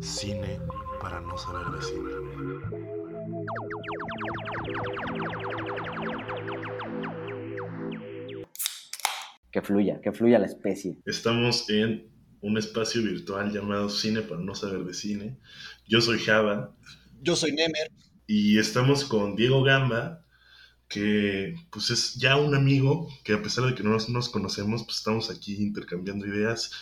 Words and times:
Cine 0.00 0.60
para 1.00 1.20
no 1.20 1.36
saber 1.36 1.66
de 1.66 1.82
cine. 1.82 2.10
Que 9.52 9.62
fluya, 9.62 10.00
que 10.00 10.12
fluya 10.12 10.38
la 10.38 10.46
especie. 10.46 10.98
Estamos 11.06 11.68
en 11.70 12.08
un 12.40 12.56
espacio 12.56 13.02
virtual 13.02 13.52
llamado 13.52 13.88
Cine 13.88 14.22
para 14.22 14.40
no 14.40 14.54
saber 14.54 14.84
de 14.84 14.94
cine. 14.94 15.38
Yo 15.88 16.00
soy 16.00 16.18
Java. 16.18 16.74
Yo 17.20 17.36
soy 17.36 17.52
Nemer. 17.52 17.90
Y 18.26 18.58
estamos 18.58 19.04
con 19.04 19.34
Diego 19.34 19.62
Gamba, 19.62 20.24
que 20.90 21.54
pues 21.70 21.88
es 21.90 22.16
ya 22.16 22.36
un 22.36 22.54
amigo, 22.54 23.08
que 23.22 23.32
a 23.32 23.40
pesar 23.40 23.64
de 23.64 23.76
que 23.76 23.84
no 23.84 23.96
nos, 23.96 24.28
conocemos, 24.28 24.82
pues 24.84 24.98
estamos 24.98 25.30
aquí 25.30 25.54
intercambiando 25.54 26.26
ideas. 26.26 26.72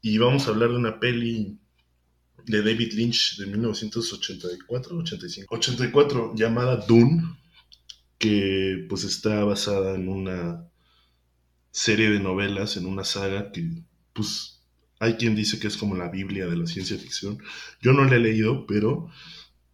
Y 0.00 0.18
vamos 0.18 0.46
a 0.46 0.50
hablar 0.50 0.70
de 0.70 0.76
una 0.76 1.00
peli 1.00 1.58
de 2.46 2.62
David 2.62 2.92
Lynch 2.92 3.36
de 3.38 3.46
1984, 3.46 4.96
85. 4.96 5.52
84, 5.52 6.34
llamada 6.36 6.76
Dune, 6.86 7.24
que 8.18 8.86
pues 8.88 9.02
está 9.02 9.42
basada 9.42 9.96
en 9.96 10.08
una 10.08 10.68
serie 11.72 12.10
de 12.10 12.20
novelas, 12.20 12.76
en 12.76 12.86
una 12.86 13.02
saga 13.02 13.50
que 13.50 13.68
pues 14.12 14.62
hay 15.00 15.14
quien 15.14 15.34
dice 15.34 15.58
que 15.58 15.66
es 15.66 15.76
como 15.76 15.96
la 15.96 16.08
Biblia 16.08 16.46
de 16.46 16.56
la 16.56 16.68
ciencia 16.68 16.96
ficción. 16.96 17.42
Yo 17.82 17.92
no 17.92 18.04
la 18.04 18.14
he 18.14 18.20
leído, 18.20 18.64
pero 18.64 19.10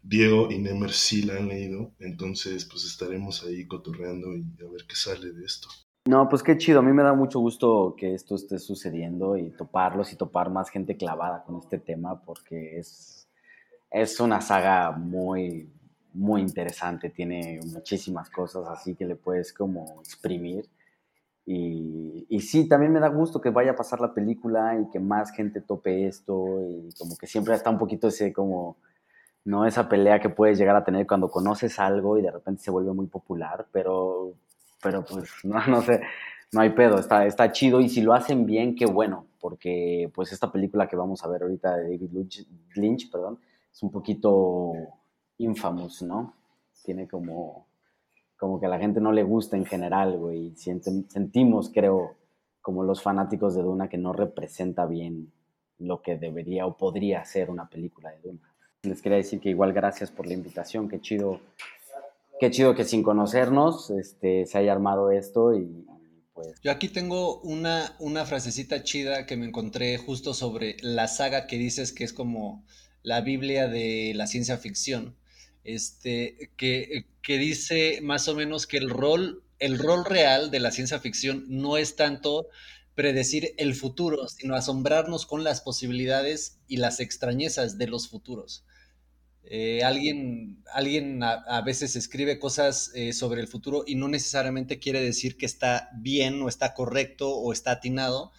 Diego 0.02 0.50
y 0.50 0.58
Nemer 0.58 0.92
sí 0.92 1.22
la 1.22 1.36
han 1.36 1.48
leído, 1.48 1.92
entonces 1.98 2.64
pues 2.64 2.84
estaremos 2.84 3.44
ahí 3.44 3.66
cotorreando 3.66 4.34
y 4.36 4.44
a 4.66 4.70
ver 4.70 4.84
qué 4.88 4.96
sale 4.96 5.32
de 5.32 5.44
esto. 5.44 5.68
No, 6.08 6.28
pues 6.28 6.42
qué 6.42 6.56
chido, 6.56 6.78
a 6.80 6.82
mí 6.82 6.92
me 6.92 7.02
da 7.02 7.12
mucho 7.12 7.40
gusto 7.40 7.94
que 7.96 8.14
esto 8.14 8.34
esté 8.34 8.58
sucediendo 8.58 9.36
y 9.36 9.50
toparlos 9.50 10.12
y 10.12 10.16
topar 10.16 10.50
más 10.50 10.70
gente 10.70 10.96
clavada 10.96 11.44
con 11.44 11.58
este 11.58 11.78
tema 11.78 12.22
porque 12.22 12.78
es, 12.78 13.28
es 13.90 14.18
una 14.18 14.40
saga 14.40 14.92
muy, 14.92 15.70
muy 16.14 16.40
interesante, 16.40 17.10
tiene 17.10 17.60
muchísimas 17.66 18.30
cosas 18.30 18.66
así 18.68 18.94
que 18.94 19.04
le 19.04 19.16
puedes 19.16 19.52
como 19.52 20.00
exprimir. 20.00 20.68
Y, 21.44 22.26
y, 22.28 22.40
sí, 22.40 22.68
también 22.68 22.92
me 22.92 23.00
da 23.00 23.08
gusto 23.08 23.40
que 23.40 23.50
vaya 23.50 23.72
a 23.72 23.76
pasar 23.76 24.00
la 24.00 24.14
película 24.14 24.78
y 24.80 24.88
que 24.90 25.00
más 25.00 25.32
gente 25.32 25.60
tope 25.60 26.06
esto 26.06 26.60
y 26.62 26.90
como 26.96 27.16
que 27.16 27.26
siempre 27.26 27.54
está 27.54 27.70
un 27.70 27.78
poquito 27.78 28.08
ese 28.08 28.32
como, 28.32 28.76
no 29.44 29.66
esa 29.66 29.88
pelea 29.88 30.20
que 30.20 30.28
puedes 30.28 30.58
llegar 30.58 30.76
a 30.76 30.84
tener 30.84 31.06
cuando 31.06 31.30
conoces 31.30 31.78
algo 31.78 32.18
y 32.18 32.22
de 32.22 32.30
repente 32.30 32.62
se 32.62 32.70
vuelve 32.70 32.92
muy 32.92 33.06
popular, 33.06 33.66
pero, 33.72 34.34
pero 34.82 35.04
pues 35.04 35.30
no, 35.44 35.66
no 35.66 35.82
sé, 35.82 36.00
no 36.52 36.60
hay 36.60 36.70
pedo, 36.70 36.98
está, 36.98 37.26
está 37.26 37.52
chido 37.52 37.80
y 37.80 37.88
si 37.88 38.02
lo 38.02 38.14
hacen 38.14 38.46
bien, 38.46 38.74
qué 38.74 38.86
bueno, 38.86 39.26
porque 39.40 40.10
pues 40.14 40.32
esta 40.32 40.50
película 40.52 40.88
que 40.88 40.96
vamos 40.96 41.24
a 41.24 41.28
ver 41.28 41.42
ahorita 41.42 41.76
de 41.76 41.82
David 41.84 42.10
Lynch, 42.12 42.46
Lynch 42.74 43.10
perdón, 43.10 43.38
es 43.72 43.82
un 43.82 43.90
poquito 43.90 44.72
infamous, 45.38 46.02
¿no? 46.02 46.34
Tiene 46.82 47.06
como 47.08 47.66
como 48.40 48.58
que 48.58 48.64
a 48.64 48.70
la 48.70 48.78
gente 48.78 49.02
no 49.02 49.12
le 49.12 49.22
gusta 49.22 49.58
en 49.58 49.66
general, 49.66 50.16
güey. 50.16 50.54
sentimos, 50.56 51.70
creo, 51.72 52.16
como 52.62 52.82
los 52.82 53.02
fanáticos 53.02 53.54
de 53.54 53.62
Duna, 53.62 53.90
que 53.90 53.98
no 53.98 54.14
representa 54.14 54.86
bien 54.86 55.30
lo 55.78 56.00
que 56.00 56.16
debería 56.16 56.64
o 56.64 56.74
podría 56.74 57.22
ser 57.26 57.50
una 57.50 57.68
película 57.68 58.10
de 58.10 58.20
Duna. 58.22 58.49
Les 58.82 59.02
quería 59.02 59.18
decir 59.18 59.40
que 59.40 59.50
igual 59.50 59.72
gracias 59.72 60.10
por 60.10 60.26
la 60.26 60.32
invitación, 60.32 60.88
qué 60.88 61.00
chido, 61.00 61.40
qué 62.40 62.50
chido 62.50 62.74
que 62.74 62.84
sin 62.84 63.02
conocernos 63.02 63.90
este, 63.90 64.46
se 64.46 64.58
haya 64.58 64.72
armado 64.72 65.10
esto 65.10 65.54
y 65.54 65.86
pues... 66.32 66.58
Yo 66.62 66.70
aquí 66.70 66.88
tengo 66.88 67.40
una, 67.42 67.94
una 67.98 68.24
frasecita 68.24 68.82
chida 68.82 69.26
que 69.26 69.36
me 69.36 69.46
encontré 69.46 69.98
justo 69.98 70.32
sobre 70.32 70.76
la 70.80 71.08
saga 71.08 71.46
que 71.46 71.58
dices 71.58 71.92
que 71.92 72.04
es 72.04 72.14
como 72.14 72.64
la 73.02 73.20
Biblia 73.20 73.68
de 73.68 74.12
la 74.14 74.26
ciencia 74.26 74.56
ficción 74.56 75.14
este, 75.64 76.50
que, 76.56 77.06
que, 77.22 77.38
dice 77.38 78.00
más 78.02 78.28
o 78.28 78.34
menos 78.34 78.66
que 78.66 78.78
el 78.78 78.90
rol, 78.90 79.42
el 79.58 79.78
rol 79.78 80.04
real 80.04 80.50
de 80.50 80.60
la 80.60 80.70
ciencia 80.70 81.00
ficción 81.00 81.44
no 81.48 81.76
es 81.76 81.96
tanto 81.96 82.48
predecir 82.94 83.54
el 83.56 83.74
futuro, 83.74 84.28
sino 84.28 84.54
asombrarnos 84.54 85.26
con 85.26 85.44
las 85.44 85.60
posibilidades 85.60 86.58
y 86.66 86.78
las 86.78 87.00
extrañezas 87.00 87.78
de 87.78 87.86
los 87.86 88.08
futuros. 88.08 88.64
Eh, 89.52 89.82
alguien 89.82 90.62
alguien 90.72 91.24
a, 91.24 91.60
veces 91.62 91.96
escribe 91.96 92.38
cosas 92.38 92.92
eh, 92.94 93.12
sobre 93.12 93.40
el 93.40 93.48
futuro 93.48 93.82
y 93.84 93.96
no 93.96 94.06
necesariamente 94.06 94.78
quiere 94.78 95.02
decir 95.02 95.36
que 95.36 95.44
está 95.44 95.90
bien 95.92 96.40
o 96.40 96.48
está 96.48 96.72
correcto 96.72 97.34
o 97.34 97.52
está 97.52 97.72
atinado, 97.72 98.30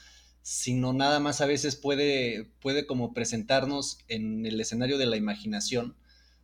sino 0.41 0.93
nada 0.93 1.19
más 1.19 1.41
a 1.41 1.47
veces 1.47 1.75
puede, 1.75 2.45
puede 2.61 2.85
como 2.85 3.13
presentarnos 3.13 3.99
en 4.07 4.45
el 4.45 4.61
escenario 4.61 4.97
de 4.97 5.05
la 5.05 5.17
imaginación 5.17 5.97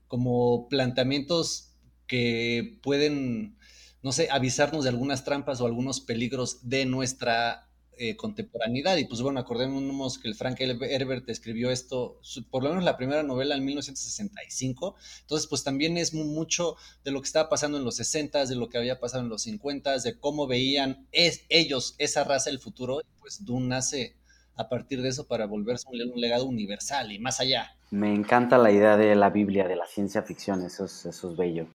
como 0.10 0.68
planteamientos 0.68 1.74
que 2.06 2.78
pueden, 2.84 3.58
no 4.04 4.12
sé, 4.12 4.28
avisarnos 4.30 4.84
de 4.84 4.90
algunas 4.90 5.24
trampas 5.24 5.62
o 5.62 5.66
algunos 5.66 6.02
peligros 6.02 6.70
de 6.70 6.86
nuestra 6.86 7.67
eh, 8.00 8.16
contemporaneidad. 8.16 8.98
Y 8.98 9.06
pues 9.06 9.22
bueno, 9.22 9.40
acordémonos 9.40 10.20
que 10.20 10.28
el 10.28 10.36
Frank 10.36 10.60
Herbert 10.60 11.28
escribió 11.30 11.72
esto, 11.72 12.20
por 12.50 12.64
lo 12.64 12.70
menos 12.70 12.84
la 12.84 12.98
primera 12.98 13.24
novela 13.24 13.56
en 13.56 13.66
1965. 13.66 14.96
Entonces, 15.22 15.48
pues 15.48 15.64
también 15.64 15.98
es 15.98 16.14
mucho 16.14 16.76
de 17.04 17.12
lo 17.12 17.22
que 17.22 17.28
estaba 17.28 17.50
pasando 17.50 17.78
en 17.78 17.84
los 17.84 17.96
60, 17.96 18.46
de 18.46 18.56
lo 18.56 18.70
que 18.70 18.78
había 18.78 19.00
pasado 19.00 19.24
en 19.24 19.30
los 19.30 19.44
50, 19.44 20.00
de 20.00 20.20
cómo 20.20 20.48
veían 20.48 21.08
ellos, 21.12 21.96
esa 21.98 22.24
raza, 22.24 22.50
el 22.50 22.60
futuro. 22.60 23.02
Pues 23.20 23.44
Dune 23.46 23.68
nace 23.68 24.16
a 24.56 24.70
partir 24.70 25.02
de 25.02 25.10
eso 25.10 25.28
para 25.28 25.46
volverse 25.46 25.86
un, 25.90 26.20
legado 26.20 26.46
universal 26.46 27.12
y 27.12 27.20
más 27.20 27.40
allá. 27.40 27.76
Me 27.92 28.14
encanta 28.14 28.58
la 28.58 28.72
idea 28.72 28.98
de 28.98 29.16
la 29.16 29.30
Biblia, 29.30 29.68
de 29.68 29.76
la 29.76 29.86
ciencia 29.86 30.24
ficción, 30.24 30.66
eso 30.66 30.86
es, 30.86 31.06
eso 31.06 31.32
es 31.32 31.38
bello. 31.38 31.68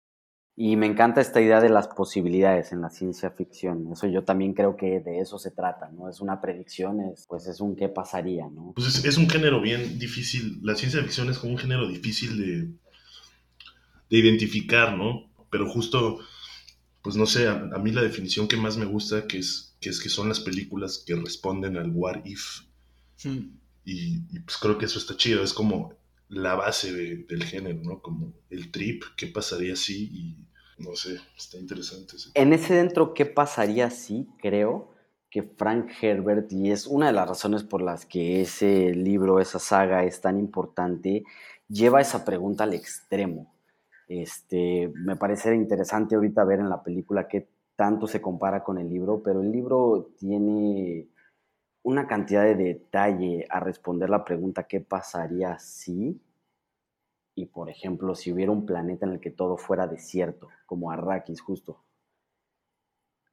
Y 0.55 0.77
me 0.77 0.87
encanta 0.87 1.21
esta 1.21 1.41
idea 1.41 1.61
de 1.61 1.71
las 1.71 1.89
posibilidades 1.89 2.73
en 2.73 2.83
la 2.83 2.91
ciencia 2.91 3.31
ficción. 3.31 3.89
Eso 3.91 4.07
yo 4.07 4.23
también 4.25 4.53
creo 4.53 4.77
que 4.77 5.01
de 5.01 5.21
eso 5.21 5.39
se 5.39 5.51
trata, 5.51 5.91
¿no? 5.91 6.11
Es 6.11 6.21
una 6.21 6.41
predicción, 6.43 7.01
es, 7.01 7.27
pues 7.27 7.47
es 7.47 7.61
un 7.61 7.75
qué 7.75 7.89
pasaría, 7.89 8.49
¿no? 8.51 8.73
Pues 8.75 8.89
es, 8.89 9.05
es 9.05 9.17
un 9.17 9.31
género 9.31 9.63
bien 9.63 9.99
difícil. 9.99 10.61
La 10.63 10.75
ciencia 10.75 11.03
ficción 11.03 11.31
es 11.31 11.39
como 11.39 11.53
un 11.53 11.59
género 11.59 11.89
difícil 11.89 12.37
de, 12.39 12.69
de 14.11 14.19
identificar, 14.19 14.97
¿no? 14.97 15.31
Pero 15.51 15.71
justo, 15.71 16.19
pues 17.01 17.17
no 17.17 17.25
sé, 17.25 17.49
a, 17.49 17.53
a, 17.53 17.79
mí 17.79 17.91
la 17.91 18.03
definición 18.03 18.47
que 18.47 18.59
más 18.59 18.77
me 18.77 18.85
gusta, 18.85 19.27
que 19.27 19.39
es, 19.39 19.75
que 19.81 19.89
es 19.89 20.01
que 20.01 20.11
son 20.11 20.29
las 20.29 20.41
películas 20.41 21.03
que 21.07 21.17
responden 21.17 21.79
al 21.79 21.91
what 21.95 22.25
if. 22.27 22.61
Hmm. 23.25 23.57
Y, 23.85 24.19
pues 24.41 24.59
creo 24.59 24.79
que 24.79 24.85
eso 24.85 24.99
está 24.99 25.17
chido, 25.17 25.43
es 25.43 25.53
como 25.53 25.95
la 26.33 26.55
base 26.55 26.93
del 26.93 27.45
género, 27.45 27.81
¿no? 27.83 28.01
Como 28.01 28.33
el 28.49 28.73
trip, 28.73 29.05
¿qué 29.17 29.27
pasaría 29.27 29.77
si? 29.77 30.05
Y 30.05 30.49
no 30.79 30.97
sé, 30.97 31.19
está 31.37 31.59
interesante. 31.59 32.17
En 32.35 32.53
ese 32.55 32.75
dentro, 32.75 33.13
¿qué 33.13 33.27
pasaría 33.27 33.91
si? 33.91 34.29
Creo 34.41 34.91
que 35.31 35.43
Frank 35.43 35.91
Herbert, 36.01 36.51
y 36.53 36.71
es 36.71 36.87
una 36.87 37.07
de 37.07 37.13
las 37.13 37.29
razones 37.29 37.65
por 37.65 37.83
las 37.83 38.07
que 38.07 38.41
ese 38.41 38.95
libro, 38.95 39.41
esa 39.41 39.59
saga 39.59 40.05
es 40.05 40.21
tan 40.21 40.39
importante, 40.39 41.25
lleva 41.69 42.01
esa 42.01 42.25
pregunta 42.25 42.65
al 42.65 42.75
extremo. 42.75 43.55
Este, 44.09 44.91
me 44.95 45.17
parece 45.17 45.55
interesante 45.55 46.15
ahorita 46.15 46.45
ver 46.45 46.61
en 46.61 46.71
la 46.71 46.83
película 46.83 47.29
qué 47.29 47.49
tanto 47.77 48.07
se 48.07 48.23
compara 48.23 48.65
con 48.65 48.79
el 48.79 48.89
libro, 48.89 49.23
pero 49.23 49.43
el 49.43 49.51
libro 49.53 50.13
tiene 50.19 51.09
una 51.83 52.07
cantidad 52.07 52.45
de 52.45 52.55
detalle 52.55 53.47
a 53.51 53.61
responder 53.61 54.09
la 54.09 54.25
pregunta 54.25 54.65
¿qué 54.65 54.81
pasaría 54.81 55.59
si? 55.59 56.21
Y 57.35 57.47
por 57.47 57.71
ejemplo, 57.71 58.15
si 58.15 58.33
hubiera 58.33 58.53
un 58.53 58.67
planeta 58.67 59.07
en 59.07 59.13
el 59.13 59.21
que 59.21 59.31
todo 59.31 59.57
fuera 59.57 59.87
desierto, 59.87 60.49
como 60.67 60.91
Arrakis 60.91 61.41
justo. 61.41 61.79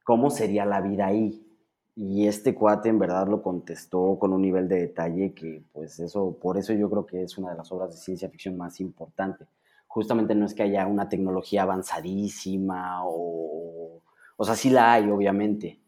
¿Cómo 0.04 0.30
sería 0.30 0.64
la 0.64 0.80
vida 0.80 1.06
ahí? 1.06 1.46
Y 1.94 2.26
este 2.26 2.54
cuate 2.54 2.88
en 2.88 2.98
verdad 2.98 3.28
lo 3.28 3.42
contestó 3.42 4.18
con 4.18 4.32
un 4.32 4.42
nivel 4.42 4.68
de 4.68 4.80
detalle 4.80 5.34
que 5.34 5.62
pues 5.72 5.98
eso, 6.00 6.36
por 6.40 6.56
eso 6.56 6.72
yo 6.72 6.88
creo 6.88 7.04
que 7.04 7.22
es 7.22 7.36
una 7.36 7.50
de 7.50 7.56
las 7.58 7.70
obras 7.72 7.90
de 7.90 7.98
ciencia 7.98 8.30
ficción 8.30 8.56
más 8.56 8.80
importante. 8.80 9.46
Justamente 9.86 10.34
no 10.34 10.46
es 10.46 10.54
que 10.54 10.62
haya 10.62 10.86
una 10.86 11.08
tecnología 11.08 11.62
avanzadísima 11.62 13.02
o, 13.04 14.00
o 14.36 14.44
sea, 14.44 14.54
sí 14.54 14.70
la 14.70 14.94
hay 14.94 15.10
obviamente, 15.10 15.79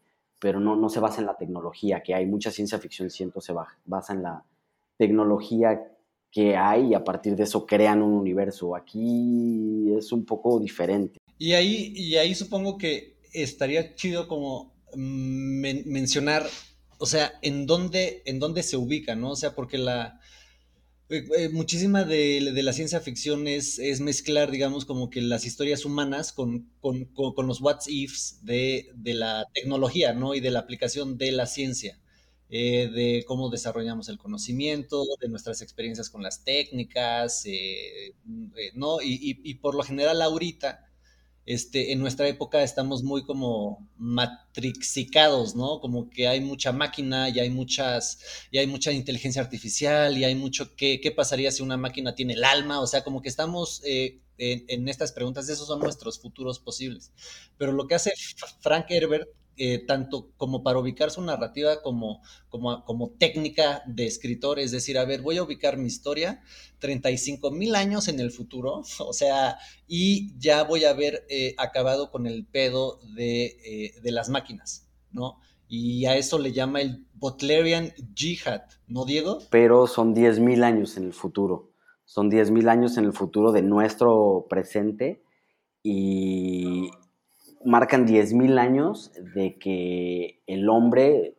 pero 0.43 0.59
no, 0.59 0.75
no 0.75 0.89
se 0.89 0.99
basa 0.99 1.21
en 1.21 1.27
la 1.27 1.37
tecnología 1.37 2.03
que 2.03 2.13
hay. 2.13 2.25
Mucha 2.25 2.51
ciencia 2.51 2.77
ficción, 2.77 3.09
siento, 3.09 3.39
se 3.39 3.53
basa 3.85 4.11
en 4.11 4.23
la 4.23 4.43
tecnología 4.97 5.89
que 6.29 6.57
hay 6.57 6.87
y 6.87 6.93
a 6.95 7.01
partir 7.05 7.37
de 7.37 7.43
eso 7.43 7.65
crean 7.65 8.01
un 8.01 8.11
universo. 8.11 8.75
Aquí 8.75 9.93
es 9.97 10.11
un 10.11 10.25
poco 10.25 10.59
diferente. 10.59 11.17
Y 11.39 11.53
ahí, 11.53 11.93
y 11.95 12.17
ahí 12.17 12.35
supongo 12.35 12.77
que 12.77 13.15
estaría 13.31 13.95
chido 13.95 14.27
como 14.27 14.73
mencionar, 14.97 16.45
o 16.97 17.05
sea, 17.05 17.31
en 17.41 17.65
dónde, 17.65 18.21
en 18.25 18.39
dónde 18.39 18.63
se 18.63 18.75
ubica, 18.75 19.15
¿no? 19.15 19.31
O 19.31 19.35
sea, 19.37 19.55
porque 19.55 19.77
la, 19.77 20.19
eh, 21.13 21.49
muchísima 21.49 22.03
de, 22.03 22.41
la 22.63 22.73
ciencia 22.73 22.99
ficción 22.99 23.47
es, 23.47 23.79
mezclar, 24.01 24.51
digamos, 24.51 24.85
como 24.85 25.09
que 25.09 25.21
las 25.21 25.45
historias 25.45 25.85
humanas 25.85 26.33
con, 26.33 26.69
los 26.81 27.61
what 27.61 27.79
ifs 27.87 28.39
de, 28.43 28.91
la 29.03 29.45
tecnología, 29.53 30.13
¿no? 30.13 30.35
Y 30.35 30.39
de 30.39 30.51
la 30.51 30.59
aplicación 30.59 31.17
de 31.17 31.31
la 31.31 31.45
ciencia. 31.45 31.99
eh, 32.49 32.87
de 32.89 33.23
cómo 33.25 33.49
desarrollamos 33.49 34.09
el 34.09 34.17
conocimiento, 34.19 35.05
de 35.19 35.27
nuestras 35.27 35.61
experiencias 35.61 36.09
con 36.09 36.21
las 36.21 36.43
técnicas, 36.43 37.43
eh, 37.45 38.13
¿no? 38.75 38.97
Y, 39.01 39.55
por 39.55 39.75
lo 39.75 39.83
general 39.83 40.21
ahorita, 40.21 40.85
este, 41.45 41.91
en 41.91 41.99
nuestra 41.99 42.27
época 42.27 42.63
estamos 42.63 43.03
muy 43.03 43.25
como 43.25 43.89
matrixicados, 43.97 45.55
¿no? 45.55 45.79
Como 45.81 46.09
que 46.09 46.27
hay 46.27 46.41
mucha 46.41 46.71
máquina 46.71 47.29
y 47.29 47.39
hay 47.39 47.49
muchas, 47.49 48.19
y 48.51 48.57
hay 48.59 48.67
mucha 48.67 48.91
inteligencia 48.91 49.41
artificial 49.41 50.17
y 50.17 50.23
hay 50.23 50.35
mucho, 50.35 50.75
¿qué, 50.75 51.01
qué 51.01 51.11
pasaría 51.11 51.51
si 51.51 51.61
una 51.63 51.77
máquina 51.77 52.15
tiene 52.15 52.33
el 52.33 52.43
alma? 52.43 52.79
O 52.79 52.87
sea, 52.87 53.03
como 53.03 53.21
que 53.21 53.29
estamos 53.29 53.81
en, 53.85 54.21
en, 54.37 54.87
estas 54.89 55.11
preguntas, 55.11 55.49
esos 55.49 55.67
son 55.67 55.79
nuestros 55.79 56.19
futuros 56.19 56.59
posibles. 56.59 57.11
Pero 57.57 57.71
lo 57.71 57.87
que 57.87 57.95
hace 57.95 58.13
Frank 58.61 58.85
Herbert 58.89 59.27
eh, 59.55 59.85
tanto 59.85 60.31
como 60.35 60.63
para 60.63 60.79
ubicar 60.79 61.11
su 61.11 61.21
narrativa 61.21 61.81
como, 61.83 62.21
como, 62.49 63.11
técnica 63.19 63.83
de 63.85 64.07
escritor, 64.07 64.57
es 64.57 64.71
decir, 64.71 64.97
a 64.97 65.05
ver, 65.05 65.21
voy 65.21 65.37
a 65.37 65.43
ubicar 65.43 65.77
mi 65.77 65.87
historia 65.87 66.41
35 66.79 67.51
mil 67.51 67.75
años 67.75 68.07
en 68.07 68.19
el 68.19 68.31
futuro, 68.31 68.81
o 68.99 69.13
sea, 69.13 69.57
y 69.87 70.35
ya 70.39 70.63
voy 70.63 70.85
a 70.85 70.89
haber 70.89 71.25
eh, 71.29 71.53
acabado 71.59 72.09
con 72.09 72.25
el 72.25 72.45
pedo 72.45 72.99
de, 73.15 73.45
eh, 73.63 73.93
de, 74.01 74.11
las 74.11 74.29
máquinas, 74.29 74.89
¿no? 75.11 75.39
Y 75.67 76.05
a 76.05 76.17
eso 76.17 76.39
le 76.39 76.51
llama 76.51 76.81
el 76.81 77.05
Butlerian 77.13 77.93
Jihad, 78.15 78.63
¿no, 78.87 79.05
Diego? 79.05 79.39
Pero 79.51 79.85
son 79.85 80.15
10 80.15 80.39
mil 80.39 80.63
años 80.63 80.97
en 80.97 81.05
el 81.05 81.13
futuro, 81.13 81.71
son 82.05 82.29
10 82.29 82.49
mil 82.49 82.69
años 82.69 82.97
en 82.97 83.05
el 83.05 83.13
futuro 83.13 83.51
de 83.51 83.61
nuestro 83.61 84.47
presente 84.49 85.23
y, 85.83 86.89
marcan 87.65 88.07
10.000 88.07 88.59
años 88.59 89.11
de 89.35 89.57
que 89.57 90.41
el 90.47 90.69
hombre 90.69 91.35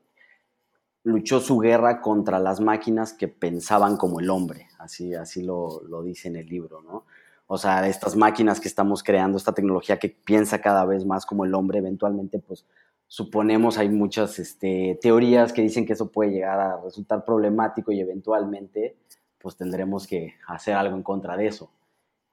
luchó 1.05 1.41
su 1.41 1.59
guerra 1.59 2.01
contra 2.01 2.39
las 2.39 2.61
máquinas 2.61 3.13
que 3.13 3.29
pensaban 3.29 3.97
como 3.97 4.21
el 4.21 4.31
hombre, 4.31 4.69
así, 4.79 5.15
así 5.15 5.43
lo, 5.43 5.83
dice 6.03 6.29
en 6.29 6.37
el 6.37 6.47
libro, 6.49 6.83
¿no? 6.83 7.05
O 7.47 7.59
sea, 7.59 7.87
estas 7.87 8.17
máquinas 8.17 8.59
que 8.59 8.69
estamos 8.69 9.03
creando, 9.03 9.37
esta 9.37 9.53
tecnología 9.53 9.99
que 9.99 10.09
piensa 10.09 10.63
cada 10.63 10.87
vez 10.87 11.05
más 11.05 11.27
como 11.27 11.45
el 11.45 11.55
hombre, 11.55 11.79
eventualmente, 11.79 12.39
pues 12.39 12.67
suponemos, 13.07 13.77
hay 13.77 13.91
muchas 13.91 14.39
este, 14.39 14.99
teorías 15.03 15.53
que 15.53 15.61
dicen 15.61 15.85
que 15.85 15.93
eso 15.93 16.11
puede 16.11 16.31
llegar 16.31 16.59
a 16.59 16.81
resultar 16.81 17.23
problemático 17.23 17.93
y 17.93 18.01
eventualmente, 18.01 18.97
pues 19.39 19.57
tendremos 19.57 20.07
que 20.07 20.37
hacer 20.49 20.75
algo 20.75 20.97
en 20.97 21.03
contra 21.03 21.37
de 21.37 21.49
eso. 21.49 21.71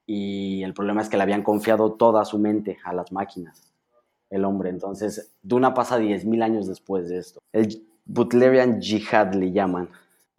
Y 0.05 0.63
el 0.63 0.73
problema 0.73 1.01
es 1.01 1.09
que 1.09 1.17
le 1.17 1.23
habían 1.23 1.43
confiado 1.43 1.91
toda 1.93 2.23
su 2.23 2.39
mente 2.39 2.77
a 2.85 2.93
las 2.93 3.11
máquinas 3.11 3.70
el 4.31 4.45
hombre. 4.45 4.69
Entonces, 4.69 5.33
Duna 5.43 5.73
pasa 5.73 5.99
10.000 5.99 6.43
años 6.43 6.67
después 6.67 7.09
de 7.09 7.19
esto. 7.19 7.39
El 7.53 7.83
Butlerian 8.05 8.81
Jihad 8.81 9.33
le 9.35 9.51
llaman. 9.51 9.89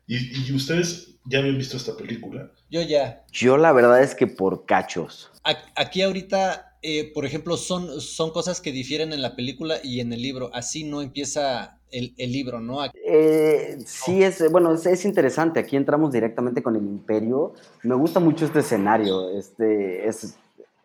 ¿Y, 0.06 0.52
ustedes 0.52 1.16
ya 1.24 1.38
habían 1.38 1.56
visto 1.56 1.76
esta 1.76 1.96
película? 1.96 2.50
Yo 2.70 2.82
ya. 2.82 3.24
Yo 3.30 3.56
la 3.56 3.72
verdad 3.72 4.02
es 4.02 4.14
que 4.14 4.26
por 4.26 4.66
cachos. 4.66 5.30
Aquí 5.76 6.02
ahorita, 6.02 6.78
eh, 6.82 7.12
por 7.14 7.24
ejemplo, 7.24 7.56
son, 7.56 8.00
son 8.00 8.30
cosas 8.30 8.60
que 8.60 8.72
difieren 8.72 9.12
en 9.12 9.22
la 9.22 9.36
película 9.36 9.76
y 9.82 10.00
en 10.00 10.12
el 10.12 10.20
libro. 10.20 10.50
Así 10.52 10.84
no 10.84 11.02
empieza 11.02 11.78
el, 11.92 12.32
libro, 12.32 12.60
¿no? 12.60 12.84
Eh, 13.06 13.78
sí, 13.84 14.22
es, 14.22 14.50
bueno, 14.50 14.72
es, 14.72 15.04
interesante. 15.04 15.60
Aquí 15.60 15.76
entramos 15.76 16.12
directamente 16.12 16.62
con 16.62 16.74
el 16.76 16.82
imperio. 16.82 17.54
Me 17.82 17.94
gusta 17.94 18.18
mucho 18.18 18.46
este 18.46 18.60
escenario. 18.60 19.30
Este, 19.30 20.08
es, 20.08 20.36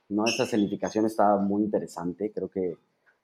¿no? 0.09 0.25
Esta 0.25 0.43
escenificación 0.43 1.05
está 1.05 1.37
muy 1.37 1.63
interesante. 1.63 2.31
Creo 2.33 2.49
que 2.49 2.77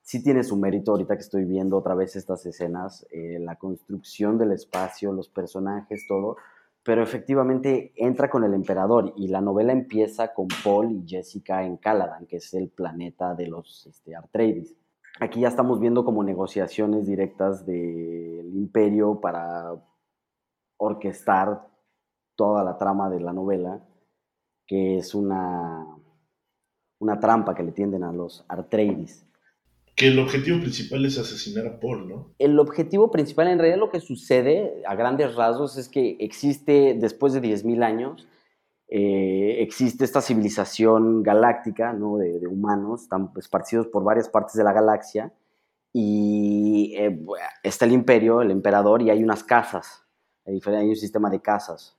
sí 0.03 0.21
tiene 0.21 0.43
su 0.43 0.57
mérito 0.57 0.91
ahorita 0.91 1.15
que 1.15 1.21
estoy 1.21 1.45
viendo 1.45 1.77
otra 1.77 1.95
vez 1.95 2.15
estas 2.15 2.45
escenas, 2.45 3.07
eh, 3.09 3.39
la 3.39 3.55
construcción 3.55 4.37
del 4.37 4.51
espacio, 4.51 5.13
los 5.13 5.29
personajes, 5.29 6.05
todo, 6.07 6.35
pero 6.83 7.01
efectivamente 7.01 7.93
entra 7.95 8.29
con 8.29 8.43
el 8.43 8.53
emperador 8.53 9.13
y 9.15 9.29
la 9.29 9.39
novela 9.39 9.71
empieza 9.71 10.33
con 10.33 10.49
Paul 10.63 10.91
y 10.91 11.07
Jessica 11.07 11.63
en 11.63 11.77
Caladan, 11.77 12.25
que 12.27 12.37
es 12.37 12.53
el 12.53 12.69
planeta 12.69 13.33
de 13.33 13.47
los 13.47 13.87
este. 13.87 14.13
Aquí 15.21 15.39
ya 15.39 15.47
estamos 15.47 15.79
viendo 15.79 16.03
como 16.03 16.23
negociaciones 16.23 17.07
directas 17.07 17.65
del 17.65 18.53
imperio 18.53 19.21
para 19.21 19.73
orquestar 20.77 21.65
toda 22.35 22.63
la 22.65 22.77
trama 22.77 23.09
de 23.09 23.21
la 23.21 23.31
novela, 23.31 23.81
que 24.67 24.97
es 24.97 25.15
una, 25.15 25.87
una 26.99 27.19
trampa 27.19 27.55
que 27.55 27.63
le 27.63 27.71
tienden 27.71 28.03
a 28.03 28.11
los 28.11 28.43
Atreides 28.49 29.25
que 29.95 30.07
el 30.07 30.19
objetivo 30.19 30.59
principal 30.59 31.05
es 31.05 31.19
asesinar 31.19 31.67
a 31.67 31.79
Paul, 31.79 32.07
¿no? 32.07 32.33
El 32.39 32.57
objetivo 32.59 33.11
principal, 33.11 33.47
en 33.47 33.59
realidad 33.59 33.79
lo 33.79 33.91
que 33.91 33.99
sucede 33.99 34.81
a 34.87 34.95
grandes 34.95 35.35
rasgos 35.35 35.77
es 35.77 35.87
que 35.87 36.17
existe, 36.19 36.95
después 36.99 37.33
de 37.33 37.41
10.000 37.41 37.83
años, 37.83 38.27
eh, 38.87 39.57
existe 39.61 40.03
esta 40.03 40.21
civilización 40.21 41.21
galáctica, 41.21 41.93
¿no? 41.93 42.17
De, 42.17 42.47
humanos, 42.47 43.03
están 43.03 43.31
esparcidos 43.37 43.87
por 43.87 44.03
varias 44.03 44.29
partes 44.29 44.55
de 44.55 44.63
la 44.63 44.73
galaxia, 44.73 45.31
y 45.91 46.95
eh, 46.97 47.19
está 47.61 47.85
el 47.85 47.91
imperio, 47.91 48.41
el 48.41 48.49
emperador, 48.49 49.03
y 49.03 49.11
hay 49.11 49.23
unas 49.23 49.43
casas, 49.43 50.03
hay 50.45 50.59
un 50.89 50.95
sistema 50.95 51.29
de 51.29 51.39
casas, 51.39 51.97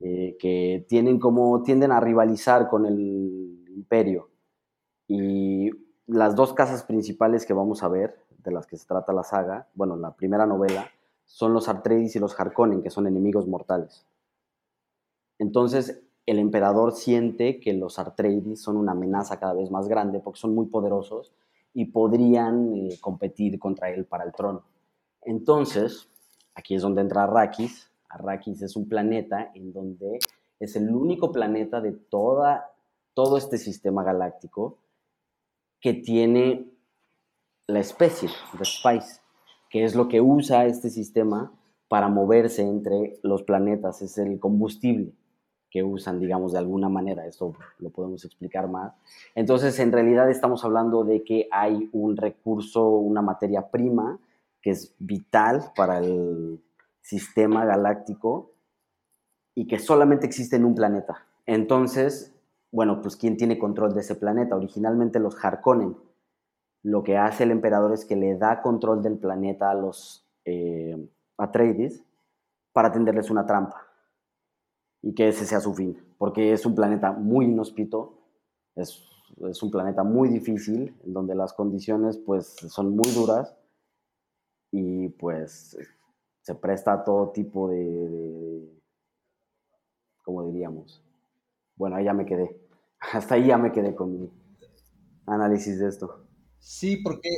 eh, 0.00 0.36
que 0.40 0.84
tienen 0.88 1.20
como, 1.20 1.62
tienden 1.62 1.92
a 1.92 2.00
rivalizar 2.00 2.68
con 2.68 2.84
el 2.84 3.64
imperio. 3.68 4.30
Y 5.06 5.70
las 6.12 6.36
dos 6.36 6.52
casas 6.52 6.84
principales 6.84 7.46
que 7.46 7.54
vamos 7.54 7.82
a 7.82 7.88
ver, 7.88 8.18
de 8.44 8.52
las 8.52 8.66
que 8.66 8.76
se 8.76 8.86
trata 8.86 9.12
la 9.12 9.24
saga, 9.24 9.68
bueno, 9.74 9.96
la 9.96 10.12
primera 10.12 10.46
novela, 10.46 10.86
son 11.24 11.54
los 11.54 11.68
Atreides 11.68 12.14
y 12.16 12.18
los 12.18 12.38
Harkonnen, 12.38 12.82
que 12.82 12.90
son 12.90 13.06
enemigos 13.06 13.46
mortales. 13.46 14.04
Entonces, 15.38 16.02
el 16.26 16.38
emperador 16.38 16.92
siente 16.92 17.58
que 17.58 17.72
los 17.72 17.98
Atreides 17.98 18.60
son 18.60 18.76
una 18.76 18.92
amenaza 18.92 19.40
cada 19.40 19.54
vez 19.54 19.70
más 19.70 19.88
grande 19.88 20.20
porque 20.20 20.40
son 20.40 20.54
muy 20.54 20.66
poderosos 20.66 21.32
y 21.74 21.86
podrían 21.86 22.74
eh, 22.74 22.98
competir 23.00 23.58
contra 23.58 23.90
él 23.90 24.04
para 24.04 24.24
el 24.24 24.32
trono. 24.32 24.62
Entonces, 25.22 26.08
aquí 26.54 26.74
es 26.74 26.82
donde 26.82 27.00
entra 27.00 27.24
Arrakis. 27.24 27.90
Arrakis 28.08 28.62
es 28.62 28.76
un 28.76 28.88
planeta 28.88 29.50
en 29.54 29.72
donde 29.72 30.18
es 30.60 30.76
el 30.76 30.94
único 30.94 31.32
planeta 31.32 31.80
de 31.80 31.92
toda, 31.92 32.70
todo 33.14 33.38
este 33.38 33.56
sistema 33.56 34.04
galáctico 34.04 34.78
que 35.82 35.92
tiene 35.92 36.72
la 37.66 37.80
especie, 37.80 38.30
the 38.56 38.64
spice, 38.64 39.20
que 39.68 39.84
es 39.84 39.94
lo 39.94 40.08
que 40.08 40.22
usa 40.22 40.64
este 40.64 40.88
sistema 40.88 41.52
para 41.88 42.08
moverse 42.08 42.62
entre 42.62 43.18
los 43.22 43.42
planetas, 43.42 44.00
es 44.00 44.16
el 44.16 44.40
combustible 44.40 45.12
que 45.70 45.82
usan, 45.82 46.20
digamos, 46.20 46.52
de 46.52 46.58
alguna 46.58 46.90
manera, 46.90 47.26
esto 47.26 47.54
lo 47.78 47.90
podemos 47.90 48.24
explicar 48.26 48.68
más. 48.68 48.92
Entonces, 49.34 49.78
en 49.78 49.90
realidad 49.90 50.30
estamos 50.30 50.64
hablando 50.66 51.02
de 51.02 51.24
que 51.24 51.48
hay 51.50 51.88
un 51.92 52.16
recurso, 52.18 52.88
una 52.88 53.22
materia 53.22 53.70
prima 53.70 54.18
que 54.60 54.70
es 54.70 54.94
vital 54.98 55.72
para 55.74 55.98
el 55.98 56.60
sistema 57.00 57.64
galáctico 57.64 58.52
y 59.54 59.66
que 59.66 59.78
solamente 59.78 60.26
existe 60.26 60.56
en 60.56 60.66
un 60.66 60.74
planeta. 60.74 61.26
Entonces, 61.46 62.31
bueno, 62.72 63.02
pues 63.02 63.16
¿quién 63.16 63.36
tiene 63.36 63.58
control 63.58 63.94
de 63.94 64.00
ese 64.00 64.16
planeta? 64.16 64.56
Originalmente 64.56 65.20
los 65.20 65.36
Harkonnen. 65.44 65.94
Lo 66.82 67.04
que 67.04 67.18
hace 67.18 67.44
el 67.44 67.50
emperador 67.50 67.92
es 67.92 68.06
que 68.06 68.16
le 68.16 68.36
da 68.36 68.62
control 68.62 69.02
del 69.02 69.18
planeta 69.18 69.70
a 69.70 69.74
los 69.74 70.26
eh, 70.46 70.96
Atreides 71.36 72.02
para 72.72 72.90
tenderles 72.90 73.30
una 73.30 73.46
trampa 73.46 73.86
y 75.02 75.14
que 75.14 75.28
ese 75.28 75.44
sea 75.44 75.60
su 75.60 75.74
fin, 75.74 75.98
porque 76.16 76.52
es 76.52 76.64
un 76.64 76.74
planeta 76.74 77.12
muy 77.12 77.46
inhóspito, 77.46 78.18
es, 78.74 79.04
un 79.62 79.70
planeta 79.70 80.02
muy 80.02 80.28
difícil, 80.28 80.96
en 81.04 81.12
donde 81.12 81.34
las 81.34 81.52
condiciones 81.52 82.16
pues 82.18 82.46
son 82.46 82.96
muy 82.96 83.10
duras 83.10 83.56
y 84.70 85.08
pues 85.08 85.76
se 86.40 86.54
presta 86.54 86.92
a 86.92 87.04
todo 87.04 87.30
tipo 87.30 87.68
de, 87.68 87.84
de 87.84 88.82
como 90.22 90.44
diríamos, 90.46 91.02
bueno, 91.76 91.96
ahí 91.96 92.04
ya 92.04 92.14
me 92.14 92.24
quedé. 92.24 92.61
Hasta 93.12 93.34
ahí 93.34 93.48
ya 93.48 93.58
me 93.58 93.72
quedé 93.72 93.94
con 93.94 94.12
mi 94.12 94.28
análisis 95.26 95.78
de 95.78 95.88
esto. 95.88 96.26
Sí, 96.58 96.98
porque, 96.98 97.28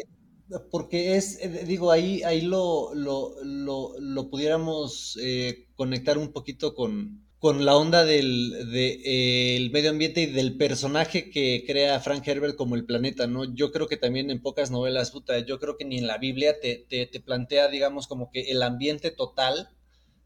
porque 0.71 1.17
es, 1.17 1.39
eh, 1.41 1.65
digo, 1.67 1.91
ahí, 1.91 2.23
ahí 2.23 2.43
lo, 2.43 2.93
lo, 2.95 4.31
pudiéramos 4.31 5.19
eh, 5.23 5.67
conectar 5.75 6.19
un 6.19 6.33
poquito 6.33 6.75
con, 6.75 7.25
con 7.39 7.65
la 7.65 7.77
onda 7.77 8.05
del 8.05 8.51
de, 8.73 9.71
medio 9.73 9.91
ambiente 9.91 10.23
y 10.23 10.27
del 10.27 10.57
personaje 10.57 11.31
que 11.31 11.65
crea 11.67 12.01
Frank 12.01 12.27
Herbert 12.27 12.57
como 12.57 12.75
el 12.75 12.85
planeta, 12.85 13.27
¿no? 13.27 13.45
Yo 13.55 13.73
creo 13.73 13.87
que 13.89 13.97
también 13.97 14.31
en 14.31 14.43
pocas 14.43 14.71
novelas, 14.71 15.11
puta, 15.11 15.39
yo 15.41 15.59
creo 15.59 15.77
que 15.79 15.87
ni 15.87 15.99
en 15.99 16.07
la 16.07 16.19
Biblia 16.19 16.61
te, 16.61 16.85
te, 16.89 17.07
te 17.07 17.21
plantea, 17.21 17.69
digamos, 17.69 18.07
como 18.07 18.31
que 18.31 18.51
el 18.53 18.63
ambiente 18.63 19.11
total 19.11 19.71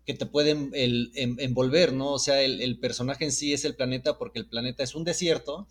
que 0.09 0.15
te 0.15 0.25
pueden 0.25 0.71
envolver, 0.73 1.93
¿no? 1.93 2.13
O 2.13 2.19
sea, 2.19 2.41
el, 2.41 2.79
personaje 2.79 3.27
en 3.27 3.31
sí 3.31 3.53
es 3.53 3.67
el 3.67 3.77
planeta 3.77 4.17
porque 4.17 4.39
el 4.39 4.47
planeta 4.47 4.83
es 4.83 4.95
un 4.95 5.05
desierto 5.05 5.69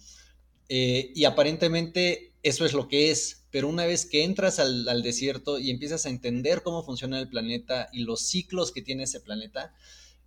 eh, 0.70 1.12
y 1.16 1.24
aparentemente 1.24 2.34
eso 2.44 2.64
es 2.64 2.74
lo 2.74 2.88
que 2.88 3.10
es, 3.10 3.48
pero 3.50 3.68
una 3.68 3.88
vez 3.88 4.06
que 4.06 4.24
entras 4.24 4.60
al, 4.60 5.02
desierto 5.02 5.58
y 5.58 5.72
empiezas 5.72 6.06
a 6.06 6.10
entender 6.10 6.62
cómo 6.62 6.84
funciona 6.84 7.20
el 7.20 7.30
planeta 7.30 7.90
y 7.92 8.02
los 8.02 8.28
ciclos 8.28 8.72
que 8.72 8.84
tiene 8.84 9.06
ese 9.06 9.22
planeta, 9.22 9.74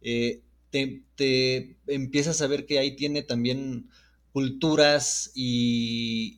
eh, 0.03 0.43
te, 0.71 1.77
empiezas 1.87 2.43
a 2.43 2.49
ver 2.49 2.67
que 2.67 2.81
ahí 2.81 2.97
tiene 2.97 3.23
también 3.23 3.91
culturas 4.33 5.31
y, 5.37 6.37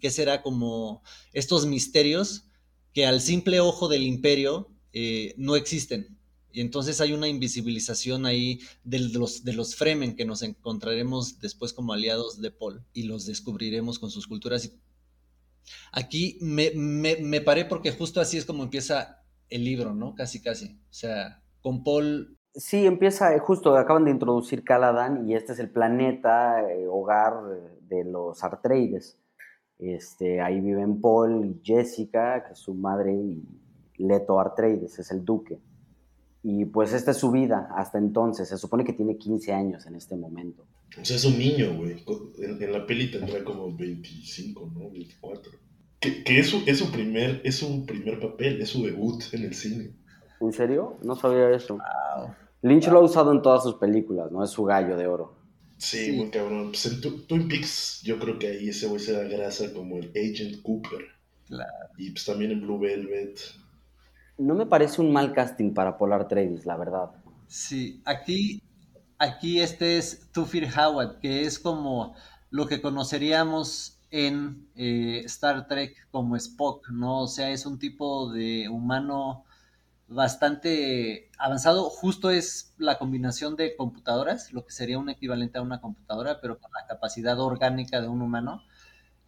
qué 0.00 0.10
será 0.10 0.42
como 0.42 1.04
estos 1.32 1.64
misterios 1.64 2.46
que 2.92 3.06
al 3.06 3.20
simple 3.20 3.60
ojo 3.60 3.86
del 3.86 4.02
imperio 4.02 4.68
eh, 4.92 5.34
no 5.36 5.54
existen. 5.54 6.17
Y 6.52 6.60
entonces 6.60 7.00
hay 7.00 7.12
una 7.12 7.28
invisibilización 7.28 8.26
ahí 8.26 8.60
de 8.84 9.00
los, 9.00 9.44
de 9.44 9.52
los 9.52 9.76
Fremen 9.76 10.16
que 10.16 10.24
nos 10.24 10.42
encontraremos 10.42 11.40
después 11.40 11.72
como 11.72 11.92
aliados 11.92 12.40
de 12.40 12.50
Paul 12.50 12.82
y 12.92 13.04
los 13.04 13.26
descubriremos 13.26 13.98
con 13.98 14.10
sus 14.10 14.26
culturas. 14.26 14.72
Aquí 15.92 16.38
me, 16.40 16.72
me, 16.74 17.40
paré 17.40 17.64
porque 17.64 17.92
justo 17.92 18.20
así 18.20 18.38
es 18.38 18.44
como 18.44 18.62
empieza 18.62 19.22
el 19.50 19.64
libro, 19.64 19.94
¿no? 19.94 20.14
Casi, 20.14 20.40
casi. 20.40 20.78
O 20.90 20.94
sea, 20.94 21.42
con 21.60 21.84
Paul 21.84 22.38
Sí, 22.54 22.86
empieza 22.86 23.36
eh, 23.36 23.38
justo, 23.38 23.76
acaban 23.76 24.04
de 24.04 24.10
introducir 24.10 24.64
Caladan 24.64 25.28
y 25.28 25.36
este 25.36 25.52
es 25.52 25.60
el 25.60 25.70
planeta 25.70 26.68
eh, 26.68 26.88
hogar 26.88 27.34
de 27.88 28.04
los 28.04 28.42
Artreides. 28.42 29.16
Este, 29.78 30.40
ahí 30.40 30.60
viven 30.60 31.00
Paul 31.00 31.44
y 31.44 31.60
Jessica, 31.62 32.44
que 32.44 32.54
es 32.54 32.58
su 32.58 32.74
madre, 32.74 33.12
y 33.12 33.46
Leto 33.96 34.40
Artreides, 34.40 34.98
es 34.98 35.12
el 35.12 35.24
duque. 35.24 35.60
Y 36.50 36.64
pues 36.64 36.94
esta 36.94 37.10
es 37.10 37.18
su 37.18 37.30
vida 37.30 37.68
hasta 37.76 37.98
entonces. 37.98 38.48
Se 38.48 38.56
supone 38.56 38.82
que 38.82 38.94
tiene 38.94 39.18
15 39.18 39.52
años 39.52 39.84
en 39.84 39.96
este 39.96 40.16
momento. 40.16 40.64
O 40.98 41.04
sea, 41.04 41.16
es 41.16 41.24
un 41.26 41.38
niño, 41.38 41.76
güey. 41.76 42.02
En, 42.38 42.72
la 42.72 42.86
peli 42.86 43.10
tendrá 43.10 43.44
como 43.44 43.76
25, 43.76 44.72
¿no? 44.74 44.90
24. 44.90 45.52
Que, 46.00 46.24
que 46.24 46.38
es, 46.38 46.48
su, 46.48 46.62
es, 46.64 46.78
su 46.78 46.90
primer, 46.90 47.42
es 47.44 47.56
su 47.56 47.84
primer 47.84 48.18
papel, 48.18 48.62
es 48.62 48.70
su 48.70 48.82
debut 48.82 49.22
en 49.32 49.42
el 49.42 49.54
cine. 49.54 49.92
¿En 50.40 50.52
serio? 50.54 50.96
No 51.02 51.16
sabía 51.16 51.50
eso. 51.50 51.76
Lynch 52.62 52.88
lo 52.88 53.00
ha 53.00 53.02
usado 53.02 53.30
en 53.32 53.42
todas 53.42 53.62
sus 53.62 53.74
películas, 53.74 54.32
¿no? 54.32 54.42
Es 54.42 54.48
su 54.48 54.64
gallo 54.64 54.96
de 54.96 55.06
oro. 55.06 55.36
Sí, 55.76 56.12
muy 56.12 56.30
cabrón. 56.30 56.70
Pues 56.70 56.86
en 56.86 57.26
Twin 57.26 57.46
Peaks 57.46 58.00
yo 58.04 58.18
creo 58.18 58.38
que 58.38 58.46
ahí 58.46 58.70
ese 58.70 58.86
güey 58.86 59.00
se 59.00 59.12
da 59.12 59.24
grasa 59.24 59.70
como 59.74 59.98
el 59.98 60.10
Agent 60.12 60.62
Cooper. 60.62 61.08
Claro. 61.46 61.90
Y 61.98 62.10
pues 62.10 62.24
también 62.24 62.52
en 62.52 62.62
Blue 62.62 62.78
Velvet 62.78 63.38
no 64.38 64.54
me 64.54 64.66
parece 64.66 65.00
un 65.00 65.12
mal 65.12 65.32
casting 65.32 65.74
para 65.74 65.98
Polar 65.98 66.28
Travis, 66.28 66.64
la 66.64 66.76
verdad. 66.76 67.10
Sí, 67.46 68.00
aquí, 68.04 68.62
aquí 69.18 69.60
este 69.60 69.98
es 69.98 70.30
Tufir 70.32 70.68
Howard, 70.76 71.18
que 71.18 71.44
es 71.44 71.58
como 71.58 72.14
lo 72.50 72.66
que 72.66 72.80
conoceríamos 72.80 73.98
en 74.10 74.68
eh, 74.74 75.22
Star 75.26 75.66
Trek 75.66 76.08
como 76.10 76.36
Spock, 76.36 76.88
¿no? 76.90 77.22
O 77.22 77.28
sea, 77.28 77.50
es 77.50 77.66
un 77.66 77.78
tipo 77.78 78.32
de 78.32 78.68
humano 78.68 79.44
bastante 80.06 81.30
avanzado. 81.38 81.90
Justo 81.90 82.30
es 82.30 82.74
la 82.78 82.98
combinación 82.98 83.56
de 83.56 83.76
computadoras, 83.76 84.52
lo 84.52 84.64
que 84.64 84.72
sería 84.72 84.98
un 84.98 85.10
equivalente 85.10 85.58
a 85.58 85.62
una 85.62 85.80
computadora, 85.80 86.40
pero 86.40 86.58
con 86.58 86.70
la 86.72 86.86
capacidad 86.86 87.38
orgánica 87.40 88.00
de 88.00 88.08
un 88.08 88.22
humano 88.22 88.62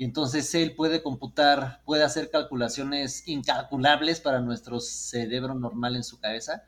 y 0.00 0.04
entonces 0.04 0.54
él 0.54 0.74
puede 0.74 1.02
computar, 1.02 1.82
puede 1.84 2.04
hacer 2.04 2.30
calculaciones 2.30 3.28
incalculables 3.28 4.18
para 4.18 4.40
nuestro 4.40 4.80
cerebro 4.80 5.52
normal 5.54 5.94
en 5.94 6.04
su 6.04 6.18
cabeza, 6.18 6.62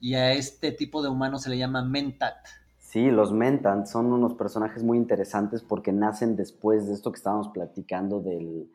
y 0.00 0.14
a 0.14 0.32
este 0.32 0.72
tipo 0.72 1.02
de 1.02 1.10
humano 1.10 1.38
se 1.38 1.50
le 1.50 1.58
llama 1.58 1.84
mentat. 1.84 2.38
Sí, 2.78 3.10
los 3.10 3.30
mentat 3.30 3.84
son 3.84 4.06
unos 4.10 4.32
personajes 4.32 4.82
muy 4.82 4.96
interesantes 4.96 5.60
porque 5.60 5.92
nacen 5.92 6.34
después 6.34 6.86
de 6.86 6.94
esto 6.94 7.12
que 7.12 7.18
estábamos 7.18 7.48
platicando 7.48 8.20
del 8.20 8.70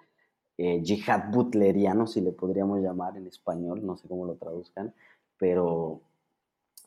eh, 0.60 0.84
yihad 0.84 1.32
butleriano, 1.32 2.05
si 2.05 2.22
le 2.22 2.34
podríamos 2.34 2.82
llamar 2.82 3.17
en 3.17 3.25
español, 3.25 3.84
no 3.84 3.98
sé 3.98 4.08
cómo 4.08 4.27
lo 4.27 4.36
traduzcan, 4.36 4.93
pero 5.39 6.01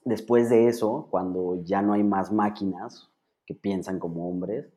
después 0.05 0.49
de 0.49 0.69
eso, 0.69 1.09
cuando 1.11 1.61
ya 1.65 1.83
no 1.83 1.95
hay 1.95 2.05
más 2.05 2.31
máquinas 2.31 3.11
que 3.45 3.55
piensan 3.55 3.99
como 3.99 4.29
hombres, 4.29 4.76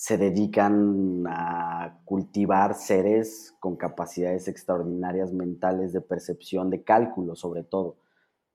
se 0.00 0.16
dedican 0.16 1.24
a 1.28 2.00
cultivar 2.06 2.74
seres 2.74 3.54
con 3.60 3.76
capacidades 3.76 4.48
extraordinarias 4.48 5.30
mentales 5.30 5.92
de 5.92 6.00
percepción, 6.00 6.70
de 6.70 6.82
cálculo 6.82 7.36
sobre 7.36 7.64
todo. 7.64 7.96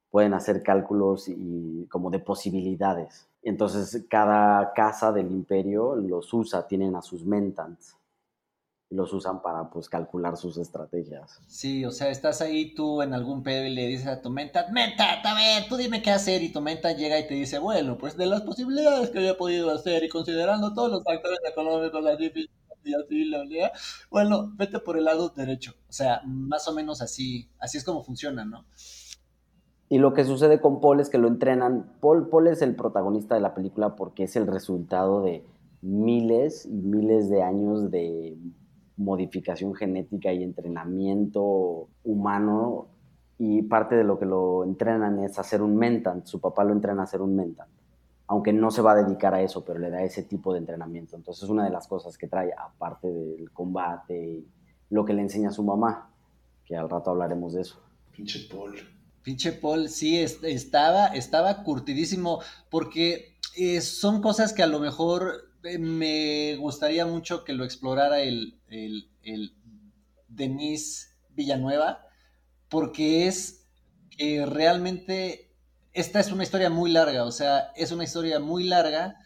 Pueden 0.10 0.34
hacer 0.34 0.64
cálculos 0.64 1.28
y 1.28 1.86
como 1.92 2.10
de 2.10 2.18
posibilidades. 2.18 3.30
Entonces 3.44 4.08
cada 4.10 4.74
casa 4.74 5.12
del 5.12 5.28
imperio 5.28 5.96
los 5.96 6.34
usa, 6.34 6.68
tienen 6.68 6.96
a 6.96 7.04
sus 7.04 7.24
mentants 7.24 7.96
los 8.90 9.14
usan 9.14 9.42
para 9.42 9.70
pues 9.70 9.90
calcular 9.90 10.38
sus 10.38 10.58
estrategias. 10.58 11.42
Sí, 11.48 11.86
o 11.86 11.92
sea, 11.92 12.10
estás 12.10 12.42
ahí 12.42 12.74
tú 12.76 13.02
en 13.02 13.14
algún 13.14 13.44
pedo 13.44 13.66
y 13.66 13.74
le 13.74 13.88
dices 13.88 14.08
a 14.08 14.22
tu 14.22 14.30
menta, 14.30 14.68
menta, 14.72 15.22
a 15.24 15.34
ver, 15.36 15.68
tú 15.68 15.76
dime 15.76 16.02
qué 16.02 16.12
hacer 16.12 16.44
y 16.44 16.52
tu 16.52 16.62
menta 16.62 16.94
llega 16.94 17.20
y 17.20 17.28
te 17.28 17.34
dice, 17.34 17.60
bueno, 17.60 17.98
pues 17.98 18.16
de 18.16 18.28
las 18.28 18.42
posibilidades 18.42 19.10
que 19.10 19.20
había 19.20 19.38
podido 19.38 19.72
hacer 19.72 20.04
y 20.04 20.10
considerando 20.10 20.74
todos 20.74 20.92
los 20.92 21.04
factores 21.04 21.40
económicos, 21.50 22.06
así, 22.06 22.32
y 22.84 22.94
así, 22.94 23.26
la 23.26 23.40
verdad, 23.40 23.72
bueno, 24.12 24.52
vete 24.56 24.80
por 24.80 24.98
el 24.98 25.06
lado 25.06 25.30
derecho. 25.30 25.74
O 25.90 25.94
sea, 25.94 26.22
más 26.26 26.68
o 26.68 26.74
menos 26.74 27.02
así, 27.02 27.50
así 27.60 27.80
es 27.80 27.84
como 27.84 28.04
funciona, 28.04 28.46
¿no? 28.46 28.66
Y 29.90 29.98
lo 29.98 30.14
que 30.14 30.24
sucede 30.24 30.62
con 30.62 30.82
Paul 30.82 31.00
es 31.00 31.10
que 31.10 31.18
lo 31.18 31.28
entrenan. 31.28 31.98
Paul, 32.02 32.30
Paul 32.30 32.48
es 32.48 32.62
el 32.62 32.76
protagonista 32.76 33.36
de 33.36 33.42
la 33.42 33.54
película 33.54 33.96
porque 33.96 34.24
es 34.24 34.36
el 34.36 34.48
resultado 34.48 35.22
de 35.22 35.46
miles 35.82 36.66
y 36.66 36.82
miles 36.82 37.30
de 37.30 37.44
años 37.44 37.92
de 37.92 38.38
modificación 38.98 39.74
genética 39.76 40.32
y 40.32 40.44
entrenamiento 40.44 41.90
humano 42.04 42.88
y 43.38 43.64
parte 43.64 43.96
de 43.96 44.04
lo 44.04 44.18
que 44.18 44.26
lo 44.26 44.64
entrenan 44.64 45.20
es 45.20 45.38
hacer 45.38 45.62
un 45.62 45.76
mentant. 45.76 46.26
Su 46.26 46.40
papá 46.40 46.64
lo 46.64 46.74
entrena 46.74 47.02
a 47.02 47.04
hacer 47.06 47.22
un 47.22 47.36
mentant, 47.36 47.70
aunque 48.28 48.54
no 48.54 48.72
se 48.72 48.82
va 48.82 48.94
a 48.94 49.04
dedicar 49.04 49.34
a 49.34 49.42
eso, 49.42 49.66
pero 49.66 49.80
le 49.80 49.90
da 49.90 50.02
ese 50.04 50.24
tipo 50.24 50.54
de 50.54 50.60
entrenamiento. 50.60 51.16
Entonces 51.16 51.44
es 51.44 51.50
una 51.50 51.66
de 51.66 51.72
las 51.72 51.88
cosas 51.88 52.18
que 52.18 52.28
trae, 52.28 52.52
aparte 52.58 53.12
del 53.12 53.52
combate 53.52 54.18
y 54.18 54.48
lo 54.90 55.04
que 55.04 55.14
le 55.14 55.22
enseña 55.22 55.50
a 55.50 55.54
su 55.54 55.64
mamá, 55.64 56.12
que 56.64 56.76
al 56.76 56.90
rato 56.90 57.12
hablaremos 57.12 57.54
de 57.54 57.62
eso. 57.62 57.82
Pinche 58.16 58.48
Paul. 58.50 58.76
Pinche 59.22 59.52
Paul, 59.54 59.90
sí, 59.90 60.20
estaba, 60.20 61.08
estaba 61.08 61.64
curtidísimo, 61.64 62.40
porque 62.70 63.36
eh, 63.58 63.82
son 63.82 64.22
cosas 64.22 64.54
que 64.54 64.64
a 64.64 64.68
lo 64.68 64.80
mejor 64.80 65.45
me 65.80 66.56
gustaría 66.58 67.06
mucho 67.06 67.44
que 67.44 67.54
lo 67.54 67.64
explorara 67.64 68.22
el, 68.22 68.60
el, 68.68 69.10
el 69.24 69.56
Denis 70.28 71.16
Villanueva, 71.30 72.06
porque 72.70 73.28
es 73.28 73.66
que 74.10 74.46
realmente 74.46 75.52
esta 75.94 76.20
es 76.20 76.32
una 76.32 76.44
historia 76.44 76.70
muy 76.70 76.92
larga, 76.92 77.24
o 77.26 77.32
sea, 77.32 77.72
es 77.76 77.92
una 77.92 78.04
historia 78.04 78.40
muy 78.40 78.66
larga 78.66 79.18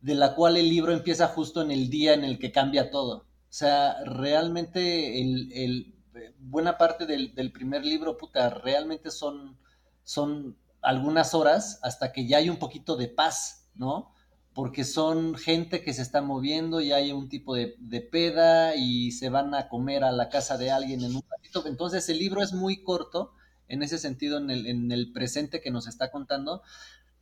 de 0.00 0.14
la 0.14 0.34
cual 0.34 0.56
el 0.56 0.68
libro 0.68 0.92
empieza 0.92 1.28
justo 1.28 1.62
en 1.62 1.70
el 1.70 1.88
día 1.88 2.12
en 2.14 2.24
el 2.24 2.38
que 2.38 2.52
cambia 2.52 2.90
todo. 2.90 3.18
O 3.18 3.54
sea, 3.54 4.02
realmente 4.04 5.20
el, 5.20 5.94
buena 6.38 6.76
parte 6.76 7.06
del, 7.06 7.34
del, 7.34 7.52
primer 7.52 7.84
libro, 7.84 8.16
puta, 8.16 8.50
realmente 8.50 9.10
son, 9.10 9.58
son 10.04 10.56
algunas 10.80 11.34
horas 11.34 11.78
hasta 11.82 12.12
que 12.12 12.26
ya 12.26 12.38
hay 12.38 12.50
un 12.50 12.58
poquito 12.58 12.96
de 12.96 13.08
paz, 13.08 13.70
¿no? 13.74 14.12
Porque 14.54 14.84
son 14.84 15.34
gente 15.34 15.82
que 15.82 15.94
se 15.94 16.02
está 16.02 16.20
moviendo 16.20 16.80
y 16.80 16.92
hay 16.92 17.12
un 17.12 17.28
tipo 17.28 17.54
de, 17.54 17.76
peda 18.10 18.76
y 18.76 19.12
se 19.12 19.30
van 19.30 19.54
a 19.54 19.68
comer 19.68 20.04
a 20.04 20.12
la 20.12 20.28
casa 20.28 20.58
de 20.58 20.70
alguien 20.70 21.02
en 21.02 21.16
un 21.16 21.22
ratito. 21.28 21.66
Entonces 21.66 22.08
el 22.08 22.18
libro 22.18 22.42
es 22.42 22.52
muy 22.52 22.82
corto 22.82 23.32
en 23.68 23.82
ese 23.82 23.98
sentido, 23.98 24.38
en 24.38 24.50
el, 24.50 24.66
en 24.66 24.92
el 24.92 25.12
presente 25.12 25.60
que 25.60 25.70
nos 25.70 25.86
está 25.86 26.10
contando, 26.10 26.62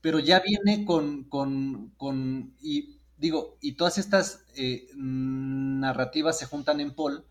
pero 0.00 0.18
ya 0.18 0.40
viene 0.40 0.84
con, 0.84 1.24
con, 1.24 1.92
con 1.96 2.54
y 2.60 2.96
digo, 3.16 3.58
y 3.60 3.72
todas 3.72 3.98
estas 3.98 4.44
eh, 4.56 4.88
narrativas 4.96 6.38
se 6.38 6.46
juntan 6.46 6.80
en 6.80 6.94
Paul, 6.94 7.24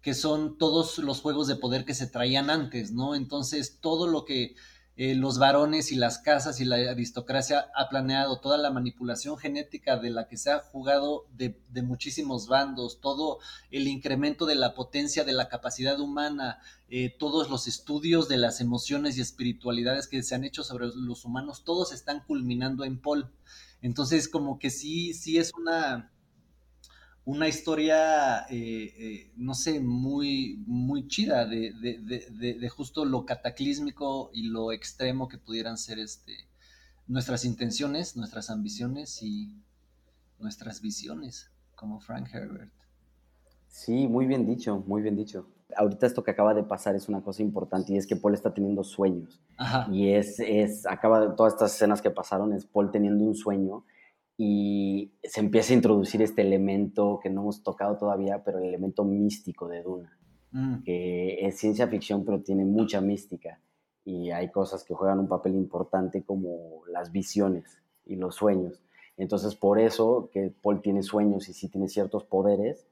que 0.00 0.14
son 0.14 0.58
todos 0.58 0.98
los 0.98 1.20
juegos 1.20 1.46
de 1.46 1.56
poder 1.56 1.84
que 1.84 1.94
se 1.94 2.06
traían 2.06 2.50
antes, 2.50 2.92
¿no? 2.92 3.14
Entonces 3.14 3.78
todo 3.80 4.08
lo 4.08 4.24
que 4.24 4.56
eh, 4.96 5.16
los 5.16 5.38
varones 5.38 5.90
y 5.90 5.96
las 5.96 6.18
casas 6.18 6.60
y 6.60 6.64
la 6.64 6.76
aristocracia 6.76 7.66
ha 7.74 7.88
planeado 7.88 8.38
toda 8.38 8.58
la 8.58 8.70
manipulación 8.70 9.36
genética 9.36 9.96
de 9.96 10.10
la 10.10 10.28
que 10.28 10.36
se 10.36 10.52
ha 10.52 10.60
jugado 10.60 11.26
de, 11.32 11.56
muchísimos 11.82 12.46
bandos, 12.46 13.00
todo 13.00 13.40
el 13.72 13.88
incremento 13.88 14.46
de 14.46 14.54
la 14.54 14.72
potencia 14.74 15.24
de 15.24 15.32
la 15.32 15.48
capacidad 15.48 15.98
humana, 15.98 16.60
eh, 16.88 17.12
todos 17.18 17.50
los 17.50 17.66
estudios 17.66 18.28
de 18.28 18.36
las 18.36 18.60
emociones 18.60 19.18
y 19.18 19.20
espiritualidades 19.20 20.06
que 20.06 20.22
se 20.22 20.36
han 20.36 20.44
hecho 20.44 20.62
sobre 20.62 20.86
los 20.94 21.24
humanos, 21.24 21.64
todos 21.64 21.92
están 21.92 22.22
culminando 22.24 22.84
en 22.84 23.00
Paul. 23.00 23.32
Entonces, 23.82 24.28
como 24.28 24.60
que 24.60 24.70
sí, 24.70 25.12
sí 25.12 25.38
es 25.38 25.52
una, 25.54 26.13
una 27.26 27.48
historia, 27.48 28.40
eh, 28.50 28.94
eh, 28.98 29.32
no 29.36 29.54
sé, 29.54 29.80
muy, 29.80 30.62
muy 30.66 31.08
chida 31.08 31.46
de, 31.46 31.72
de, 31.72 32.68
justo 32.68 33.04
lo 33.04 33.24
cataclísmico 33.24 34.30
y 34.32 34.48
lo 34.48 34.72
extremo 34.72 35.26
que 35.28 35.38
pudieran 35.38 35.78
ser 35.78 35.98
este, 35.98 36.32
nuestras 37.06 37.46
intenciones, 37.46 38.16
nuestras 38.16 38.50
ambiciones 38.50 39.22
y 39.22 39.54
nuestras 40.38 40.82
visiones, 40.82 41.50
como 41.74 41.98
Frank 41.98 42.28
Herbert. 42.32 42.72
Sí, 43.68 44.06
muy 44.06 44.26
bien 44.26 44.46
dicho, 44.46 44.84
muy 44.86 45.00
bien 45.00 45.16
dicho. 45.16 45.48
Ahorita 45.76 46.06
esto 46.06 46.22
que 46.22 46.30
acaba 46.30 46.52
de 46.52 46.62
pasar 46.62 46.94
es 46.94 47.08
una 47.08 47.22
cosa 47.22 47.42
importante 47.42 47.94
y 47.94 47.96
es 47.96 48.06
que 48.06 48.16
Paul 48.16 48.34
está 48.34 48.52
teniendo 48.52 48.84
sueños. 48.84 49.40
Y 49.90 50.10
es, 50.10 50.38
es, 50.40 50.86
acaba 50.86 51.20
de 51.20 51.34
todas 51.34 51.54
estas 51.54 51.74
escenas 51.74 52.02
que 52.02 52.10
pasaron, 52.10 52.52
es 52.52 52.66
Paul 52.66 52.90
teniendo 52.90 53.24
un 53.24 53.34
sueño 53.34 53.84
y 54.36 55.12
se 55.22 55.40
empieza 55.40 55.72
a 55.72 55.76
introducir 55.76 56.20
este 56.22 56.42
elemento 56.42 57.20
que 57.22 57.30
no 57.30 57.42
hemos 57.42 57.62
tocado 57.62 57.96
todavía, 57.96 58.42
pero 58.44 58.58
el 58.58 58.64
elemento 58.64 59.04
místico 59.04 59.68
de 59.68 59.82
Duna, 59.82 60.18
mm. 60.50 60.82
que 60.82 61.46
es 61.46 61.58
ciencia 61.58 61.86
ficción, 61.86 62.24
pero 62.24 62.42
tiene 62.42 62.64
mucha 62.64 63.00
mística. 63.00 63.60
Y 64.04 64.32
hay 64.32 64.50
cosas 64.50 64.84
que 64.84 64.94
juegan 64.94 65.20
un 65.20 65.28
papel 65.28 65.54
importante 65.54 66.24
como 66.24 66.82
las 66.88 67.12
visiones 67.12 67.78
y 68.04 68.16
los 68.16 68.34
sueños. 68.34 68.82
Entonces, 69.16 69.54
por 69.54 69.78
eso 69.78 70.28
que 70.32 70.52
Paul 70.62 70.82
tiene 70.82 71.02
sueños 71.02 71.48
y 71.48 71.54
sí 71.54 71.68
tiene 71.68 71.88
ciertos 71.88 72.24
poderes, 72.24 72.86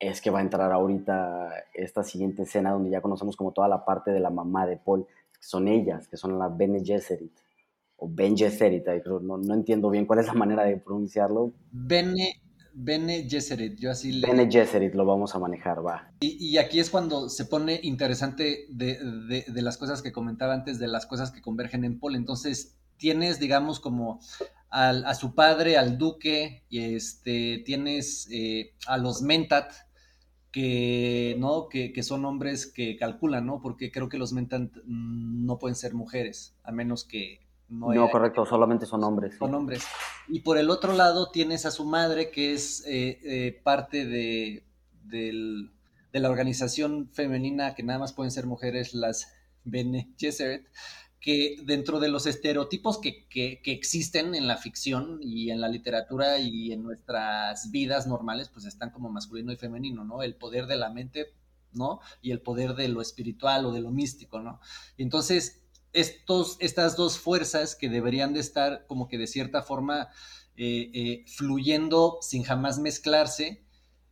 es 0.00 0.20
que 0.20 0.30
va 0.30 0.40
a 0.40 0.42
entrar 0.42 0.72
ahorita 0.72 1.50
esta 1.72 2.02
siguiente 2.02 2.42
escena 2.42 2.72
donde 2.72 2.90
ya 2.90 3.00
conocemos 3.00 3.36
como 3.36 3.52
toda 3.52 3.68
la 3.68 3.84
parte 3.84 4.10
de 4.10 4.20
la 4.20 4.30
mamá 4.30 4.66
de 4.66 4.76
Paul, 4.76 5.06
que 5.06 5.42
son 5.42 5.68
ellas, 5.68 6.08
que 6.08 6.16
son 6.16 6.38
las 6.38 6.54
Bene 6.56 6.84
Gesserit, 6.84 7.32
o 8.04 8.08
Ben 8.08 8.36
Gesserit, 8.36 8.84
no, 9.22 9.38
no 9.38 9.54
entiendo 9.54 9.88
bien 9.88 10.04
cuál 10.04 10.18
es 10.18 10.26
la 10.26 10.34
manera 10.34 10.64
de 10.64 10.76
pronunciarlo. 10.76 11.54
Bene, 11.72 12.42
Bene 12.74 13.26
Gesserit, 13.28 13.78
yo 13.78 13.90
así 13.90 14.12
le... 14.12 14.26
Bene 14.26 14.50
Gesserit 14.50 14.94
lo 14.94 15.06
vamos 15.06 15.34
a 15.34 15.38
manejar, 15.38 15.84
va. 15.84 16.12
Y, 16.20 16.36
y 16.44 16.58
aquí 16.58 16.80
es 16.80 16.90
cuando 16.90 17.30
se 17.30 17.46
pone 17.46 17.80
interesante 17.82 18.66
de, 18.68 18.98
de, 19.28 19.44
de, 19.48 19.62
las 19.62 19.78
cosas 19.78 20.02
que 20.02 20.12
comentaba 20.12 20.52
antes, 20.52 20.78
de 20.78 20.88
las 20.88 21.06
cosas 21.06 21.30
que 21.30 21.40
convergen 21.40 21.84
en 21.84 21.98
Paul. 21.98 22.14
Entonces, 22.14 22.76
tienes, 22.98 23.40
digamos, 23.40 23.80
como 23.80 24.20
a 24.76 25.14
su 25.14 25.36
padre, 25.36 25.78
al 25.78 25.98
duque, 25.98 26.64
y 26.68 26.80
este, 26.96 27.62
tienes 27.64 28.28
eh, 28.32 28.74
a 28.88 28.98
los 28.98 29.22
Mentat, 29.22 29.72
que, 30.50 31.36
¿no? 31.38 31.68
Que, 31.68 32.02
son 32.02 32.24
hombres 32.24 32.66
que 32.66 32.96
calculan, 32.96 33.46
¿no? 33.46 33.60
Porque 33.60 33.92
creo 33.92 34.08
que 34.08 34.18
los 34.18 34.32
Mentat 34.32 34.72
no 34.84 35.58
pueden 35.58 35.76
ser 35.76 35.94
mujeres, 35.94 36.56
a 36.64 36.72
menos 36.72 37.04
que 37.04 37.43
no... 37.78 37.92
No, 37.92 38.10
correcto, 38.10 38.44
solamente 38.46 38.86
son 38.86 39.04
hombres. 39.04 39.36
Son 39.38 39.54
hombres. 39.54 39.84
Y 40.28 40.40
por 40.40 40.58
el 40.58 40.70
otro 40.70 40.92
lado 40.92 41.30
tienes 41.30 41.66
a 41.66 41.70
su 41.70 41.84
madre, 41.84 42.30
que 42.30 42.52
es 42.52 42.84
eh, 42.86 43.18
eh, 43.24 43.60
parte 43.62 44.06
de, 44.06 44.64
de 45.04 46.20
la 46.20 46.30
organización 46.30 47.08
femenina, 47.12 47.74
que 47.74 47.82
nada 47.82 47.98
más 47.98 48.12
pueden 48.12 48.30
ser 48.30 48.46
mujeres, 48.46 48.94
las 48.94 49.34
Bene 49.64 50.14
Gesserit, 50.18 50.66
que 51.24 51.56
dentro 51.64 52.00
de 52.00 52.08
los 52.08 52.26
estereotipos 52.26 52.98
que, 52.98 53.26
existen 53.64 54.34
en 54.34 54.46
la 54.46 54.58
ficción 54.58 55.20
y 55.22 55.50
en 55.50 55.58
la 55.58 55.68
literatura 55.68 56.38
y 56.38 56.70
en 56.70 56.82
nuestras 56.82 57.70
vidas 57.70 58.06
normales, 58.06 58.50
pues 58.50 58.66
están 58.66 58.90
como 58.90 59.08
masculino 59.08 59.50
y 59.50 59.56
femenino, 59.56 60.04
¿no? 60.04 60.22
El 60.22 60.34
poder 60.34 60.66
de 60.66 60.76
la 60.76 60.90
mente, 60.90 61.32
¿no? 61.72 62.00
Y 62.20 62.30
el 62.30 62.42
poder 62.42 62.74
de 62.74 62.88
lo 62.88 63.00
espiritual 63.00 63.64
o 63.64 63.72
de 63.72 63.80
lo 63.80 63.90
místico, 63.90 64.40
¿no? 64.40 64.60
Entonces, 64.98 65.63
estos, 65.94 66.56
estas 66.60 66.96
dos 66.96 67.18
fuerzas 67.18 67.74
que 67.76 67.88
deberían 67.88 68.34
de 68.34 68.40
estar 68.40 68.84
como 68.86 69.08
que 69.08 69.16
de 69.16 69.26
cierta 69.26 69.62
forma 69.62 70.08
eh, 70.56 70.90
eh, 70.92 71.24
fluyendo 71.26 72.18
sin 72.20 72.42
jamás 72.42 72.78
mezclarse, 72.78 73.64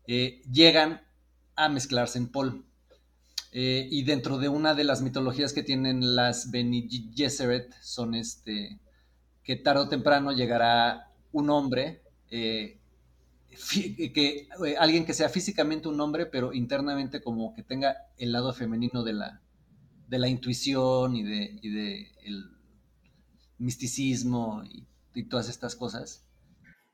eh, 0.07 0.41
llegan 0.51 1.03
a 1.57 1.69
mezclarse 1.69 2.19
en 2.19 2.29
Paul. 2.29 2.65
Eh, 3.53 3.87
y 3.91 4.05
dentro 4.05 4.39
de 4.39 4.49
una 4.49 4.75
de 4.75 4.85
las 4.85 5.03
mitologías 5.03 5.53
que 5.53 5.62
tienen 5.62 6.17
las 6.17 6.51
Bene 6.51 6.89
Gesserit 7.15 7.71
son 7.83 8.15
este, 8.15 8.81
que 9.43 9.57
tarde 9.57 9.83
o 9.83 9.89
temprano 9.89 10.33
llegará 10.33 11.12
un 11.33 11.51
hombre, 11.51 12.03
que, 12.31 12.81
alguien 14.79 15.05
que 15.05 15.12
sea 15.12 15.29
físicamente 15.29 15.89
un 15.89 16.01
hombre, 16.01 16.25
pero 16.25 16.55
internamente 16.55 17.21
como 17.21 17.53
que 17.53 17.62
tenga 17.62 17.97
el 18.17 18.33
lado 18.33 18.55
femenino 18.55 19.03
de 19.03 19.12
la, 19.12 19.43
de 20.12 20.19
la 20.19 20.28
intuición 20.28 21.16
y 21.16 21.23
de, 21.23 21.59
y 21.62 21.71
de 21.71 22.07
el 22.26 22.45
misticismo 23.57 24.62
y, 24.62 24.87
todas 25.25 25.49
estas 25.49 25.75
cosas. 25.75 26.26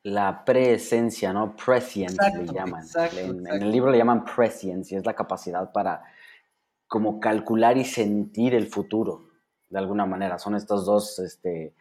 La 0.05 0.45
presencia, 0.45 1.33
¿no? 1.33 1.57
Prescience 1.57 2.16
le 2.37 2.47
llaman. 2.47 2.87
en, 3.16 3.45
en, 3.45 3.62
el 3.62 3.73
libro 3.73 3.90
le 3.90 3.99
llaman 3.99 4.25
prescience 4.25 4.95
y 4.95 4.99
es 4.99 5.05
la 5.05 5.14
capacidad 5.14 5.73
para 5.73 6.05
como 6.87 7.19
calcular 7.19 7.77
y 7.77 7.85
sentir 7.85 8.55
el 8.55 8.69
futuro, 8.69 9.31
de 9.69 9.79
alguna 9.79 10.07
manera. 10.07 10.38
Son 10.38 10.55
estos 10.55 10.87
dos, 10.87 11.19
este, 11.19 11.75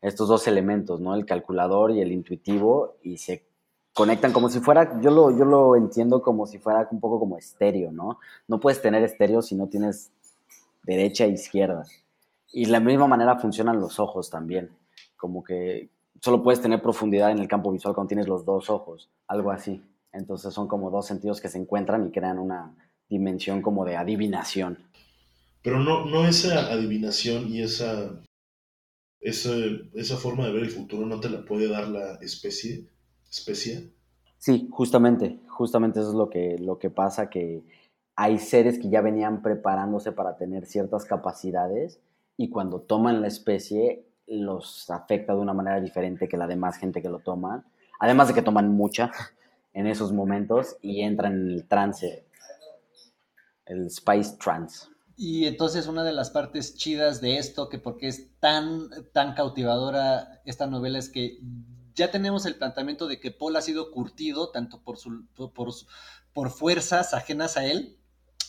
estos 0.00 0.28
dos 0.28 0.46
elementos, 0.46 1.00
¿no? 1.00 1.16
El 1.16 1.26
calculador 1.26 1.90
y 1.90 2.00
el 2.00 2.12
intuitivo, 2.12 2.98
y 3.02 3.18
se 3.18 3.48
conectan 3.92 4.32
como 4.32 4.48
si 4.48 4.60
fuera, 4.60 5.00
yo 5.00 5.10
lo, 5.10 5.36
yo 5.36 5.44
lo 5.44 5.74
entiendo 5.74 6.22
como 6.22 6.46
si 6.46 6.58
fuera 6.58 6.86
un 6.92 7.00
poco 7.00 7.18
como 7.18 7.36
estéreo, 7.36 7.90
¿no? 7.90 8.20
No 8.46 8.60
puedes 8.60 8.80
tener 8.80 9.02
estéreo 9.02 9.42
si 9.42 9.56
no 9.56 9.68
tienes 9.68 10.12
derecha 10.84 11.24
e 11.24 11.30
izquierda. 11.30 11.84
Y 12.52 12.66
de 12.66 12.70
la 12.70 12.80
misma 12.80 13.08
manera 13.08 13.38
funcionan 13.38 13.80
los 13.80 13.98
ojos 13.98 14.30
también, 14.30 14.70
como 15.16 15.42
que 15.42 15.90
solo 16.20 16.42
puedes 16.42 16.60
tener 16.60 16.80
profundidad 16.80 17.30
en 17.30 17.38
el 17.38 17.48
campo 17.48 17.72
visual 17.72 17.94
cuando 17.94 18.08
tienes 18.08 18.28
los 18.28 18.44
dos 18.44 18.70
ojos, 18.70 19.10
algo 19.26 19.50
así. 19.50 19.82
Entonces 20.12 20.54
son 20.54 20.68
como 20.68 20.90
dos 20.90 21.06
sentidos 21.06 21.40
que 21.40 21.48
se 21.48 21.58
encuentran 21.58 22.06
y 22.06 22.12
crean 22.12 22.38
una, 22.38 22.74
dimensión 23.08 23.62
como 23.62 23.84
de 23.84 23.96
adivinación. 23.96 24.78
Pero 25.62 25.80
no, 25.80 26.04
no 26.04 26.26
esa 26.26 26.72
adivinación 26.72 27.48
y 27.48 27.62
esa, 27.62 28.22
esa, 29.20 29.54
esa 29.94 30.16
forma 30.16 30.46
de 30.46 30.52
ver 30.52 30.62
el 30.64 30.70
futuro 30.70 31.06
no 31.06 31.20
te 31.20 31.30
la 31.30 31.44
puede 31.44 31.68
dar 31.68 31.88
la 31.88 32.14
especie, 32.16 32.88
especie. 33.30 33.92
Sí, 34.38 34.68
justamente, 34.70 35.40
justamente 35.48 36.00
eso 36.00 36.10
es 36.10 36.14
lo 36.14 36.28
que, 36.28 36.58
lo 36.58 36.78
que 36.78 36.90
pasa, 36.90 37.30
que 37.30 37.62
hay 38.16 38.38
seres 38.38 38.78
que 38.78 38.88
ya 38.88 39.00
venían 39.00 39.42
preparándose 39.42 40.12
para 40.12 40.36
tener 40.36 40.66
ciertas 40.66 41.04
capacidades 41.04 42.00
y 42.36 42.48
cuando 42.48 42.80
toman 42.80 43.20
la 43.20 43.28
especie 43.28 44.04
los 44.26 44.88
afecta 44.90 45.34
de 45.34 45.40
una 45.40 45.52
manera 45.52 45.80
diferente 45.80 46.28
que 46.28 46.36
la 46.36 46.46
demás 46.46 46.76
gente 46.76 47.02
que 47.02 47.08
lo 47.08 47.18
toma, 47.18 47.64
además 48.00 48.28
de 48.28 48.34
que 48.34 48.42
toman 48.42 48.70
mucha 48.70 49.10
en 49.72 49.86
esos 49.86 50.12
momentos 50.12 50.76
y 50.80 51.02
entran 51.02 51.32
en 51.32 51.50
el 51.50 51.64
trance 51.66 52.24
el 53.66 53.90
Spice 53.90 54.36
Trans. 54.38 54.90
Y 55.16 55.46
entonces 55.46 55.86
una 55.86 56.02
de 56.04 56.12
las 56.12 56.30
partes 56.30 56.74
chidas 56.74 57.20
de 57.20 57.38
esto, 57.38 57.68
que 57.68 57.78
porque 57.78 58.08
es 58.08 58.28
tan, 58.40 58.88
tan 59.12 59.34
cautivadora 59.34 60.42
esta 60.44 60.66
novela, 60.66 60.98
es 60.98 61.08
que 61.08 61.38
ya 61.94 62.10
tenemos 62.10 62.46
el 62.46 62.56
planteamiento 62.56 63.06
de 63.06 63.20
que 63.20 63.30
Paul 63.30 63.56
ha 63.56 63.62
sido 63.62 63.92
curtido 63.92 64.50
tanto 64.50 64.80
por, 64.82 64.96
su, 64.96 65.24
por, 65.34 65.72
por 66.32 66.50
fuerzas 66.50 67.14
ajenas 67.14 67.56
a 67.56 67.64
él, 67.64 67.96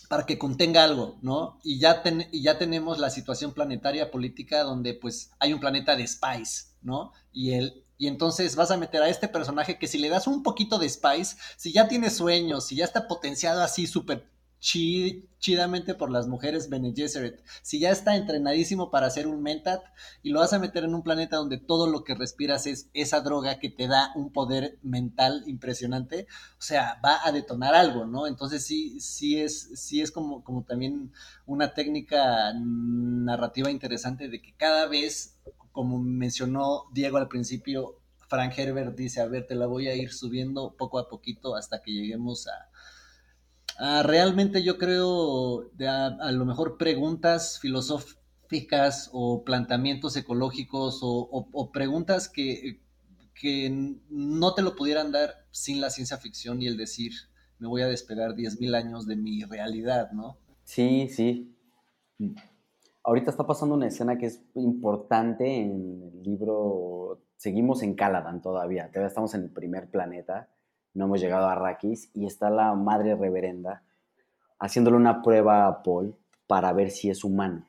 para 0.08 0.26
que 0.26 0.38
contenga 0.38 0.84
algo, 0.84 1.18
¿no? 1.22 1.60
Y 1.64 1.80
ya, 1.80 2.04
y 2.32 2.42
ya 2.42 2.58
tenemos 2.58 3.00
la 3.00 3.10
situación 3.10 3.54
planetaria 3.54 4.12
política 4.12 4.64
donde 4.64 4.94
pues 4.94 5.32
hay 5.40 5.54
un 5.54 5.60
planeta 5.60 5.96
de 5.96 6.08
Spice, 6.08 6.74
¿no? 6.82 7.12
Y 7.32 7.54
él, 7.54 7.86
y 7.98 8.08
entonces 8.08 8.56
vas 8.56 8.72
a 8.72 8.78
meter 8.78 9.02
a 9.02 9.10
este 9.10 9.28
personaje 9.28 9.80
que 9.80 9.88
si 9.88 9.98
le 9.98 10.10
das 10.10 10.28
un 10.28 10.44
poquito 10.44 10.80
de 10.80 10.90
Spice, 10.90 11.38
si 11.58 11.72
ya 11.72 11.88
tiene 11.88 12.10
sueños, 12.10 12.68
si 12.68 12.76
ya 12.76 12.86
está 12.86 13.08
potenciado 13.08 13.62
así 13.62 13.88
súper 13.88 14.30
chidamente 14.60 15.94
por 15.94 16.10
las 16.10 16.28
mujeres 16.28 16.70
Bene 16.70 16.94
Gesserit. 16.96 17.40
Si 17.62 17.80
ya 17.80 17.92
está 17.92 18.16
entrenadísimo 18.16 18.90
para 18.90 19.08
hacer 19.08 19.28
un 19.28 19.42
mentat 19.42 19.84
y 20.24 20.32
lo 20.32 20.40
vas 20.40 20.54
a 20.54 20.60
meter 20.60 20.84
en 20.84 20.96
un 20.96 21.04
planeta 21.04 21.38
donde 21.38 21.58
todo 21.58 21.88
lo 21.88 22.04
que 22.04 22.16
respiras 22.16 22.66
es 22.66 22.90
esa 22.94 23.22
droga 23.22 23.60
que 23.60 23.70
te 23.70 23.88
da 23.88 24.12
un 24.16 24.32
poder 24.32 24.80
mental 24.82 25.44
impresionante, 25.46 26.28
o 26.58 26.62
sea, 26.62 27.00
va 27.06 27.20
a 27.24 27.32
detonar 27.32 27.76
algo, 27.76 28.06
¿no? 28.06 28.28
Entonces 28.28 28.66
sí, 28.66 29.00
sí 29.00 29.40
es, 29.40 29.70
sí 29.76 30.02
es 30.02 30.12
como, 30.12 30.44
como 30.44 30.64
también 30.64 31.12
una 31.46 31.74
técnica 31.74 32.54
narrativa 32.56 33.70
interesante 33.70 34.30
de 34.30 34.42
que 34.42 34.56
cada 34.56 34.88
vez, 34.88 35.38
como 35.72 36.00
mencionó 36.00 36.86
Diego 36.92 37.18
al 37.18 37.28
principio, 37.28 38.00
Frank 38.28 38.58
Herbert 38.58 38.96
dice, 38.96 39.22
a 39.22 39.28
ver, 39.28 39.46
te 39.46 39.56
la 39.56 39.68
voy 39.68 39.88
a 39.88 39.96
ir 39.96 40.12
subiendo 40.12 40.76
poco 40.76 40.98
a 41.00 41.08
poquito 41.08 41.56
hasta 41.56 41.82
que 41.82 41.92
lleguemos 41.92 42.48
a 42.48 42.70
Ah, 43.78 44.04
realmente 44.04 44.64
yo 44.64 44.78
creo, 44.78 45.70
de 45.74 45.88
a, 45.88 46.32
lo 46.32 46.46
mejor 46.46 46.78
preguntas 46.78 47.60
filosóficas 47.60 49.10
o 49.12 49.44
planteamientos 49.44 50.16
ecológicos 50.16 51.00
o, 51.02 51.72
preguntas 51.74 52.30
que, 52.30 52.80
que, 53.34 53.98
no 54.10 54.54
te 54.54 54.62
lo 54.62 54.76
pudieran 54.76 55.12
dar 55.12 55.46
sin 55.52 55.82
la 55.82 55.90
ciencia 55.90 56.18
ficción 56.18 56.62
y 56.62 56.68
el 56.68 56.78
decir, 56.78 57.12
me 57.60 57.68
voy 57.68 57.82
a 57.82 57.88
despegar 57.88 58.36
10.000 58.36 58.76
años 58.76 59.08
de 59.08 59.18
mi 59.18 59.44
realidad, 59.44 60.12
¿no? 60.12 60.38
Sí, 60.64 61.10
sí. 61.10 61.54
Ahorita 63.04 63.30
está 63.30 63.46
pasando 63.46 63.76
una 63.76 63.88
escena 63.88 64.18
que 64.18 64.28
es 64.28 64.42
importante 64.56 65.62
en 65.62 66.02
el 66.14 66.24
libro. 66.24 67.22
Seguimos 67.36 67.84
en 67.84 67.94
Caladan 67.94 68.42
todavía, 68.42 68.88
todavía 68.88 69.10
estamos 69.10 69.34
en 69.34 69.44
el 69.44 69.50
primer 69.50 69.90
planeta 69.90 70.50
no 70.96 71.06
hemos 71.06 71.22
llegado 71.22 71.48
a 71.48 71.52
Arrakis, 71.52 72.10
y 72.14 72.26
está 72.26 72.50
la 72.50 72.74
madre 72.74 73.16
reverenda 73.16 73.84
haciéndole 74.60 74.98
una 74.98 75.22
prueba 75.22 75.68
a 75.68 75.84
Paul 75.84 76.16
para 76.48 76.74
ver 76.74 76.92
si 76.92 77.10
es 77.10 77.24
humano. 77.24 77.68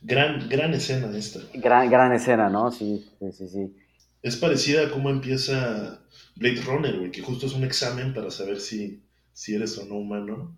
Gran, 0.00 0.48
gran 0.48 0.72
escena 0.74 1.16
esta. 1.16 1.40
Gran, 1.54 1.90
gran 1.90 2.12
escena, 2.12 2.48
¿no? 2.48 2.70
Sí, 2.70 3.04
sí, 3.32 3.48
sí, 3.48 3.76
Es 4.22 4.36
parecida 4.36 4.86
a 4.86 4.90
cómo 4.90 5.10
empieza 5.10 6.00
Blade 6.36 6.62
Runner, 6.62 6.98
güey, 6.98 7.10
que 7.10 7.22
justo 7.22 7.46
es 7.46 7.54
un 7.54 7.64
examen 7.64 8.14
para 8.14 8.30
saber 8.30 8.60
si, 8.60 9.02
si 9.32 9.54
eres 9.54 9.76
o 9.78 9.86
no 9.86 9.96
humano. 9.96 10.56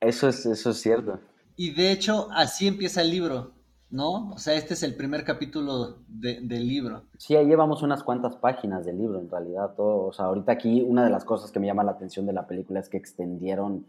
Eso 0.00 0.28
es, 0.28 0.44
eso 0.44 0.70
es 0.70 0.80
cierto. 0.80 1.20
Y 1.56 1.70
de 1.70 1.92
hecho, 1.92 2.28
así 2.32 2.66
empieza 2.66 3.00
el 3.00 3.10
libro, 3.10 3.54
¿no? 3.90 4.30
O 4.30 4.38
sea, 4.38 4.54
este 4.54 4.74
es 4.74 4.82
el 4.82 4.94
primer 4.94 5.24
capítulo 5.24 5.98
del 6.08 6.68
libro. 6.68 7.04
Sí, 7.16 7.36
ahí 7.36 7.46
llevamos 7.46 7.82
unas 7.82 8.02
cuantas 8.02 8.36
páginas 8.36 8.84
del 8.84 8.98
libro, 8.98 9.18
en 9.18 9.30
realidad. 9.30 9.74
Todo, 9.76 10.06
o 10.06 10.12
sea, 10.12 10.26
ahorita 10.26 10.52
aquí 10.52 10.82
una 10.82 11.04
de 11.04 11.10
las 11.10 11.24
cosas 11.24 11.50
que 11.50 11.60
me 11.60 11.66
llama 11.66 11.84
la 11.84 11.92
atención 11.92 12.26
de 12.26 12.32
la 12.32 12.46
película 12.46 12.80
es 12.80 12.88
que 12.88 12.98
extendieron 12.98 13.86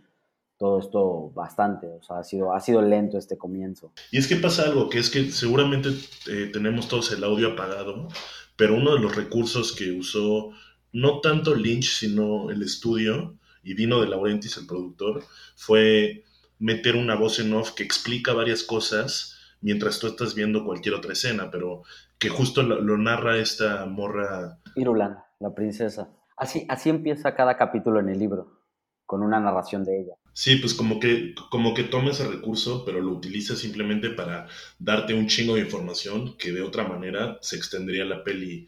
todo 0.57 0.79
esto 0.79 1.31
bastante, 1.33 1.87
o 1.87 2.03
sea, 2.03 2.19
ha 2.19 2.23
sido, 2.25 2.53
ha 2.53 2.59
sido 2.59 2.81
lento 2.81 3.17
este 3.17 3.37
comienzo. 3.37 3.93
Y 4.11 4.17
es 4.17 4.27
que 4.27 4.35
pasa 4.35 4.63
algo, 4.63 4.89
que 4.89 4.99
es 4.99 5.09
que 5.09 5.31
seguramente 5.31 5.89
eh, 6.27 6.49
tenemos 6.51 6.89
todos 6.89 7.13
el 7.13 7.23
audio 7.23 7.53
apagado, 7.53 8.09
pero 8.57 8.75
uno 8.75 8.93
de 8.93 8.99
los 8.99 9.15
recursos 9.15 9.73
que 9.73 9.91
usó 9.91 10.51
no 10.91 11.21
tanto 11.21 11.55
Lynch, 11.55 11.99
sino 11.99 12.49
el 12.49 12.61
estudio, 12.61 13.37
y 13.63 13.73
Dino 13.73 14.01
de 14.01 14.07
Laurentiis, 14.07 14.57
el 14.57 14.67
productor, 14.67 15.23
fue 15.55 16.25
meter 16.57 16.97
una 16.97 17.15
voz 17.15 17.39
en 17.39 17.53
off 17.53 17.71
que 17.71 17.83
explica 17.83 18.33
varias 18.33 18.63
cosas 18.63 19.38
mientras 19.61 19.99
tú 19.99 20.07
estás 20.07 20.35
viendo 20.35 20.63
cualquier 20.63 20.95
otra 20.95 21.13
escena, 21.13 21.49
pero 21.51 21.83
que 22.17 22.29
justo 22.29 22.63
lo, 22.63 22.97
narra 22.97 23.37
esta 23.37 23.85
morra. 23.85 24.59
Irulan, 24.75 25.17
la 25.39 25.53
princesa. 25.53 26.09
Así, 26.37 26.65
así 26.69 26.89
empieza 26.89 27.35
cada 27.35 27.57
capítulo 27.57 27.99
en 27.99 28.09
el 28.09 28.19
libro, 28.19 28.61
con 29.05 29.23
una 29.23 29.39
narración 29.39 29.83
de 29.83 30.01
ella. 30.01 30.13
Sí, 30.33 30.55
pues 30.55 30.73
como 30.73 30.99
que, 30.99 31.35
como 31.49 31.73
que 31.73 31.83
toma 31.83 32.11
ese 32.11 32.27
recurso, 32.27 32.85
pero 32.85 33.01
lo 33.01 33.11
utiliza 33.11 33.55
simplemente 33.55 34.09
para 34.09 34.47
darte 34.77 35.13
un 35.13 35.27
chingo 35.27 35.55
de 35.55 35.61
información 35.61 36.37
que 36.37 36.51
de 36.51 36.61
otra 36.61 36.87
manera 36.87 37.37
se 37.41 37.57
extendería 37.57 38.05
la 38.05 38.23
peli 38.23 38.67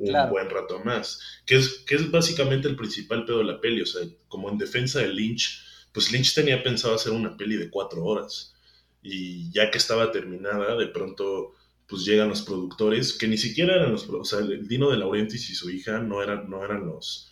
un 0.00 0.30
buen 0.30 0.48
rato 0.48 0.80
más. 0.84 1.20
Que 1.46 1.56
es, 1.56 1.84
que 1.86 1.94
es 1.94 2.10
básicamente 2.10 2.68
el 2.68 2.76
principal 2.76 3.24
pedo 3.24 3.38
de 3.38 3.44
la 3.44 3.60
peli. 3.60 3.82
O 3.82 3.86
sea, 3.86 4.02
como 4.28 4.50
en 4.50 4.58
defensa 4.58 5.00
de 5.00 5.08
Lynch, 5.08 5.62
pues 5.92 6.10
Lynch 6.10 6.34
tenía 6.34 6.62
pensado 6.62 6.94
hacer 6.94 7.12
una 7.12 7.36
peli 7.36 7.56
de 7.56 7.70
cuatro 7.70 8.04
horas. 8.04 8.54
Y 9.02 9.50
ya 9.52 9.70
que 9.70 9.78
estaba 9.78 10.12
terminada, 10.12 10.76
de 10.76 10.86
pronto 10.86 11.54
pues 11.86 12.04
llegan 12.04 12.28
los 12.28 12.42
productores, 12.42 13.14
que 13.14 13.26
ni 13.26 13.36
siquiera 13.36 13.74
eran 13.74 13.92
los... 13.92 14.08
O 14.08 14.24
sea, 14.24 14.38
el 14.38 14.68
Dino 14.68 14.90
de 14.90 14.96
Laurentiis 14.98 15.50
y 15.50 15.54
su 15.54 15.70
hija 15.70 15.98
no 15.98 16.22
eran, 16.22 16.48
no 16.48 16.64
eran 16.64 16.86
los 16.86 17.30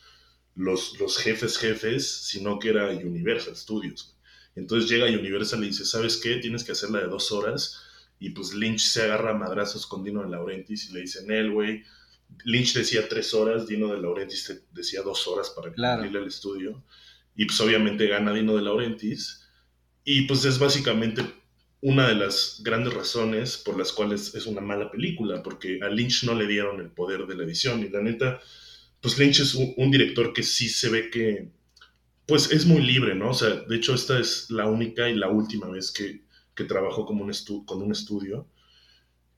los, 0.59 0.99
los 0.99 1.19
jefes 1.19 1.57
jefes, 1.57 2.11
sino 2.11 2.59
que 2.59 2.71
era 2.71 2.89
Universal 2.89 3.57
Studios. 3.57 4.17
Entonces 4.57 4.91
llega 4.91 5.07
Universal 5.07 5.63
y 5.63 5.69
dice, 5.69 5.85
¿sabes 5.85 6.17
qué? 6.17 6.37
Tienes 6.37 6.65
que 6.65 6.73
hacerla 6.73 6.99
de 6.99 7.07
dos 7.07 7.31
horas. 7.31 7.81
Y 8.19 8.31
pues 8.31 8.53
Lynch 8.53 8.81
se 8.81 9.03
agarra 9.03 9.31
a 9.31 9.35
madrazos 9.35 9.87
con 9.87 10.03
Dino 10.03 10.23
de 10.23 10.31
Laurentiis 10.31 10.91
y 10.91 10.93
le 10.93 11.03
dicen, 11.03 11.31
él, 11.31 11.53
güey. 11.53 11.85
Lynch 12.45 12.75
decía 12.75 13.09
tres 13.09 13.33
horas, 13.35 13.69
Dino 13.69 13.87
de 13.89 14.03
Laurentiis 14.03 14.63
decía 14.73 15.03
dos 15.03 15.29
horas 15.29 15.51
para 15.51 15.73
cumplirle 15.73 16.19
el 16.19 16.27
estudio. 16.27 16.83
Y 17.37 17.45
pues 17.45 17.61
obviamente 17.61 18.09
gana 18.09 18.35
Dino 18.35 18.57
de 18.57 18.63
Laurentiis. 18.63 19.47
Y 20.03 20.23
pues 20.23 20.45
es 20.45 20.59
básicamente 20.59 21.23
una 21.81 22.09
de 22.09 22.15
las 22.15 22.61
grandes 22.63 22.95
razones 22.95 23.57
por 23.59 23.79
las 23.79 23.93
cuales 23.93 24.35
es 24.35 24.47
una 24.47 24.61
mala 24.61 24.91
película, 24.91 25.43
porque 25.43 25.79
a 25.83 25.89
Lynch 25.89 26.25
no 26.25 26.35
le 26.35 26.47
dieron 26.47 26.81
el 26.81 26.91
poder 26.91 27.27
de 27.27 27.37
la 27.37 27.45
edición. 27.45 27.83
Y 27.85 27.89
la 27.89 28.03
neta, 28.03 28.41
pues 29.01 29.19
Lynch 29.19 29.41
es 29.41 29.55
un, 29.55 29.91
director 29.91 30.33
que 30.33 30.43
sí 30.43 30.69
se 30.69 30.89
ve 30.91 31.11
que, 31.11 31.49
pues 32.27 32.51
es 32.53 32.67
muy 32.67 32.83
libre, 32.83 33.15
¿no? 33.15 33.31
O 33.31 33.35
sea, 33.35 33.51
de 33.51 33.77
hecho 33.77 33.95
esta 33.95 34.19
es 34.19 34.51
la 34.51 34.67
única 34.67 35.09
y 35.09 35.15
la 35.15 35.29
última 35.29 35.69
vez 35.69 35.93
que, 35.93 36.23
que 36.55 36.65
trabajó 36.65 37.07
como 37.07 37.25
un 37.25 37.33
con 37.65 37.83
un 37.83 37.93
estudio. 37.93 38.47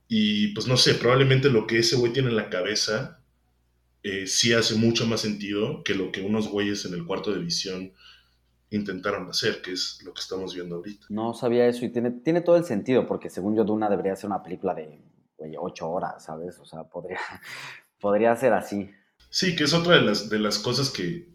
Y 0.08 0.48
pues 0.48 0.66
no 0.66 0.76
sé, 0.76 0.94
probablemente 0.94 1.50
lo 1.50 1.66
que 1.66 1.78
ese 1.78 1.96
güey 1.96 2.12
tiene 2.12 2.30
en 2.30 2.36
la 2.36 2.50
cabeza 2.50 3.20
eh, 4.02 4.26
sí 4.26 4.52
hace 4.54 4.76
mucho 4.76 5.06
más 5.06 5.20
sentido 5.20 5.84
que 5.84 5.94
lo 5.94 6.10
que 6.10 6.22
unos 6.22 6.48
güeyes 6.48 6.84
en 6.86 6.94
el 6.94 7.04
cuarto 7.04 7.32
de 7.32 7.40
visión 7.40 7.92
intentaron 8.70 9.28
hacer, 9.28 9.60
que 9.62 9.72
es 9.72 10.00
lo 10.04 10.14
que 10.14 10.20
estamos 10.20 10.54
viendo 10.54 10.76
ahorita. 10.76 11.06
No 11.08 11.34
sabía 11.34 11.66
eso 11.66 11.84
y 11.84 11.90
tiene, 11.90 12.10
tiene 12.10 12.40
todo 12.40 12.56
el 12.56 12.64
sentido, 12.64 13.06
porque 13.06 13.30
según 13.30 13.56
yo, 13.56 13.64
Duna 13.64 13.88
debería 13.88 14.16
ser 14.16 14.30
una 14.30 14.42
película 14.42 14.74
de 14.74 15.00
ocho 15.58 15.90
horas, 15.90 16.24
¿sabes? 16.24 16.58
O 16.58 16.64
sea, 16.64 16.84
podría, 16.84 17.18
podría 18.00 18.34
ser 18.36 18.52
así. 18.52 18.90
Sí, 19.30 19.54
que 19.54 19.64
es 19.64 19.74
otra 19.74 19.94
de 19.96 20.02
las, 20.02 20.28
de 20.28 20.38
las 20.38 20.58
cosas 20.58 20.90
que, 20.90 21.28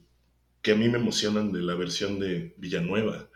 que 0.62 0.72
a 0.72 0.76
mí 0.76 0.90
me 0.90 0.98
emocionan 0.98 1.52
de 1.52 1.62
la 1.62 1.76
versión 1.76 2.20
de 2.20 2.54
Villanueva, 2.58 3.30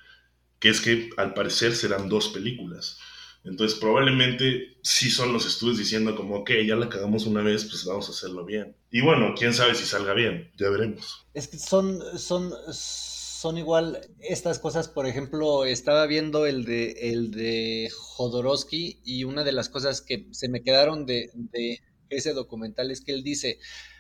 que 0.60 0.70
es 0.70 0.82
que 0.82 1.10
al 1.18 1.34
parecer 1.34 1.76
serán 1.76 2.10
dos 2.10 2.30
películas. 2.30 3.00
Entonces 3.46 3.80
probablemente 3.80 4.78
sí 4.84 5.10
son 5.10 5.32
los 5.32 5.46
estudios 5.46 5.78
diciendo 5.78 6.14
como, 6.14 6.36
ok, 6.38 6.52
ya 6.66 6.76
la 6.76 6.90
cagamos 6.90 7.26
una 7.26 7.42
vez, 7.42 7.64
pues 7.66 7.86
vamos 7.86 8.10
a 8.10 8.12
hacerlo 8.12 8.44
bien. 8.44 8.76
Y 8.92 9.02
bueno, 9.02 9.34
quién 9.38 9.54
sabe 9.54 9.76
si 9.76 9.86
salga 9.86 10.14
bien, 10.14 10.52
ya 10.58 10.70
veremos. 10.70 11.26
Es 11.34 11.48
que 11.48 11.58
son, 11.58 12.02
son, 12.18 12.52
son 12.74 13.19
igual 13.58 14.02
estas 14.20 14.60
cosas, 14.60 14.88
por 14.88 15.06
ejemplo, 15.06 15.66
estaba 15.66 16.06
viendo 16.06 16.46
el 16.46 16.66
de, 16.66 17.12
el 17.12 17.32
de 17.32 17.90
Jodorowsky 17.96 19.00
y 19.04 19.24
una 19.24 19.44
de 19.44 19.52
las 19.52 19.70
cosas 19.70 20.02
que 20.02 20.28
se 20.32 20.50
me 20.50 20.62
quedaron 20.62 21.06
de, 21.06 21.30
de 21.34 21.80
ese 22.10 22.34
documental 22.34 22.92
es 22.92 23.02
que 23.02 23.14
él 23.14 23.24
dice, 23.24 23.60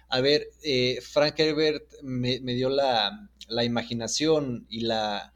a 0.09 0.21
ver, 0.21 0.47
eh, 0.63 0.99
Frank 1.01 1.39
Herbert 1.39 1.83
me, 2.01 2.39
dio 2.39 2.69
la, 2.69 3.29
imaginación 3.63 4.65
y 4.69 4.81
la, 4.81 5.33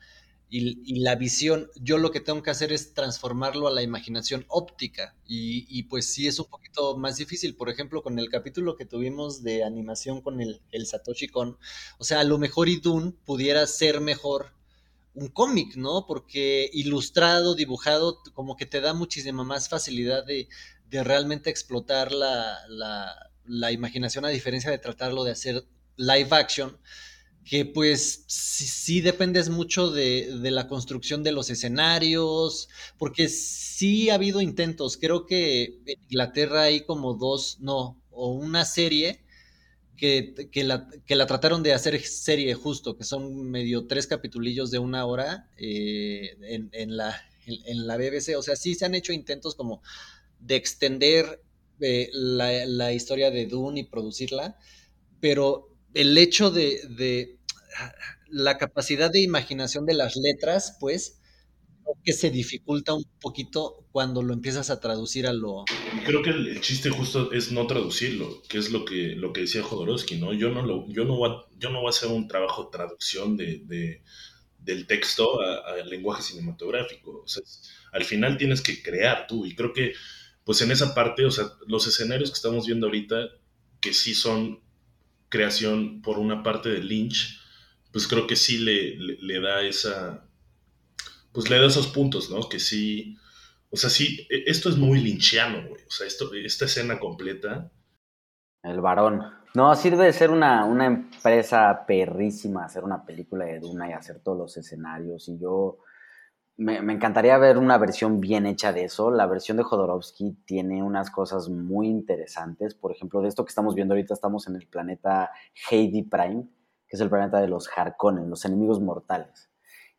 y, 0.56 1.00
la 1.00 1.16
visión. 1.16 1.72
Yo 1.76 1.98
lo 1.98 2.12
que 2.12 2.20
tengo 2.20 2.44
que 2.44 2.52
hacer 2.52 2.72
es 2.72 2.94
transformarlo 2.94 3.68
a 3.68 3.72
la 3.72 3.82
imaginación 3.82 4.46
óptica. 4.50 5.16
Y, 5.26 5.84
pues 5.84 6.14
sí 6.14 6.28
es 6.28 6.38
un 6.38 6.46
poquito 6.46 6.96
más 6.96 7.18
difícil. 7.18 7.56
Por 7.56 7.70
ejemplo, 7.70 8.04
con 8.04 8.20
el 8.20 8.30
capítulo 8.30 8.76
que 8.76 8.86
tuvimos 8.86 9.42
de 9.42 9.64
animación 9.64 10.22
con 10.22 10.42
el, 10.42 10.62
Satoshi 10.86 11.28
Kon. 11.28 11.58
O 11.98 12.04
sea, 12.04 12.20
a 12.20 12.24
lo 12.24 12.38
mejor 12.38 12.70
Idun 12.70 13.14
pudiera 13.26 13.66
ser 13.66 14.00
mejor 14.00 14.54
un 15.16 15.30
cómic, 15.30 15.76
¿no? 15.76 16.06
Porque 16.06 16.70
ilustrado, 16.72 17.56
dibujado, 17.56 18.20
como 18.36 18.56
que 18.56 18.68
te 18.68 18.80
da 18.80 18.94
muchísima 18.94 19.44
más 19.44 19.70
facilidad 19.70 20.24
de, 20.24 20.48
realmente 20.92 21.50
explotar 21.50 22.12
la, 22.12 22.60
la 23.46 23.72
imaginación 23.72 24.26
a 24.26 24.30
diferencia 24.30 24.70
de 24.70 24.78
tratarlo 24.78 25.24
de 25.24 25.32
hacer 25.32 25.66
live 25.96 26.30
action, 26.30 26.78
que 27.46 27.66
pues 27.66 28.24
sí, 28.28 29.02
dependes 29.02 29.50
mucho 29.50 29.92
de, 29.92 30.30
la 30.52 30.68
construcción 30.68 31.24
de 31.24 31.32
los 31.32 31.50
escenarios, 31.50 32.70
porque 32.98 33.28
sí 33.30 34.10
ha 34.10 34.16
habido 34.16 34.42
intentos, 34.42 34.98
creo 34.98 35.26
que 35.26 35.82
en 35.86 36.02
Inglaterra 36.04 36.64
hay 36.64 36.82
como 36.82 37.14
dos, 37.16 37.58
no, 37.60 38.02
o 38.12 38.32
una 38.32 38.66
serie 38.66 39.24
que, 39.98 40.34
la, 40.64 40.90
que 41.06 41.16
la 41.16 41.28
trataron 41.28 41.64
de 41.64 41.74
hacer 41.74 42.02
serie 42.02 42.54
justo, 42.56 42.98
que 42.98 43.04
son 43.06 43.50
medio 43.50 43.88
tres 43.88 44.08
capitulillos 44.08 44.70
de 44.70 44.80
una 44.80 45.06
hora 45.06 45.50
eh, 45.58 46.36
en, 46.42 46.98
la, 46.98 47.22
en 47.46 47.88
la 47.88 47.98
BBC, 47.98 48.38
o 48.38 48.42
sea, 48.42 48.56
sí 48.56 48.76
se 48.76 48.86
han 48.86 48.96
hecho 48.96 49.14
intentos 49.14 49.56
como 49.56 49.82
de 50.40 50.56
extender 50.56 51.42
la, 51.80 52.94
historia 52.94 53.32
de 53.32 53.46
Dune 53.46 53.82
y 53.82 53.84
producirla, 53.84 54.58
pero 55.20 55.73
el 55.94 56.18
hecho 56.18 56.52
de, 56.52 57.38
la 58.30 58.58
capacidad 58.58 59.12
de 59.12 59.22
imaginación 59.22 59.86
de 59.86 59.94
las 59.94 60.16
letras, 60.16 60.78
pues, 60.80 61.20
que 62.04 62.14
se 62.14 62.30
dificulta 62.32 62.94
un 62.94 63.06
poquito 63.20 63.86
cuando 63.92 64.24
lo 64.24 64.34
empiezas 64.34 64.70
a 64.70 64.80
traducir 64.80 65.28
a 65.28 65.34
lo... 65.34 65.66
Creo 66.06 66.22
que 66.22 66.32
el, 66.32 66.62
chiste 66.62 66.90
justo 66.90 67.32
es 67.32 67.52
no 67.52 67.68
traducirlo, 67.68 68.42
que 68.48 68.58
es 68.58 68.72
lo 68.72 68.86
que, 68.86 69.16
lo 69.16 69.34
que 69.34 69.42
decía 69.42 69.64
Jodorowsky, 69.64 70.16
¿no? 70.16 70.34
Yo 70.34 70.50
no, 70.50 70.64
lo, 70.64 70.88
yo 70.90 71.06
no, 71.06 71.18
voy, 71.18 71.30
a, 71.30 71.34
yo 71.58 71.70
no 71.70 71.80
voy 71.80 71.88
a 71.88 71.90
hacer 71.90 72.10
un 72.10 72.28
trabajo 72.28 72.66
de 72.66 72.72
traducción 72.72 73.38
de, 73.38 74.02
del 74.60 74.88
texto 74.88 75.42
al 75.42 75.90
lenguaje 75.90 76.24
cinematográfico. 76.24 77.26
al 77.92 78.04
final 78.06 78.38
tienes 78.38 78.62
que 78.62 78.82
crear 78.82 79.28
tú, 79.28 79.46
y 79.46 79.56
creo 79.56 79.74
que 79.74 79.94
pues 80.44 80.62
en 80.62 80.72
esa 80.72 80.94
parte, 80.94 81.26
o 81.26 81.32
sea, 81.32 81.54
los 81.68 81.88
escenarios 81.88 82.30
que 82.30 82.36
estamos 82.36 82.66
viendo 82.66 82.88
ahorita, 82.88 83.30
que 83.80 83.94
sí 83.94 84.14
son 84.14 84.63
creación 85.34 86.04
por 86.04 86.20
una 86.20 86.44
parte 86.44 86.70
de 86.70 86.78
Lynch, 86.78 87.42
pues 87.92 88.08
creo 88.08 88.28
que 88.28 88.36
sí 88.36 88.60
le, 88.60 88.96
le, 88.98 89.42
da 89.42 89.64
esa, 89.64 90.28
pues 91.32 91.50
le 91.50 91.58
da 91.58 91.66
esos 91.66 91.88
puntos, 91.88 92.30
¿no? 92.30 92.48
Que 92.48 92.60
sí, 92.60 93.18
o 93.72 93.76
sea, 93.76 93.90
sí, 93.90 94.28
e, 94.30 94.44
esto 94.46 94.70
es 94.70 94.78
muy 94.78 95.00
lynchiano, 95.00 95.68
güey, 95.68 95.82
o 95.82 95.90
sea, 95.90 96.06
esto, 96.06 96.32
esta 96.36 96.66
escena 96.66 97.00
completa. 97.00 97.72
El 98.62 98.80
varón. 98.80 99.24
No, 99.56 99.76
sirve 99.76 100.06
de 100.06 100.14
ser 100.14 100.30
una, 100.30 100.66
una 100.66 100.86
empresa 100.86 101.84
perrísima, 101.88 102.66
hacer 102.66 102.84
una 102.84 103.04
película 103.04 103.46
de 103.46 103.60
Duna 103.60 103.90
y 103.90 103.94
hacer 103.94 104.20
todos 104.20 104.38
los 104.38 104.58
escenarios. 104.58 105.28
Y 105.30 105.40
yo, 105.40 105.80
me, 106.58 106.78
encantaría 106.78 107.38
ver 107.38 107.58
una 107.58 107.78
versión 107.78 108.20
bien 108.20 108.46
hecha 108.46 108.72
de 108.74 108.86
eso. 108.86 109.12
La 109.12 109.26
versión 109.26 109.58
de 109.58 109.64
Jodorowsky 109.64 110.38
tiene 110.46 110.84
unas 110.84 111.10
cosas 111.10 111.50
muy 111.50 111.88
interesantes. 111.88 112.76
Por 112.76 112.92
ejemplo, 112.92 113.22
de 113.22 113.30
esto 113.30 113.44
que 113.44 113.50
estamos 113.50 113.76
viendo 113.76 113.94
ahorita, 113.94 114.14
estamos 114.14 114.48
en 114.48 114.56
el 114.56 114.68
planeta 114.68 115.32
Heidi 115.70 116.04
Prime, 116.04 116.44
que 116.88 116.96
es 116.96 117.02
el 117.02 117.10
planeta 117.10 117.42
de 117.42 117.48
los 117.48 117.70
Harkonnen, 117.76 118.30
los 118.30 118.46
enemigos 118.46 118.80
mortales. 118.80 119.50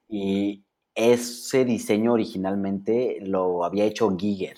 Y 0.09 0.65
ese 0.95 1.65
diseño 1.65 2.13
originalmente 2.13 3.19
lo 3.21 3.65
había 3.65 3.85
hecho 3.85 4.17
Giger. 4.17 4.57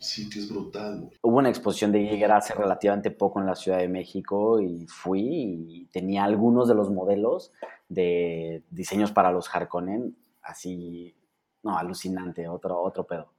Sí, 0.00 0.28
que 0.28 0.40
es 0.40 0.50
brutal. 0.50 1.10
Hubo 1.22 1.38
una 1.38 1.48
exposición 1.48 1.92
de 1.92 2.04
Giger 2.04 2.32
hace 2.32 2.54
relativamente 2.54 3.12
poco 3.12 3.38
en 3.38 3.46
la 3.46 3.54
Ciudad 3.54 3.78
de 3.78 3.86
México 3.86 4.60
y 4.60 4.84
fui 4.88 5.20
y 5.22 5.84
tenía 5.92 6.24
algunos 6.24 6.66
de 6.66 6.74
los 6.74 6.90
modelos 6.90 7.52
de 7.88 8.64
diseños 8.70 9.12
para 9.12 9.30
los 9.30 9.48
Harkonnen, 9.54 10.16
así, 10.42 11.14
no, 11.62 11.78
alucinante, 11.78 12.48
otro, 12.48 12.80
otro 12.80 13.06
pedo. 13.06 13.32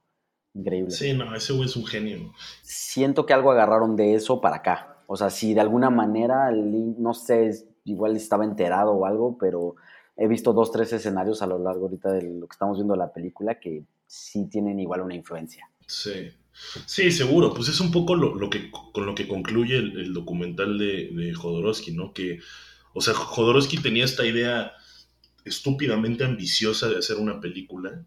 Increíble. 0.54 0.90
Sí, 0.90 1.12
no, 1.12 1.34
ese 1.34 1.52
güey 1.52 1.66
es 1.66 1.76
un 1.76 1.84
genio. 1.84 2.32
Siento 2.62 3.26
que 3.26 3.32
algo 3.32 3.50
agarraron 3.50 3.96
de 3.96 4.14
eso 4.14 4.40
para 4.40 4.56
acá. 4.56 5.02
O 5.06 5.16
sea, 5.16 5.30
si 5.30 5.52
de 5.52 5.60
alguna 5.60 5.90
manera, 5.90 6.50
no 6.52 7.12
sé, 7.12 7.50
igual 7.84 8.16
estaba 8.16 8.44
enterado 8.44 8.92
o 8.92 9.04
algo, 9.04 9.36
pero 9.38 9.74
he 10.16 10.28
visto 10.28 10.52
dos, 10.52 10.70
tres 10.70 10.92
escenarios 10.92 11.42
a 11.42 11.46
lo 11.46 11.58
largo 11.58 11.86
ahorita 11.86 12.12
de 12.12 12.22
lo 12.22 12.46
que 12.46 12.54
estamos 12.54 12.78
viendo 12.78 12.94
en 12.94 13.00
la 13.00 13.12
película 13.12 13.58
que 13.58 13.84
sí 14.06 14.48
tienen 14.48 14.78
igual 14.78 15.00
una 15.00 15.14
influencia. 15.14 15.68
Sí. 15.86 16.30
Sí, 16.86 17.10
seguro. 17.10 17.52
Pues 17.52 17.68
es 17.68 17.80
un 17.80 17.90
poco 17.90 18.14
lo, 18.14 18.48
que, 18.48 18.70
con 18.70 19.06
lo 19.06 19.14
que 19.14 19.26
concluye 19.26 19.76
el, 19.76 20.14
documental 20.14 20.78
de, 20.78 21.10
de, 21.12 21.34
Jodorowsky, 21.34 21.92
¿no? 21.92 22.12
Que, 22.12 22.38
o 22.92 23.00
sea, 23.00 23.12
Jodorowsky 23.12 23.78
tenía 23.78 24.04
esta 24.04 24.24
idea 24.24 24.72
estúpidamente 25.44 26.24
ambiciosa 26.24 26.88
de 26.88 26.98
hacer 26.98 27.16
una 27.16 27.40
película 27.40 28.04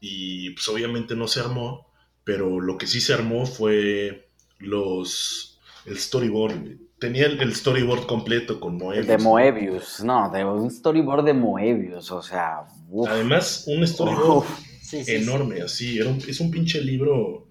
y 0.00 0.50
pues 0.50 0.68
obviamente 0.68 1.16
no 1.16 1.26
se 1.26 1.40
armó, 1.40 1.90
pero 2.24 2.60
lo 2.60 2.78
que 2.78 2.86
sí 2.86 3.00
se 3.00 3.14
armó 3.14 3.46
fue 3.46 4.28
los 4.58 5.58
el 5.86 5.98
storyboard. 5.98 6.76
Tenía 6.98 7.26
el, 7.26 7.54
storyboard 7.54 8.06
completo 8.06 8.60
con 8.60 8.76
Moebius. 8.76 9.06
De 9.06 9.18
Moebius, 9.18 10.04
no, 10.04 10.30
de 10.30 10.44
un 10.44 10.70
storyboard 10.70 11.24
de 11.24 11.32
Moebius, 11.32 12.10
o 12.10 12.22
sea. 12.22 12.66
Además, 13.08 13.64
un 13.68 13.86
storyboard 13.86 14.46
enorme, 15.06 15.62
así. 15.62 15.98
es 15.98 16.40
un 16.40 16.50
pinche 16.50 16.80
libro 16.80 17.47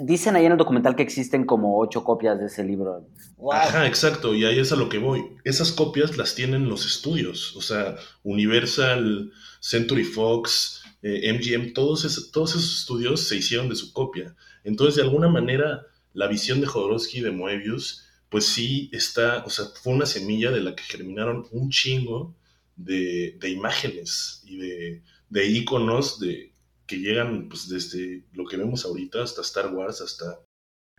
Dicen 0.00 0.36
ahí 0.36 0.44
en 0.44 0.52
el 0.52 0.58
documental 0.58 0.96
que 0.96 1.02
existen 1.02 1.44
como 1.44 1.78
ocho 1.78 2.02
copias 2.02 2.38
de 2.38 2.46
ese 2.46 2.64
libro. 2.64 3.06
Ajá, 3.52 3.86
exacto, 3.86 4.34
y 4.34 4.44
ahí 4.44 4.58
es 4.58 4.72
a 4.72 4.76
lo 4.76 4.88
que 4.88 4.98
voy. 4.98 5.24
Esas 5.44 5.72
copias 5.72 6.16
las 6.16 6.34
tienen 6.34 6.68
los 6.68 6.84
estudios, 6.86 7.54
o 7.56 7.62
sea, 7.62 7.96
Universal, 8.24 9.32
Century 9.60 10.04
Fox, 10.04 10.82
MGM, 11.02 11.62
eh, 11.62 11.72
todos, 11.74 12.04
esos, 12.04 12.30
todos 12.32 12.50
esos 12.50 12.80
estudios 12.80 13.28
se 13.28 13.36
hicieron 13.36 13.68
de 13.68 13.76
su 13.76 13.92
copia. 13.92 14.34
Entonces, 14.64 14.96
de 14.96 15.02
alguna 15.02 15.28
manera, 15.28 15.86
la 16.12 16.26
visión 16.26 16.60
de 16.60 16.66
Jodorowsky 16.66 17.20
de 17.20 17.30
Moebius, 17.30 18.06
pues 18.28 18.46
sí 18.46 18.90
está, 18.92 19.44
o 19.44 19.50
sea, 19.50 19.66
fue 19.66 19.92
una 19.92 20.06
semilla 20.06 20.50
de 20.50 20.62
la 20.62 20.74
que 20.74 20.82
germinaron 20.82 21.46
un 21.52 21.70
chingo 21.70 22.34
de, 22.74 23.38
imágenes 23.48 24.42
y 24.44 24.56
de, 24.56 25.02
de 25.28 25.46
íconos 25.46 26.18
de, 26.18 26.55
que 26.86 26.96
llegan 26.96 27.48
pues 27.48 27.68
desde 27.68 28.24
lo 28.32 28.44
que 28.46 28.56
vemos 28.56 28.84
ahorita 28.84 29.22
hasta 29.22 29.42
Star 29.42 29.74
Wars, 29.74 30.00
hasta... 30.00 30.40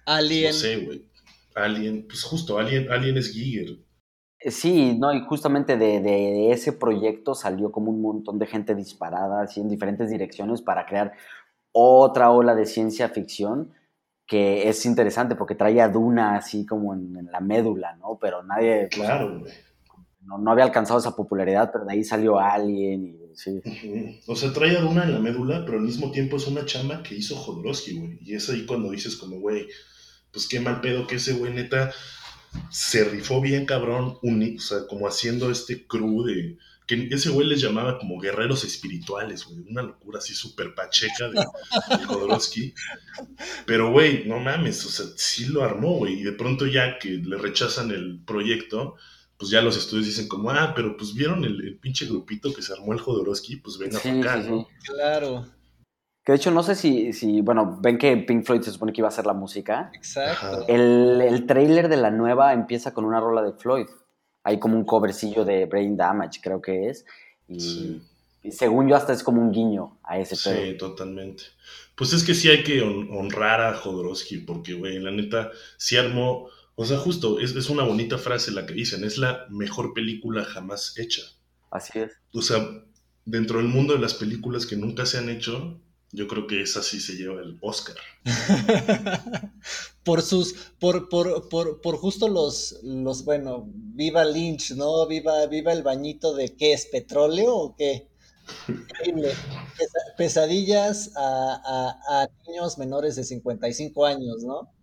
Alien. 0.05 0.51
No 0.51 0.53
sé, 0.53 0.77
güey. 0.77 1.05
Alien, 1.55 2.05
pues 2.07 2.23
justo, 2.23 2.57
Alien, 2.57 2.91
Alien 2.91 3.17
es 3.17 3.31
Giger. 3.31 3.77
Eh, 4.39 4.51
sí, 4.51 4.97
no, 4.97 5.13
y 5.13 5.21
justamente 5.21 5.77
de, 5.77 6.51
ese 6.51 6.73
proyecto 6.73 7.33
salió 7.33 7.71
como 7.71 7.91
un 7.91 8.01
montón 8.01 8.37
de 8.39 8.45
gente 8.45 8.75
disparada 8.75 9.41
así 9.41 9.59
en 9.59 9.69
diferentes 9.69 10.09
direcciones 10.09 10.61
para 10.61 10.85
crear 10.85 11.13
otra 11.71 12.31
ola 12.31 12.55
de 12.55 12.65
ciencia 12.65 13.09
ficción 13.09 13.73
que 14.25 14.67
es 14.67 14.85
interesante 14.85 15.35
porque 15.35 15.55
trae 15.55 15.79
a 15.81 15.87
Duna 15.87 16.35
así 16.35 16.65
como 16.65 16.93
en, 16.93 17.29
la 17.31 17.39
médula, 17.39 17.95
¿no? 17.95 18.17
Pero 18.19 18.43
nadie... 18.43 18.89
Claro, 18.89 19.39
güey 19.39 19.66
no, 20.27 20.51
había 20.51 20.65
alcanzado 20.65 20.99
esa 20.99 21.15
popularidad, 21.15 21.69
pero 21.71 21.85
de 21.85 21.93
ahí 21.93 22.03
salió 22.03 22.39
Alien 22.39 23.05
y 23.05 23.35
sí. 23.35 23.61
O 24.27 24.35
sea, 24.35 24.51
trae 24.51 24.75
a 24.75 24.81
Duna 24.81 25.03
en 25.03 25.13
la 25.13 25.19
médula, 25.19 25.63
pero 25.65 25.77
al 25.77 25.85
mismo 25.85 26.11
tiempo 26.11 26.35
es 26.35 26.47
una 26.47 26.65
chamba 26.65 27.01
que 27.01 27.15
hizo 27.15 27.35
Jodorowsky, 27.35 27.97
güey. 27.97 28.19
Y 28.21 28.35
es 28.35 28.49
ahí 28.49 28.65
cuando 28.65 28.91
dices 28.91 29.15
como, 29.15 29.39
güey, 29.39 29.67
pues 30.31 30.47
qué 30.47 30.59
mal 30.59 30.81
pedo 30.81 31.07
que 31.07 31.15
ese 31.15 31.33
güey 31.33 31.53
neta 31.53 31.91
se 32.69 33.05
rifó 33.05 33.39
bien 33.39 33.65
cabrón, 33.65 34.17
o 34.21 34.59
sea, 34.59 34.85
como 34.87 35.07
haciendo 35.07 35.49
este 35.49 35.87
crew 35.87 36.23
de... 36.23 36.57
Que 36.85 37.09
ese 37.11 37.29
güey 37.29 37.45
les 37.47 37.59
llamaba 37.59 37.99
como 37.99 38.17
guerreros 38.17 38.63
espirituales, 38.63 39.43
güey. 39.43 39.59
Una 39.69 39.81
locura 39.81 40.19
así 40.19 40.33
súper 40.33 40.73
pacheca 40.73 41.27
de, 41.27 41.45
de 41.97 42.05
Jodorowsky. 42.05 42.73
Pero, 43.65 43.91
güey, 43.91 44.25
no 44.25 44.39
mames, 44.39 44.85
o 44.85 44.89
sea, 44.89 45.05
sí 45.17 45.47
lo 45.47 45.63
armó, 45.63 45.97
güey. 45.97 46.21
Y 46.21 46.23
de 46.23 46.31
pronto 46.31 46.65
ya 46.65 46.97
que 46.97 47.09
le 47.09 47.37
rechazan 47.37 47.91
el 47.91 48.21
proyecto, 48.25 48.95
pues 49.37 49.51
ya 49.51 49.61
los 49.61 49.77
estudios 49.77 50.07
dicen 50.07 50.27
como, 50.27 50.49
ah, 50.49 50.73
pero 50.75 50.97
pues 50.97 51.13
vieron 51.13 51.43
el, 51.43 51.77
pinche 51.79 52.05
grupito 52.05 52.53
que 52.53 52.61
se 52.61 52.73
armó 52.73 52.93
el 52.93 52.99
Jodorowsky, 52.99 53.57
pues 53.57 53.77
venga 53.77 53.99
sí, 53.99 54.09
acá, 54.09 54.37
¿no? 54.37 54.67
Claro. 54.83 55.45
Que 56.23 56.33
de 56.33 56.37
hecho 56.37 56.51
no 56.51 56.63
sé 56.63 56.75
si, 56.75 57.13
si, 57.13 57.41
bueno, 57.41 57.79
ven 57.81 57.97
que 57.97 58.17
Pink 58.17 58.43
Floyd 58.45 58.61
se 58.61 58.71
supone 58.71 58.91
que 58.91 59.01
iba 59.01 59.07
a 59.07 59.11
hacer 59.11 59.25
la 59.25 59.33
música. 59.33 59.91
Exacto. 59.93 60.65
El, 60.67 61.21
el 61.21 61.45
trailer 61.45 61.87
de 61.87 61.97
la 61.97 62.11
nueva 62.11 62.53
empieza 62.53 62.93
con 62.93 63.05
una 63.05 63.19
rola 63.19 63.43
de 63.43 63.53
Floyd. 63.53 63.87
Hay 64.43 64.59
como 64.59 64.75
un 64.75 64.85
covercillo 64.85 65.45
de 65.45 65.65
Brain 65.65 65.95
Damage, 65.95 66.41
creo 66.41 66.61
que 66.61 66.89
es. 66.89 67.05
Y, 67.47 68.01
según 68.51 68.87
yo 68.87 68.95
hasta 68.95 69.13
es 69.13 69.23
como 69.23 69.41
un 69.41 69.51
guiño 69.51 69.99
a 70.03 70.19
ese 70.19 70.35
Sí, 70.35 70.77
totalmente. 70.77 71.43
Pues 71.95 72.13
es 72.13 72.23
que 72.23 72.33
sí 72.33 72.49
hay 72.49 72.63
que 72.63 72.81
honrar 72.81 73.61
a 73.61 73.73
Jodorowsky, 73.73 74.39
porque, 74.39 74.73
güey, 74.73 74.99
la 74.99 75.11
neta, 75.11 75.51
sí 75.77 75.97
armó 75.97 76.49
o 76.79 76.85
sea, 76.85 76.99
justo, 76.99 77.39
es, 77.39 77.55
es, 77.55 77.71
una 77.71 77.81
bonita 77.81 78.19
frase 78.19 78.51
la 78.51 78.67
que 78.67 78.75
dicen, 78.75 79.03
es 79.03 79.17
la 79.17 79.47
mejor 79.49 79.95
película 79.95 80.45
jamás 80.45 80.95
hecha. 80.99 81.23
Así 81.71 81.97
es. 81.97 82.11
O 82.33 82.43
sea, 82.43 82.83
dentro 83.25 83.57
del 83.57 83.67
mundo 83.67 83.95
de 83.95 83.99
las 83.99 84.13
películas 84.13 84.67
que 84.67 84.75
nunca 84.75 85.07
se 85.07 85.17
han 85.17 85.27
hecho, 85.27 85.81
yo 86.11 86.27
creo 86.27 86.45
que 86.45 86.61
esa 86.61 86.83
sí 86.83 86.99
se 86.99 87.13
lleva 87.13 87.41
el 87.41 87.57
Oscar. 87.61 87.95
por 90.03 90.21
sus, 90.21 90.53
por, 90.77 91.09
por, 91.09 91.49
por, 91.49 91.81
por, 91.81 91.97
justo 91.97 92.27
los, 92.27 92.77
los, 92.83 93.25
bueno, 93.25 93.67
viva 93.73 94.23
Lynch, 94.23 94.73
¿no? 94.73 95.07
Viva, 95.07 95.47
viva 95.47 95.73
el 95.73 95.81
bañito 95.81 96.35
de 96.35 96.55
qué 96.55 96.73
es 96.73 96.85
petróleo 96.85 97.55
o 97.55 97.75
qué. 97.75 98.07
pesadillas 100.15 101.11
a, 101.15 101.59
a, 101.65 102.21
a 102.21 102.29
niños 102.47 102.77
menores 102.77 103.15
de 103.15 103.23
55 103.23 104.05
años, 104.05 104.43
¿no? 104.43 104.76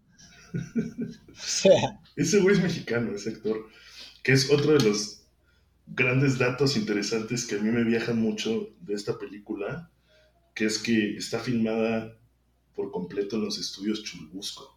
Ese 2.16 2.40
güey 2.40 2.56
es 2.56 2.62
mexicano, 2.62 3.12
ese 3.12 3.30
actor, 3.30 3.68
que 4.22 4.32
es 4.32 4.50
otro 4.50 4.72
de 4.72 4.84
los 4.84 5.22
grandes 5.86 6.38
datos 6.38 6.76
interesantes 6.76 7.46
que 7.46 7.56
a 7.56 7.58
mí 7.58 7.70
me 7.70 7.84
viajan 7.84 8.20
mucho 8.20 8.68
de 8.80 8.94
esta 8.94 9.18
película, 9.18 9.90
que 10.54 10.66
es 10.66 10.78
que 10.78 11.16
está 11.16 11.40
filmada 11.40 12.16
por 12.74 12.90
completo 12.90 13.36
en 13.36 13.44
los 13.44 13.58
estudios 13.58 14.02
Chulbusco. 14.02 14.74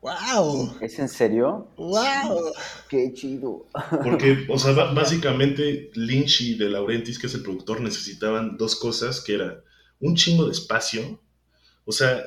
¡Wow! 0.00 0.76
¿Es 0.80 0.98
en 0.98 1.08
serio? 1.08 1.68
¡Wow! 1.76 2.52
¡Qué 2.88 3.12
chido! 3.12 3.66
Porque, 4.04 4.46
o 4.48 4.58
sea, 4.58 4.72
básicamente 4.72 5.90
Lynch 5.94 6.42
y 6.42 6.54
De 6.56 6.68
Laurentiis, 6.70 7.18
que 7.18 7.26
es 7.26 7.34
el 7.34 7.42
productor, 7.42 7.80
necesitaban 7.80 8.56
dos 8.56 8.76
cosas, 8.76 9.20
que 9.20 9.34
era 9.34 9.64
un 9.98 10.14
chingo 10.14 10.44
de 10.46 10.52
espacio, 10.52 11.20
o 11.84 11.92
sea, 11.92 12.22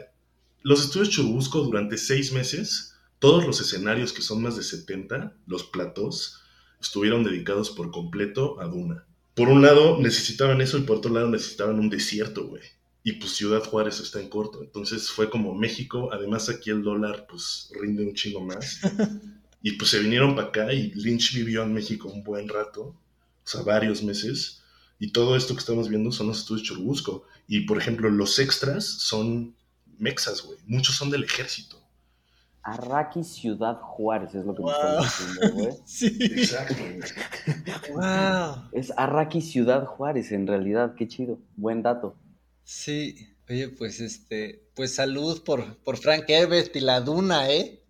los 0.62 0.84
estudios 0.84 1.10
Churubusco 1.10 1.62
durante 1.62 1.98
seis 1.98 2.34
meses, 2.34 2.89
todos 3.20 3.46
los 3.46 3.62
escenarios 3.62 4.14
que 4.14 4.22
son 4.22 4.42
más 4.42 4.56
de 4.56 4.64
70, 4.64 5.36
los 5.46 5.64
platos, 5.64 6.42
estuvieron 6.82 7.24
dedicados 7.24 7.70
por 7.70 7.92
completo 7.92 8.60
a 8.60 8.66
Duna. 8.66 9.06
Por 9.36 9.50
un 9.50 9.62
lado 9.62 10.00
necesitaban 10.00 10.62
eso 10.62 10.78
y 10.78 10.82
por 10.82 10.98
otro 10.98 11.14
lado 11.14 11.30
necesitaban 11.30 11.80
un 11.80 11.90
desierto, 11.90 12.48
güey. 12.48 12.64
Y 13.04 13.14
pues 13.14 13.32
Ciudad 13.32 13.64
Juárez 13.64 14.00
está 14.00 14.20
en 14.20 14.30
corto. 14.30 14.62
Entonces 14.64 15.10
fue 15.10 15.30
como 15.30 15.56
México, 15.56 16.10
además 16.12 16.50
aquí 16.50 16.70
el 16.70 16.84
dólar 16.84 17.26
pues 17.30 17.72
rinde 17.80 18.06
un 18.06 18.14
chingo 18.14 18.42
más. 18.42 18.80
Y 19.62 19.74
pues 19.74 19.92
se 19.92 20.00
vinieron 20.00 20.36
para 20.36 20.48
acá 20.48 20.74
y 20.74 20.92
Lynch 20.92 21.34
vivió 21.34 21.64
en 21.64 21.74
México 21.74 22.08
un 22.08 22.24
buen 22.24 22.48
rato, 22.48 22.82
o 22.82 22.98
sea, 23.44 23.62
varios 23.62 24.02
meses. 24.04 24.64
Y 25.00 25.12
todo 25.12 25.36
esto 25.36 25.54
que 25.54 25.60
estamos 25.60 25.90
viendo 25.90 26.12
son 26.12 26.28
los 26.28 26.40
estudios 26.40 26.66
Churubusco. 26.66 27.26
Y 27.48 27.62
por 27.62 27.78
ejemplo, 27.78 28.10
los 28.10 28.40
extras 28.40 28.86
son 28.86 29.56
mexas, 29.98 30.44
güey. 30.44 30.60
Muchos 30.66 30.96
son 30.96 31.10
del 31.10 31.24
ejército. 31.24 31.79
Arraki 32.64 33.24
Ciudad 33.24 33.80
Juárez 33.80 34.36
es 34.36 34.46
lo 34.46 34.56
que 34.56 34.64
me 34.64 34.72
están 34.72 35.02
diciendo, 35.02 35.54
güey. 35.54 35.74
Sí. 35.86 36.18
Exacto. 36.20 36.76
wow. 37.94 38.70
Es 38.72 38.92
Arraki 38.96 39.42
Ciudad 39.42 39.86
Juárez, 39.86 40.32
en 40.32 40.48
realidad, 40.48 40.96
qué 40.96 41.08
chido. 41.08 41.40
Buen 41.56 41.82
dato. 41.82 42.16
Sí. 42.64 43.16
Oye, 43.50 43.70
pues 43.70 44.00
este, 44.00 44.70
pues 44.76 44.94
salud 44.94 45.44
por, 45.44 45.78
por 45.78 45.98
Frank 45.98 46.26
Herbert 46.28 46.76
y 46.76 46.82
la 46.82 47.02
Duna, 47.02 47.50
¿eh? 47.50 47.84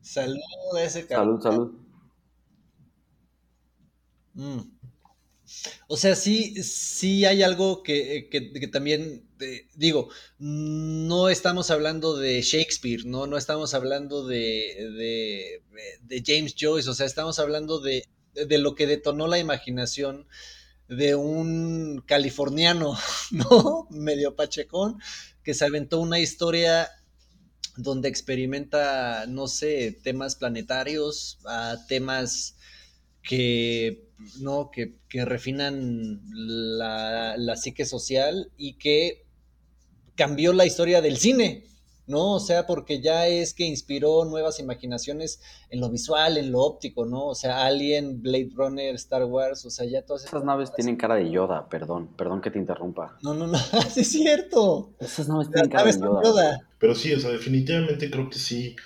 Salud 0.00 0.40
a 0.76 0.82
ese 0.82 1.06
cabrón. 1.06 1.40
Salud, 1.40 1.54
salud. 1.54 1.84
Mm. 4.34 4.74
O 5.88 5.96
sea, 5.96 6.16
sí, 6.16 6.62
sí 6.62 7.24
hay 7.24 7.42
algo 7.42 7.82
que, 7.82 8.28
también, 8.72 9.24
digo, 9.74 10.08
no 10.38 11.28
estamos 11.28 11.70
hablando 11.70 12.16
de 12.16 12.40
Shakespeare, 12.42 13.04
no, 13.04 13.26
no 13.26 13.36
estamos 13.36 13.74
hablando 13.74 14.26
de, 14.26 15.60
de, 16.02 16.22
James 16.24 16.54
Joyce, 16.58 16.88
o 16.88 16.94
sea, 16.94 17.06
estamos 17.06 17.38
hablando 17.38 17.80
de, 17.80 18.06
de, 18.34 18.58
lo 18.58 18.74
que 18.74 18.86
detonó 18.86 19.26
la 19.26 19.38
imaginación 19.38 20.26
de 20.88 21.14
un 21.14 22.02
californiano, 22.06 22.96
¿no? 23.30 23.86
Medio 23.90 24.36
pachecón, 24.36 25.00
que 25.42 25.54
se 25.54 25.64
aventó 25.64 26.00
una 26.00 26.18
historia 26.18 26.90
donde 27.76 28.08
experimenta, 28.08 29.26
no 29.26 29.48
sé, 29.48 29.98
temas 30.02 30.36
planetarios, 30.36 31.38
a 31.44 31.76
temas 31.88 32.56
que, 33.22 34.04
¿no? 34.40 34.70
que, 34.70 34.94
que 35.08 35.24
refinan 35.24 36.20
la, 36.32 37.36
la 37.36 37.56
psique 37.56 37.84
social 37.84 38.52
y 38.56 38.74
que 38.74 39.23
cambió 40.14 40.52
la 40.52 40.66
historia 40.66 41.00
del 41.00 41.16
cine, 41.16 41.64
¿no? 42.06 42.34
O 42.34 42.40
sea, 42.40 42.66
porque 42.66 43.00
ya 43.00 43.26
es 43.26 43.54
que 43.54 43.64
inspiró 43.64 44.24
nuevas 44.24 44.60
imaginaciones 44.60 45.40
en 45.70 45.80
lo 45.80 45.90
visual, 45.90 46.36
en 46.36 46.52
lo 46.52 46.60
óptico, 46.60 47.06
¿no? 47.06 47.26
O 47.26 47.34
sea, 47.34 47.64
Alien, 47.64 48.20
Blade 48.22 48.50
Runner, 48.54 48.94
Star 48.94 49.24
Wars, 49.24 49.64
o 49.64 49.70
sea, 49.70 49.86
ya 49.86 50.02
todas 50.02 50.24
esas 50.24 50.44
naves 50.44 50.72
tienen 50.74 50.96
cara 50.96 51.16
de 51.16 51.30
Yoda, 51.30 51.68
perdón, 51.68 52.08
perdón 52.16 52.40
que 52.40 52.50
te 52.50 52.58
interrumpa. 52.58 53.18
No, 53.22 53.34
no, 53.34 53.46
no, 53.46 53.58
es 53.96 54.08
cierto. 54.08 54.92
Esas 55.00 55.28
naves 55.28 55.50
tienen 55.50 55.70
cara 55.70 55.90
de 55.90 55.98
Yoda. 55.98 56.68
Pero 56.78 56.94
sí, 56.94 57.12
o 57.12 57.20
sea, 57.20 57.30
definitivamente 57.30 58.10
creo 58.10 58.28
que 58.28 58.38
sí 58.38 58.76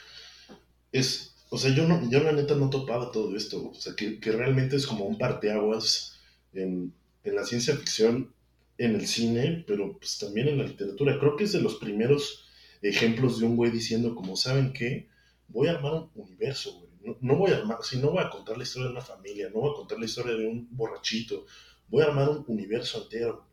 es, 0.93 1.35
o 1.51 1.59
sea, 1.59 1.75
yo 1.75 1.87
no, 1.87 2.09
yo 2.11 2.21
la 2.21 2.33
neta 2.33 2.55
no 2.55 2.71
topaba 2.71 3.11
todo 3.11 3.37
esto, 3.37 3.71
o 3.71 3.75
sea, 3.75 3.95
que, 3.95 4.21
que 4.21 4.33
realmente 4.33 4.77
es 4.77 4.87
como 4.87 5.05
un 5.05 5.19
parteaguas 5.19 6.15
en, 6.53 6.95
en 7.25 7.35
la 7.35 7.45
ciencia 7.45 7.75
ficción, 7.77 8.33
en 8.79 8.95
el 8.95 9.07
cine, 9.07 9.65
pero 9.67 9.99
pues 9.99 10.19
también 10.19 10.49
en 10.49 10.59
la 10.59 10.65
literatura. 10.65 11.19
Creo 11.19 11.37
que 11.37 11.45
es 11.45 11.53
de 11.53 11.61
los 11.61 11.75
primeros 11.77 12.47
ejemplos 12.81 13.41
de 13.41 13.47
un 13.47 13.57
güey 13.57 13.71
diciendo 13.71 14.15
como, 14.15 14.37
¿saben 14.37 14.73
qué? 14.73 15.09
Voy 15.49 15.69
a 15.69 15.73
armar 15.73 15.95
un 15.95 16.11
universo, 16.15 16.79
güey. 16.79 16.89
No, 17.21 17.37
voy 17.37 17.53
a 17.53 17.59
armar, 17.59 17.79
si 17.83 17.99
no 17.99 18.11
voy 18.11 18.23
a 18.23 18.31
contar 18.31 18.57
la 18.57 18.65
historia 18.65 18.89
de 18.89 18.93
una 18.93 19.01
familia, 19.01 19.49
no 19.49 19.61
voy 19.61 19.71
a 19.71 19.77
contar 19.77 19.99
la 19.99 20.05
historia 20.05 20.35
de 20.35 20.47
un 20.47 20.69
borrachito, 20.71 21.47
voy 21.89 22.03
a 22.03 22.07
armar 22.07 22.29
un 22.29 22.45
universo 22.49 23.03
entero. 23.03 23.47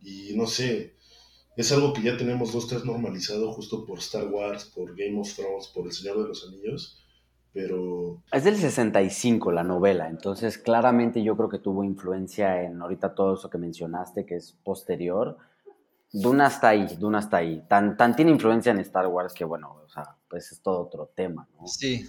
Y 0.00 0.32
no 0.34 0.46
sé, 0.46 0.96
es 1.56 1.70
algo 1.70 1.92
que 1.92 2.02
ya 2.02 2.16
tenemos 2.16 2.52
dos, 2.52 2.66
tres 2.66 2.84
normalizado 2.84 3.52
justo 3.52 3.84
por 3.84 3.98
Star 3.98 4.26
Wars, 4.28 4.64
por 4.64 4.96
Game 4.96 5.20
of 5.20 5.34
Thrones, 5.34 5.68
por 5.68 5.86
El 5.86 5.92
Señor 5.92 6.22
de 6.22 6.28
los 6.28 6.48
Anillos, 6.48 7.01
pero... 7.52 8.22
Es 8.32 8.44
del 8.44 8.56
65 8.56 9.52
la 9.52 9.64
novela, 9.64 10.08
entonces 10.08 10.58
claramente 10.58 11.22
yo 11.22 11.36
creo 11.36 11.48
que 11.48 11.58
tuvo 11.58 11.84
influencia 11.84 12.62
en 12.62 12.80
ahorita 12.80 13.14
todo 13.14 13.34
eso 13.34 13.50
que 13.50 13.58
mencionaste, 13.58 14.24
que 14.24 14.36
es 14.36 14.56
posterior, 14.64 15.38
Duna 16.12 16.48
está 16.48 16.68
ahí, 16.70 16.86
Duna 16.98 17.20
está 17.20 17.38
ahí. 17.38 17.62
Tan, 17.68 17.96
tan 17.96 18.14
tiene 18.14 18.30
influencia 18.30 18.70
en 18.70 18.80
Star 18.80 19.06
Wars 19.06 19.32
que, 19.32 19.44
bueno, 19.44 19.80
o 19.84 19.88
sea, 19.88 20.16
pues 20.28 20.52
es 20.52 20.60
todo 20.60 20.80
otro 20.82 21.10
tema, 21.14 21.48
¿no? 21.58 21.66
Sí. 21.66 22.06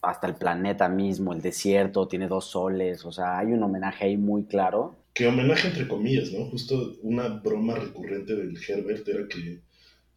Hasta 0.00 0.28
el 0.28 0.36
planeta 0.36 0.88
mismo, 0.88 1.32
el 1.32 1.42
desierto, 1.42 2.06
tiene 2.06 2.28
dos 2.28 2.44
soles, 2.46 3.04
o 3.04 3.10
sea, 3.10 3.38
hay 3.38 3.48
un 3.48 3.62
homenaje 3.62 4.04
ahí 4.04 4.16
muy 4.16 4.44
claro. 4.44 4.94
Que 5.12 5.26
homenaje 5.26 5.66
entre 5.66 5.88
comillas, 5.88 6.30
¿no? 6.32 6.44
Justo 6.50 6.94
una 7.02 7.28
broma 7.28 7.74
recurrente 7.74 8.36
del 8.36 8.56
Herbert 8.56 9.08
era 9.08 9.26
que, 9.26 9.60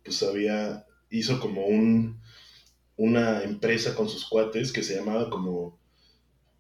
pues 0.04 0.22
había, 0.22 0.86
hizo 1.10 1.40
como 1.40 1.66
un, 1.66 2.22
una 3.02 3.44
empresa 3.44 3.96
con 3.96 4.08
sus 4.08 4.26
cuates 4.26 4.72
que 4.72 4.84
se 4.84 4.96
llamaba 4.96 5.32
como 5.32 5.80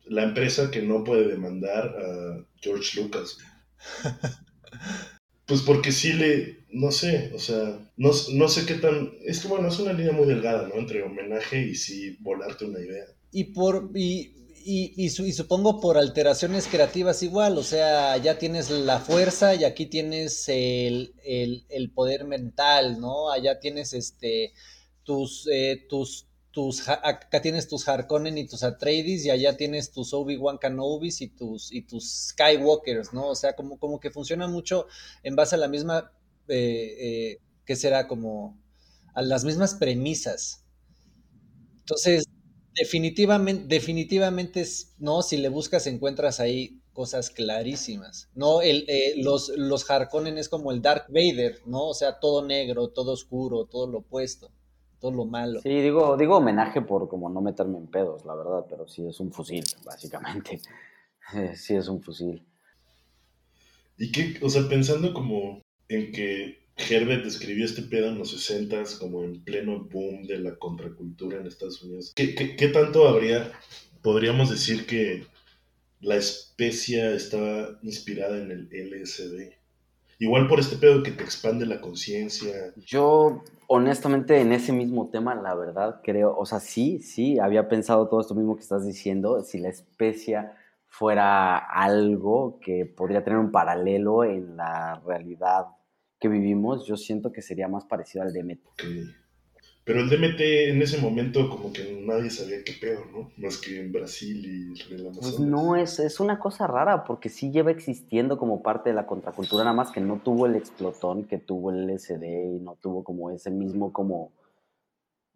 la 0.05 0.23
empresa 0.23 0.71
que 0.71 0.81
no 0.81 1.03
puede 1.03 1.27
demandar 1.27 1.87
a 1.87 2.45
George 2.59 2.99
Lucas. 2.99 3.37
Pues 5.47 5.63
porque 5.63 5.91
sí 5.91 6.13
le, 6.13 6.63
no 6.69 6.91
sé, 6.91 7.29
o 7.35 7.39
sea, 7.39 7.77
no, 7.97 8.13
sé 8.13 8.65
qué 8.65 8.75
tan, 8.75 9.11
es 9.25 9.41
que 9.41 9.49
bueno, 9.49 9.67
es 9.67 9.77
una 9.79 9.91
línea 9.91 10.13
muy 10.13 10.25
delgada, 10.25 10.69
¿no? 10.69 10.75
Entre 10.75 11.03
homenaje 11.03 11.61
y 11.67 11.75
sí 11.75 12.15
volarte 12.21 12.63
una 12.63 12.79
idea. 12.79 13.03
Y 13.33 13.45
por, 13.45 13.91
y, 13.93 14.31
y, 14.63 15.09
supongo 15.09 15.81
por 15.81 15.97
alteraciones 15.97 16.67
creativas 16.67 17.21
igual, 17.21 17.57
o 17.57 17.63
sea, 17.63 18.15
ya 18.15 18.37
tienes 18.37 18.69
la 18.69 18.99
fuerza 18.99 19.53
y 19.53 19.65
aquí 19.65 19.87
tienes 19.87 20.45
el, 20.47 21.11
poder 21.93 22.23
mental, 22.23 23.01
¿no? 23.01 23.29
Allá 23.29 23.59
tienes 23.59 23.91
este, 23.91 24.53
tus, 25.03 25.49
eh, 25.51 25.85
tus, 25.89 26.30
tus, 26.51 26.87
acá 26.87 27.41
tienes 27.41 27.67
tus 27.67 27.87
Harkonnen 27.87 28.37
y 28.37 28.45
tus 28.45 28.63
Atreides 28.63 29.25
y 29.25 29.29
allá 29.29 29.55
tienes 29.55 29.91
tus 29.91 30.13
Obi-Wan 30.13 30.57
Kenobis 30.57 31.21
y 31.21 31.29
tus, 31.29 31.71
y 31.71 31.81
tus 31.83 32.29
Skywalkers, 32.29 33.13
¿no? 33.13 33.29
O 33.29 33.35
sea, 33.35 33.55
como, 33.55 33.79
como 33.79 33.99
que 33.99 34.11
funciona 34.11 34.47
mucho 34.47 34.87
en 35.23 35.35
base 35.35 35.55
a 35.55 35.57
la 35.57 35.69
misma, 35.69 36.11
eh, 36.49 36.95
eh, 36.99 37.37
¿qué 37.65 37.75
será? 37.75 38.07
Como 38.07 38.59
a 39.13 39.21
las 39.21 39.45
mismas 39.45 39.75
premisas. 39.75 40.65
Entonces, 41.79 42.25
definitivamente, 42.75 43.65
definitivamente, 43.67 44.65
no, 44.99 45.21
si 45.21 45.37
le 45.37 45.49
buscas 45.49 45.87
encuentras 45.87 46.39
ahí 46.41 46.81
cosas 46.91 47.29
clarísimas, 47.29 48.29
¿no? 48.35 48.61
El, 48.61 48.83
eh, 48.89 49.13
los, 49.17 49.49
los 49.55 49.89
Harkonnen 49.89 50.37
es 50.37 50.49
como 50.49 50.71
el 50.71 50.81
Dark 50.81 51.05
Vader, 51.07 51.61
¿no? 51.65 51.87
O 51.87 51.93
sea, 51.93 52.19
todo 52.19 52.45
negro, 52.45 52.89
todo 52.89 53.13
oscuro, 53.13 53.65
todo 53.65 53.87
lo 53.87 53.99
opuesto 53.99 54.51
todo 55.01 55.11
lo 55.11 55.25
malo. 55.25 55.59
Sí, 55.61 55.69
digo, 55.81 56.15
digo 56.15 56.37
homenaje 56.37 56.81
por 56.81 57.09
como 57.09 57.29
no 57.29 57.41
meterme 57.41 57.79
en 57.79 57.87
pedos, 57.87 58.23
la 58.23 58.35
verdad, 58.35 58.65
pero 58.69 58.87
sí 58.87 59.05
es 59.05 59.19
un 59.19 59.33
fusil, 59.33 59.63
básicamente. 59.83 60.61
sí 61.55 61.75
es 61.75 61.87
un 61.87 62.01
fusil. 62.01 62.45
Y 63.97 64.11
que, 64.11 64.39
o 64.41 64.49
sea, 64.49 64.69
pensando 64.69 65.13
como 65.13 65.61
en 65.89 66.11
que 66.11 66.61
Herbert 66.77 67.25
escribió 67.25 67.65
este 67.65 67.81
pedo 67.81 68.07
en 68.07 68.19
los 68.19 68.31
60 68.31 68.83
como 68.99 69.23
en 69.23 69.43
pleno 69.43 69.83
boom 69.91 70.23
de 70.23 70.39
la 70.39 70.55
contracultura 70.55 71.37
en 71.37 71.47
Estados 71.47 71.81
Unidos, 71.81 72.13
¿qué, 72.15 72.33
qué 72.35 72.67
tanto 72.69 73.07
habría, 73.07 73.51
podríamos 74.01 74.49
decir 74.49 74.85
que 74.85 75.25
la 75.99 76.15
especia 76.15 77.11
estaba 77.11 77.79
inspirada 77.81 78.37
en 78.37 78.51
el 78.51 78.69
LSD? 78.71 79.60
Igual 80.21 80.47
por 80.47 80.59
este 80.59 80.75
pedo 80.75 81.01
que 81.01 81.09
te 81.09 81.23
expande 81.23 81.65
la 81.65 81.81
conciencia. 81.81 82.53
Yo, 82.75 83.43
honestamente, 83.65 84.39
en 84.39 84.51
ese 84.51 84.71
mismo 84.71 85.09
tema, 85.09 85.33
la 85.33 85.55
verdad, 85.55 85.99
creo, 86.03 86.37
o 86.37 86.45
sea, 86.45 86.59
sí, 86.59 86.99
sí, 86.99 87.39
había 87.39 87.67
pensado 87.67 88.07
todo 88.07 88.21
esto 88.21 88.35
mismo 88.35 88.55
que 88.55 88.61
estás 88.61 88.85
diciendo, 88.85 89.41
si 89.41 89.57
la 89.57 89.69
especia 89.69 90.55
fuera 90.85 91.57
algo 91.57 92.59
que 92.61 92.85
podría 92.85 93.23
tener 93.23 93.39
un 93.39 93.51
paralelo 93.51 94.23
en 94.23 94.57
la 94.57 95.01
realidad 95.03 95.65
que 96.19 96.27
vivimos, 96.27 96.85
yo 96.85 96.97
siento 96.97 97.31
que 97.31 97.41
sería 97.41 97.67
más 97.67 97.85
parecido 97.85 98.23
al 98.23 98.31
DMT. 98.31 98.61
Pero 99.83 100.01
el 100.01 100.09
DMT 100.09 100.39
en 100.69 100.81
ese 100.81 100.99
momento 100.99 101.49
como 101.49 101.73
que 101.73 102.03
nadie 102.05 102.29
sabía 102.29 102.63
qué 102.63 102.73
pedo, 102.79 103.03
¿no? 103.11 103.31
Más 103.37 103.57
que 103.57 103.79
en 103.79 103.91
Brasil 103.91 104.45
y 104.45 104.93
en 104.93 104.99
el 104.99 105.11
Pues 105.19 105.39
no, 105.39 105.75
es, 105.75 105.99
es 105.99 106.19
una 106.19 106.37
cosa 106.37 106.67
rara 106.67 107.03
porque 107.03 107.29
sí 107.29 107.51
lleva 107.51 107.71
existiendo 107.71 108.37
como 108.37 108.61
parte 108.61 108.89
de 108.89 108.95
la 108.95 109.07
contracultura, 109.07 109.63
nada 109.63 109.75
más 109.75 109.91
que 109.91 109.99
no 109.99 110.19
tuvo 110.23 110.45
el 110.45 110.55
explotón 110.55 111.25
que 111.25 111.39
tuvo 111.39 111.71
el 111.71 111.87
LSD 111.87 112.23
y 112.23 112.59
no 112.59 112.75
tuvo 112.75 113.03
como 113.03 113.31
ese 113.31 113.49
mismo 113.49 113.91
como, 113.91 114.31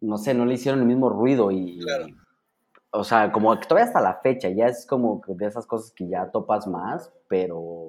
no 0.00 0.16
sé, 0.16 0.32
no 0.32 0.46
le 0.46 0.54
hicieron 0.54 0.80
el 0.80 0.86
mismo 0.86 1.08
ruido 1.08 1.50
y... 1.50 1.80
o 2.90 3.02
sea, 3.02 3.32
como 3.32 3.58
todavía 3.58 3.86
hasta 3.88 4.00
la 4.00 4.20
fecha, 4.20 4.48
ya 4.48 4.66
es 4.66 4.86
como 4.86 5.22
de 5.26 5.46
esas 5.46 5.66
cosas 5.66 5.90
que 5.90 6.06
ya 6.06 6.30
topas 6.30 6.68
más, 6.68 7.10
pero 7.26 7.88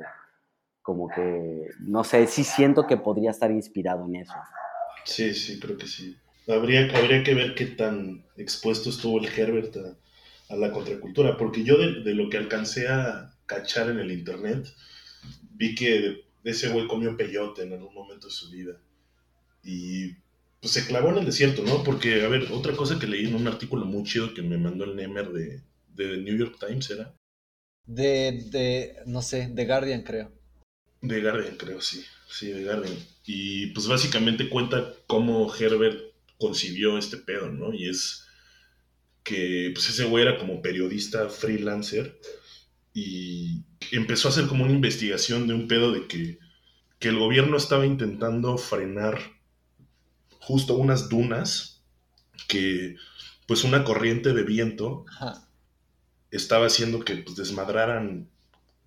como 0.81 1.07
que, 1.07 1.69
no 1.81 2.03
sé, 2.03 2.25
sí 2.25 2.43
siento 2.43 2.87
que 2.87 2.97
podría 2.97 3.29
estar 3.29 3.51
inspirado 3.51 4.05
en 4.05 4.15
eso. 4.15 4.33
Sí, 5.03 5.33
sí, 5.35 5.59
creo 5.59 5.77
que 5.77 5.85
sí. 5.85 6.17
Habría, 6.47 6.89
habría 6.97 7.23
que 7.23 7.33
ver 7.33 7.55
qué 7.55 7.65
tan 7.65 8.23
expuesto 8.37 8.89
estuvo 8.89 9.19
el 9.19 9.27
Herbert 9.27 9.75
a, 10.49 10.55
la 10.55 10.71
contracultura, 10.71 11.37
porque 11.37 11.63
yo 11.63 11.77
de, 11.77 12.13
lo 12.13 12.29
que 12.29 12.37
alcancé 12.37 12.87
a 12.87 13.33
cachar 13.45 13.89
en 13.89 13.99
el 13.99 14.11
internet, 14.11 14.65
vi 15.55 15.75
que 15.75 16.23
ese 16.45 16.69
güey 16.69 16.87
comió 16.87 17.17
peyote 17.17 17.63
en 17.63 17.73
algún 17.73 17.93
momento 17.93 18.27
de 18.27 18.33
su 18.33 18.49
vida. 18.49 18.79
Y 19.61 20.13
pues 20.61 20.71
se 20.71 20.85
clavó 20.85 21.09
en 21.09 21.17
el 21.17 21.25
desierto, 21.25 21.63
¿no? 21.63 21.83
Porque, 21.83 22.23
a 22.23 22.29
ver, 22.29 22.47
otra 22.51 22.73
cosa 22.73 22.97
que 22.97 23.07
leí 23.07 23.25
en 23.25 23.35
un 23.35 23.47
artículo 23.47 23.85
muy 23.85 24.03
chido 24.03 24.33
que 24.33 24.41
me 24.41 24.57
mandó 24.57 24.85
el 24.85 24.95
Nemer 24.95 25.29
de, 25.31 25.61
de 25.95 26.17
New 26.17 26.37
York 26.37 26.55
Times 26.65 26.89
era. 26.89 27.13
De, 27.85 28.45
de, 28.51 28.95
no 29.05 29.21
sé, 29.21 29.49
de 29.51 29.65
Guardian, 29.65 30.03
creo. 30.03 30.31
De 31.01 31.21
Guardian, 31.21 31.57
creo, 31.57 31.81
sí. 31.81 32.05
Sí, 32.29 32.51
de 32.51 32.63
Guardian. 32.63 32.97
Y 33.25 33.67
pues 33.67 33.87
básicamente 33.87 34.49
cuenta 34.49 34.93
cómo 35.07 35.53
Herbert 35.53 36.06
concibió 36.37 36.97
este 36.97 37.17
pedo, 37.17 37.49
¿no? 37.49 37.73
Y 37.73 37.89
es 37.89 38.25
que 39.23 39.71
pues 39.73 39.89
ese 39.89 40.05
güey 40.05 40.23
era 40.25 40.37
como 40.37 40.61
periodista 40.61 41.29
freelancer 41.29 42.19
y 42.93 43.63
empezó 43.91 44.27
a 44.27 44.31
hacer 44.31 44.47
como 44.47 44.63
una 44.63 44.73
investigación 44.73 45.47
de 45.47 45.53
un 45.53 45.67
pedo 45.67 45.91
de 45.91 46.07
que, 46.07 46.39
que 46.99 47.09
el 47.09 47.19
gobierno 47.19 47.57
estaba 47.57 47.85
intentando 47.85 48.57
frenar 48.57 49.19
justo 50.39 50.75
unas 50.75 51.09
dunas 51.09 51.83
que 52.47 52.95
pues 53.47 53.63
una 53.63 53.83
corriente 53.83 54.33
de 54.33 54.43
viento 54.43 55.05
estaba 56.31 56.67
haciendo 56.67 56.99
que 56.99 57.17
pues, 57.17 57.35
desmadraran 57.35 58.29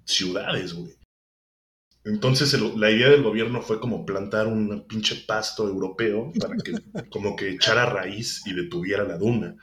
ciudades, 0.04 0.72
güey. 0.74 0.99
Entonces 2.04 2.58
la 2.76 2.90
idea 2.90 3.10
del 3.10 3.22
gobierno 3.22 3.60
fue 3.60 3.78
como 3.78 4.06
plantar 4.06 4.46
un 4.46 4.86
pinche 4.86 5.16
pasto 5.26 5.68
europeo 5.68 6.32
para 6.40 6.56
que 6.56 6.72
como 7.10 7.36
que 7.36 7.50
echara 7.50 7.86
raíz 7.86 8.42
y 8.46 8.54
detuviera 8.54 9.04
la 9.04 9.18
duna. 9.18 9.56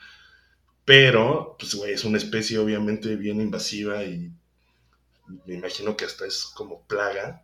Pero, 0.84 1.56
pues, 1.58 1.74
güey, 1.74 1.92
es 1.92 2.04
una 2.04 2.16
especie 2.16 2.58
obviamente 2.58 3.14
bien 3.16 3.40
invasiva 3.40 4.04
y 4.04 4.32
me 5.46 5.54
imagino 5.54 5.96
que 5.96 6.06
hasta 6.06 6.26
es 6.26 6.44
como 6.54 6.82
plaga. 6.86 7.42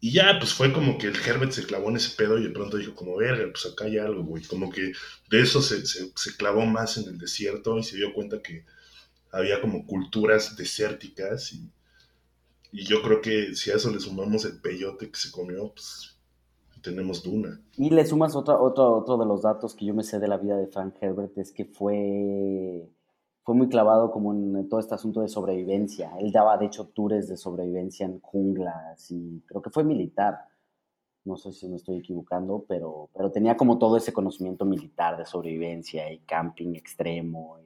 Y 0.00 0.12
ya, 0.12 0.38
pues 0.38 0.54
fue 0.54 0.72
como 0.72 0.98
que 0.98 1.08
el 1.08 1.16
Herbert 1.16 1.52
se 1.52 1.66
clavó 1.66 1.90
en 1.90 1.96
ese 1.96 2.16
pedo 2.16 2.38
y 2.38 2.44
de 2.44 2.50
pronto 2.50 2.76
dijo 2.76 2.94
como, 2.94 3.16
verga, 3.16 3.46
pues 3.52 3.66
acá 3.66 3.86
hay 3.86 3.98
algo, 3.98 4.22
güey. 4.22 4.44
Como 4.44 4.70
que 4.70 4.92
de 5.30 5.40
eso 5.40 5.60
se, 5.60 5.84
se, 5.86 6.36
clavó 6.36 6.64
más 6.64 6.96
en 6.96 7.08
el 7.08 7.18
desierto 7.18 7.78
y 7.78 7.82
se 7.82 7.96
dio 7.96 8.14
cuenta 8.14 8.40
que 8.40 8.64
había 9.32 9.60
como 9.60 9.86
culturas 9.86 10.56
desérticas 10.56 11.52
y, 11.52 11.70
y 12.72 12.84
yo 12.84 13.02
creo 13.02 13.20
que 13.20 13.54
si 13.54 13.70
a 13.70 13.76
eso 13.76 13.90
le 13.90 14.00
sumamos 14.00 14.44
el 14.44 14.60
peyote 14.60 15.10
que 15.10 15.18
se 15.18 15.30
comió, 15.30 15.72
pues 15.72 16.16
tenemos 16.82 17.22
Duna. 17.22 17.60
Y 17.76 17.90
le 17.90 18.06
sumas 18.06 18.36
otro, 18.36 18.62
otro, 18.62 18.98
otro 18.98 19.16
de 19.16 19.26
los 19.26 19.42
datos 19.42 19.74
que 19.74 19.86
yo 19.86 19.94
me 19.94 20.04
sé 20.04 20.18
de 20.18 20.28
la 20.28 20.36
vida 20.36 20.56
de 20.56 20.68
Frank 20.68 20.94
Herbert, 21.00 21.36
es 21.38 21.52
que 21.52 21.64
fue 21.64 22.88
fue 23.46 23.54
muy 23.54 23.68
clavado 23.68 24.10
como 24.10 24.34
en 24.34 24.68
todo 24.68 24.80
este 24.80 24.96
asunto 24.96 25.20
de 25.20 25.28
sobrevivencia. 25.28 26.10
Él 26.18 26.32
daba, 26.32 26.58
de 26.58 26.66
hecho, 26.66 26.88
tours 26.88 27.28
de 27.28 27.36
sobrevivencia 27.36 28.04
en 28.04 28.18
junglas 28.20 29.08
y 29.12 29.40
creo 29.46 29.62
que 29.62 29.70
fue 29.70 29.84
militar. 29.84 30.48
No 31.24 31.36
sé 31.36 31.52
si 31.52 31.68
me 31.68 31.76
estoy 31.76 31.98
equivocando, 31.98 32.64
pero, 32.66 33.08
pero 33.14 33.30
tenía 33.30 33.56
como 33.56 33.78
todo 33.78 33.96
ese 33.96 34.12
conocimiento 34.12 34.64
militar 34.64 35.16
de 35.16 35.26
sobrevivencia 35.26 36.12
y 36.12 36.18
camping 36.20 36.74
extremo. 36.74 37.58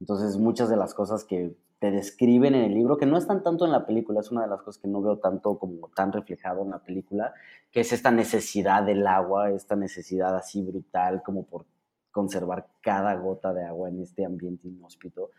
entonces, 0.00 0.36
muchas 0.36 0.68
de 0.68 0.76
las 0.76 0.92
cosas 0.92 1.24
que 1.24 1.56
te 1.78 1.90
describen 1.90 2.54
en 2.54 2.64
el 2.64 2.74
libro, 2.74 2.96
que 2.96 3.06
no 3.06 3.18
están 3.18 3.42
tanto 3.42 3.64
en 3.64 3.72
la 3.72 3.84
película, 3.86 4.20
es 4.20 4.30
una 4.30 4.42
de 4.42 4.48
las 4.48 4.62
cosas 4.62 4.80
que 4.80 4.88
no 4.88 5.02
veo 5.02 5.18
tanto 5.18 5.58
como 5.58 5.88
tan 5.88 6.12
reflejado 6.12 6.62
en 6.62 6.70
la 6.70 6.78
película, 6.78 7.34
que 7.70 7.80
es 7.80 7.92
esta 7.92 8.10
necesidad 8.10 8.82
del 8.82 9.06
agua, 9.06 9.50
esta 9.50 9.76
necesidad 9.76 10.34
así 10.36 10.62
brutal 10.62 11.22
como 11.22 11.44
por 11.44 11.66
conservar 12.10 12.66
cada 12.80 13.14
gota 13.16 13.52
de 13.52 13.64
agua 13.64 13.90
en 13.90 14.00
este 14.00 14.24
ambiente 14.24 14.68
inhóspito. 14.68 15.30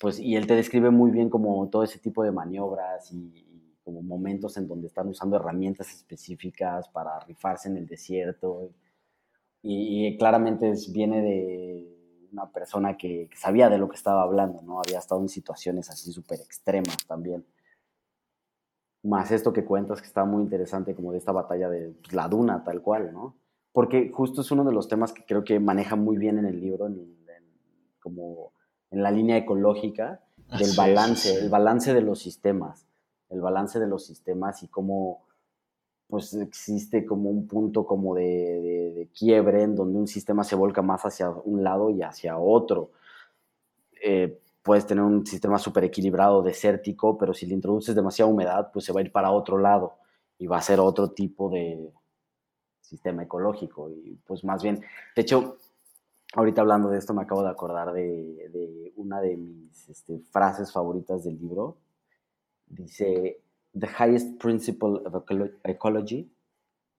Pues, 0.00 0.18
y 0.18 0.36
él 0.36 0.46
te 0.46 0.54
describe 0.54 0.90
muy 0.90 1.10
bien 1.10 1.28
como 1.28 1.68
todo 1.68 1.82
ese 1.82 1.98
tipo 1.98 2.24
de 2.24 2.32
maniobras 2.32 3.12
y, 3.12 3.44
como 3.84 4.00
momentos 4.00 4.56
en 4.56 4.68
donde 4.68 4.86
están 4.86 5.08
usando 5.08 5.36
herramientas 5.36 5.92
específicas 5.92 6.88
para 6.88 7.18
rifarse 7.20 7.68
en 7.68 7.76
el 7.76 7.86
desierto. 7.86 8.70
Y, 9.62 10.16
claramente 10.16 10.72
viene 10.90 11.20
de 11.20 12.01
una 12.32 12.50
persona 12.50 12.96
que, 12.96 13.28
sabía 13.36 13.68
de 13.68 13.78
lo 13.78 13.88
que 13.88 13.96
estaba 13.96 14.22
hablando, 14.22 14.62
¿no? 14.62 14.80
Había 14.80 14.98
estado 14.98 15.20
en 15.20 15.28
situaciones 15.28 15.90
así 15.90 16.12
súper 16.12 16.40
extremas 16.40 17.06
también. 17.06 17.46
Más 19.02 19.30
esto 19.30 19.52
que 19.52 19.64
cuentas 19.64 20.00
que 20.00 20.06
está 20.06 20.24
muy 20.24 20.42
interesante, 20.42 20.94
como 20.94 21.12
de 21.12 21.18
esta 21.18 21.32
batalla 21.32 21.68
de 21.68 21.90
pues, 21.90 22.12
la 22.12 22.28
duna, 22.28 22.64
tal 22.64 22.80
cual, 22.82 23.12
¿no? 23.12 23.36
porque 23.72 24.10
justo 24.14 24.42
es 24.42 24.50
uno 24.50 24.64
de 24.64 24.72
los 24.72 24.88
temas 24.88 25.12
que 25.12 25.24
creo 25.24 25.44
que 25.44 25.58
maneja 25.58 25.96
muy 25.96 26.16
bien 26.18 26.38
en 26.38 26.44
el 26.44 26.60
libro, 26.60 26.86
en, 26.86 27.16
como 28.00 28.52
en 28.90 29.02
la 29.02 29.10
línea 29.10 29.38
ecológica, 29.38 30.20
del 30.58 30.76
balance, 30.76 31.34
el 31.34 31.48
balance 31.48 31.94
de 31.94 32.02
los 32.02 32.18
sistemas, 32.18 32.86
el 33.30 33.40
balance 33.40 33.80
de 33.80 33.86
los 33.86 34.04
sistemas 34.04 34.62
y 34.62 34.68
cómo 34.68 35.24
pues 36.12 36.34
existe 36.34 37.06
como 37.06 37.30
un 37.30 37.46
punto 37.46 37.86
como 37.86 38.14
de, 38.14 39.08
quiebre 39.18 39.62
en 39.62 39.74
donde 39.74 39.98
un 39.98 40.06
sistema 40.06 40.44
se 40.44 40.54
volca 40.54 40.82
más 40.82 41.06
hacia 41.06 41.30
un 41.30 41.64
lado 41.64 41.88
y 41.88 42.02
hacia 42.02 42.36
otro. 42.36 42.90
Eh, 44.04 44.38
puedes 44.62 44.86
tener 44.86 45.02
un 45.02 45.24
sistema 45.24 45.58
súper 45.58 45.84
equilibrado, 45.84 46.42
desértico, 46.42 47.16
pero 47.16 47.32
si 47.32 47.46
le 47.46 47.54
introduces 47.54 47.94
demasiada 47.94 48.30
humedad, 48.30 48.70
pues 48.70 48.84
se 48.84 48.92
va 48.92 49.00
a 49.00 49.04
ir 49.04 49.10
para 49.10 49.30
otro 49.30 49.56
lado 49.56 49.94
y 50.36 50.46
va 50.46 50.58
a 50.58 50.60
ser 50.60 50.80
otro 50.80 51.12
tipo 51.12 51.48
de, 51.48 51.90
sistema 52.82 53.22
ecológico. 53.22 53.88
Y 53.88 54.18
pues 54.26 54.44
más 54.44 54.62
bien, 54.62 54.82
de 55.16 55.22
hecho, 55.22 55.56
ahorita 56.34 56.60
hablando 56.60 56.90
de 56.90 56.98
esto 56.98 57.14
me 57.14 57.22
acabo 57.22 57.42
de 57.42 57.48
acordar 57.48 57.90
de, 57.94 58.92
una 58.96 59.22
de 59.22 59.38
mis 59.38 59.88
este, 59.88 60.18
frases 60.30 60.70
favoritas 60.70 61.24
del 61.24 61.38
libro. 61.38 61.78
Dice, 62.66 63.40
The 63.74 63.88
highest 63.88 64.38
principle 64.38 65.02
of 65.06 65.24
ecology 65.64 66.30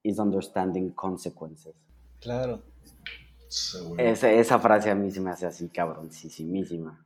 is 0.03 0.19
understanding 0.19 0.91
consequences. 0.93 1.73
Claro. 2.19 2.63
Esa, 3.97 4.31
esa 4.31 4.59
frase 4.59 4.89
a 4.89 4.95
mí 4.95 5.11
se 5.11 5.21
me 5.21 5.29
hace 5.29 5.45
así 5.45 5.69
cabroncísimísima. 5.69 7.05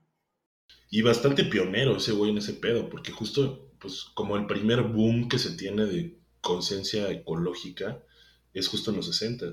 Y 0.89 1.01
bastante 1.01 1.43
pionero 1.43 1.97
ese 1.97 2.13
güey 2.13 2.32
en 2.32 2.38
ese 2.38 2.53
pedo, 2.53 2.89
porque 2.89 3.11
justo, 3.11 3.72
pues, 3.80 4.05
como 4.13 4.38
el 4.38 4.47
primer 4.47 4.84
boom 4.84 5.28
que 5.28 5.39
se 5.39 5.57
tiene 5.57 5.86
de 5.86 6.18
conciencia 6.39 7.11
ecológica, 7.11 8.01
es 8.53 8.68
justo 8.68 8.91
en 8.91 8.97
los 8.97 9.07
60 9.07 9.47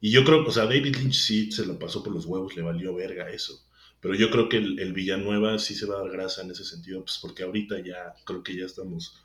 Y 0.00 0.12
yo 0.12 0.24
creo, 0.24 0.46
o 0.46 0.50
sea, 0.50 0.64
David 0.64 0.96
Lynch 0.96 1.14
sí 1.14 1.50
se 1.50 1.64
lo 1.64 1.78
pasó 1.78 2.02
por 2.02 2.12
los 2.12 2.26
huevos, 2.26 2.54
le 2.54 2.62
valió 2.62 2.94
verga 2.94 3.30
eso. 3.30 3.64
Pero 4.02 4.16
yo 4.16 4.30
creo 4.30 4.48
que 4.48 4.56
el, 4.56 4.92
Villanueva 4.92 5.60
sí 5.60 5.76
se 5.76 5.86
va 5.86 5.94
a 5.94 5.98
dar 6.00 6.10
grasa 6.10 6.42
en 6.42 6.50
ese 6.50 6.64
sentido, 6.64 7.04
pues 7.04 7.20
porque 7.22 7.44
ahorita 7.44 7.76
ya 7.78 8.12
creo 8.24 8.42
que 8.42 8.58
ya 8.58 8.66
estamos 8.66 9.16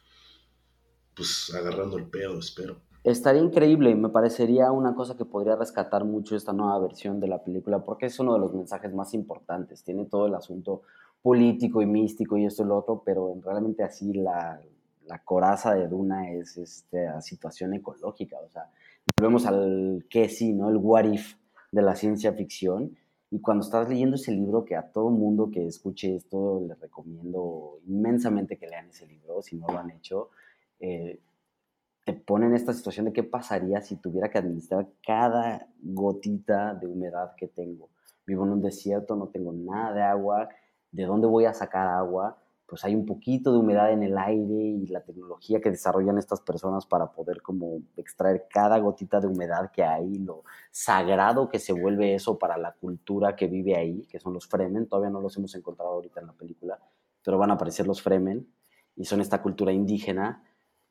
pues 1.15 1.51
agarrando 1.55 1.97
el 1.97 2.05
pedo, 2.05 2.37
espero. 2.37 2.77
Estaría 3.03 3.41
increíble, 3.41 3.95
me 3.95 4.09
parecería 4.09 4.71
una 4.71 4.93
cosa 4.93 5.17
que 5.17 5.25
podría 5.25 5.55
rescatar 5.55 6.05
mucho 6.05 6.35
esta 6.35 6.53
nueva 6.53 6.77
versión 6.77 7.19
de 7.19 7.27
la 7.27 7.43
película, 7.43 7.83
porque 7.83 8.05
es 8.05 8.19
uno 8.19 8.35
de 8.35 8.39
los 8.39 8.53
mensajes 8.53 8.93
más 8.93 9.15
importantes. 9.15 9.83
Tiene 9.83 10.05
todo 10.05 10.27
el 10.27 10.35
asunto 10.35 10.83
político 11.23 11.81
y 11.81 11.87
místico 11.87 12.37
y 12.37 12.45
esto 12.45 12.61
y 12.61 12.67
lo 12.67 12.77
otro, 12.77 13.01
pero 13.03 13.35
realmente 13.43 13.83
así 13.83 14.13
la, 14.13 14.61
la 15.07 15.23
coraza 15.23 15.73
de 15.73 15.87
Duna 15.87 16.31
es 16.33 16.55
esta 16.55 17.19
situación 17.21 17.73
ecológica. 17.73 18.37
O 18.45 18.49
sea, 18.49 18.69
volvemos 19.17 19.47
al 19.47 20.05
que 20.07 20.29
sí, 20.29 20.53
¿no? 20.53 20.69
El 20.69 20.77
what 20.77 21.05
if 21.05 21.33
de 21.71 21.81
la 21.81 21.95
ciencia 21.95 22.31
ficción. 22.33 22.95
Y 23.29 23.39
cuando 23.41 23.63
estás 23.63 23.89
leyendo 23.89 24.15
ese 24.15 24.31
libro, 24.31 24.63
que 24.63 24.75
a 24.75 24.91
todo 24.91 25.09
mundo 25.09 25.49
que 25.51 25.67
escuche 25.67 26.15
esto 26.15 26.63
le 26.65 26.75
recomiendo 26.75 27.79
inmensamente 27.85 28.57
que 28.57 28.67
lean 28.67 28.89
ese 28.89 29.05
libro, 29.05 29.41
si 29.41 29.57
no 29.57 29.67
lo 29.67 29.79
han 29.79 29.91
hecho, 29.91 30.29
eh, 30.79 31.19
te 32.05 32.13
pone 32.13 32.45
en 32.45 32.55
esta 32.55 32.71
situación 32.71 33.07
de 33.07 33.13
qué 33.13 33.23
pasaría 33.23 33.81
si 33.81 33.97
tuviera 33.97 34.29
que 34.29 34.37
administrar 34.37 34.87
cada 35.05 35.67
gotita 35.81 36.73
de 36.73 36.87
humedad 36.87 37.35
que 37.35 37.47
tengo. 37.47 37.89
Vivo 38.25 38.45
en 38.45 38.51
un 38.51 38.61
desierto, 38.61 39.17
no 39.17 39.27
tengo 39.27 39.51
nada 39.51 39.93
de 39.93 40.01
agua, 40.03 40.47
¿de 40.91 41.03
dónde 41.03 41.27
voy 41.27 41.43
a 41.43 41.53
sacar 41.53 41.85
agua? 41.87 42.37
Pues 42.67 42.83
hay 42.83 42.93
un 42.93 43.05
poquito 43.05 43.53
de 43.53 43.59
humedad 43.59 43.93
en 43.93 44.03
el 44.03 44.17
aire 44.17 44.53
y 44.53 44.87
la 44.87 45.01
tecnología 45.01 45.61
que 45.61 45.71
desarrollan 45.71 46.17
estas 46.17 46.41
personas 46.41 46.85
para 46.85 47.09
poder 47.11 47.41
como 47.41 47.79
extraer 47.95 48.47
cada 48.49 48.77
gotita 48.79 49.21
de 49.21 49.27
humedad 49.27 49.71
que 49.71 49.83
hay, 49.83 50.17
lo 50.19 50.43
sagrado 50.69 51.47
que 51.47 51.59
se 51.59 51.71
vuelve 51.71 52.13
eso 52.13 52.37
para 52.37 52.57
la 52.57 52.73
cultura 52.73 53.37
que 53.37 53.47
vive 53.47 53.77
ahí, 53.77 54.05
que 54.11 54.19
son 54.19 54.33
los 54.33 54.47
Fremen, 54.47 54.85
todavía 54.85 55.09
no 55.09 55.21
los 55.21 55.37
hemos 55.37 55.55
encontrado 55.55 55.91
ahorita 55.91 56.19
en 56.19 56.27
la 56.27 56.33
película, 56.33 56.77
pero 57.23 57.37
van 57.37 57.51
a 57.51 57.53
aparecer 57.53 57.87
los 57.87 58.01
Fremen 58.01 58.45
y 58.97 59.05
son 59.05 59.21
esta 59.21 59.41
cultura 59.41 59.71
indígena 59.71 60.43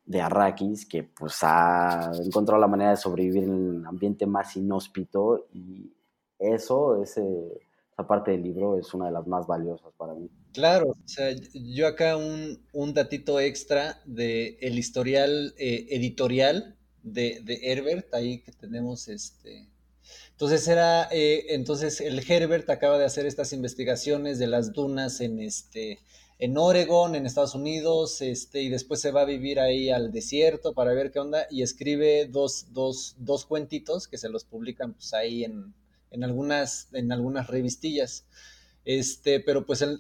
de 0.06 0.22
Arrakis 0.22 0.86
que 0.86 1.02
pues 1.02 1.40
ha 1.42 2.10
encontrado 2.24 2.58
la 2.58 2.68
manera 2.68 2.90
de 2.90 2.96
sobrevivir 2.96 3.44
en 3.44 3.52
un 3.52 3.86
ambiente 3.86 4.24
más 4.24 4.56
inhóspito 4.56 5.46
y 5.52 5.92
eso, 6.38 7.02
ese 7.02 7.65
esa 7.96 8.06
parte 8.06 8.32
del 8.32 8.42
libro 8.42 8.78
es 8.78 8.92
una 8.92 9.06
de 9.06 9.12
las 9.12 9.26
más 9.26 9.46
valiosas 9.46 9.90
para 9.96 10.12
mí. 10.12 10.28
Claro, 10.52 10.90
o 10.90 11.08
sea, 11.08 11.34
yo 11.54 11.86
acá 11.86 12.18
un, 12.18 12.60
un 12.74 12.92
datito 12.92 13.40
extra 13.40 14.02
de 14.04 14.58
el 14.60 14.78
historial 14.78 15.54
eh, 15.56 15.86
editorial 15.88 16.76
de, 17.02 17.40
de, 17.42 17.58
Herbert, 17.62 18.12
ahí 18.12 18.40
que 18.40 18.52
tenemos 18.52 19.08
este. 19.08 19.66
Entonces 20.32 20.68
era, 20.68 21.08
eh, 21.10 21.46
entonces 21.54 22.02
el 22.02 22.22
Herbert 22.30 22.68
acaba 22.68 22.98
de 22.98 23.06
hacer 23.06 23.24
estas 23.24 23.54
investigaciones 23.54 24.38
de 24.38 24.46
las 24.46 24.74
dunas 24.74 25.22
en 25.22 25.40
este, 25.40 25.98
en 26.38 26.58
Oregon, 26.58 27.14
en 27.14 27.24
Estados 27.24 27.54
Unidos, 27.54 28.20
este, 28.20 28.60
y 28.60 28.68
después 28.68 29.00
se 29.00 29.10
va 29.10 29.22
a 29.22 29.24
vivir 29.24 29.58
ahí 29.58 29.88
al 29.88 30.12
desierto 30.12 30.74
para 30.74 30.92
ver 30.92 31.12
qué 31.12 31.20
onda, 31.20 31.46
y 31.50 31.62
escribe 31.62 32.26
dos, 32.26 32.66
dos, 32.74 33.16
dos 33.18 33.46
cuentitos 33.46 34.06
que 34.06 34.18
se 34.18 34.28
los 34.28 34.44
publican 34.44 34.92
pues 34.92 35.14
ahí 35.14 35.44
en, 35.44 35.72
en 36.16 36.24
algunas, 36.24 36.88
en 36.92 37.12
algunas 37.12 37.46
revistillas. 37.46 38.24
Este, 38.84 39.40
pero 39.40 39.66
pues 39.66 39.82
él, 39.82 39.98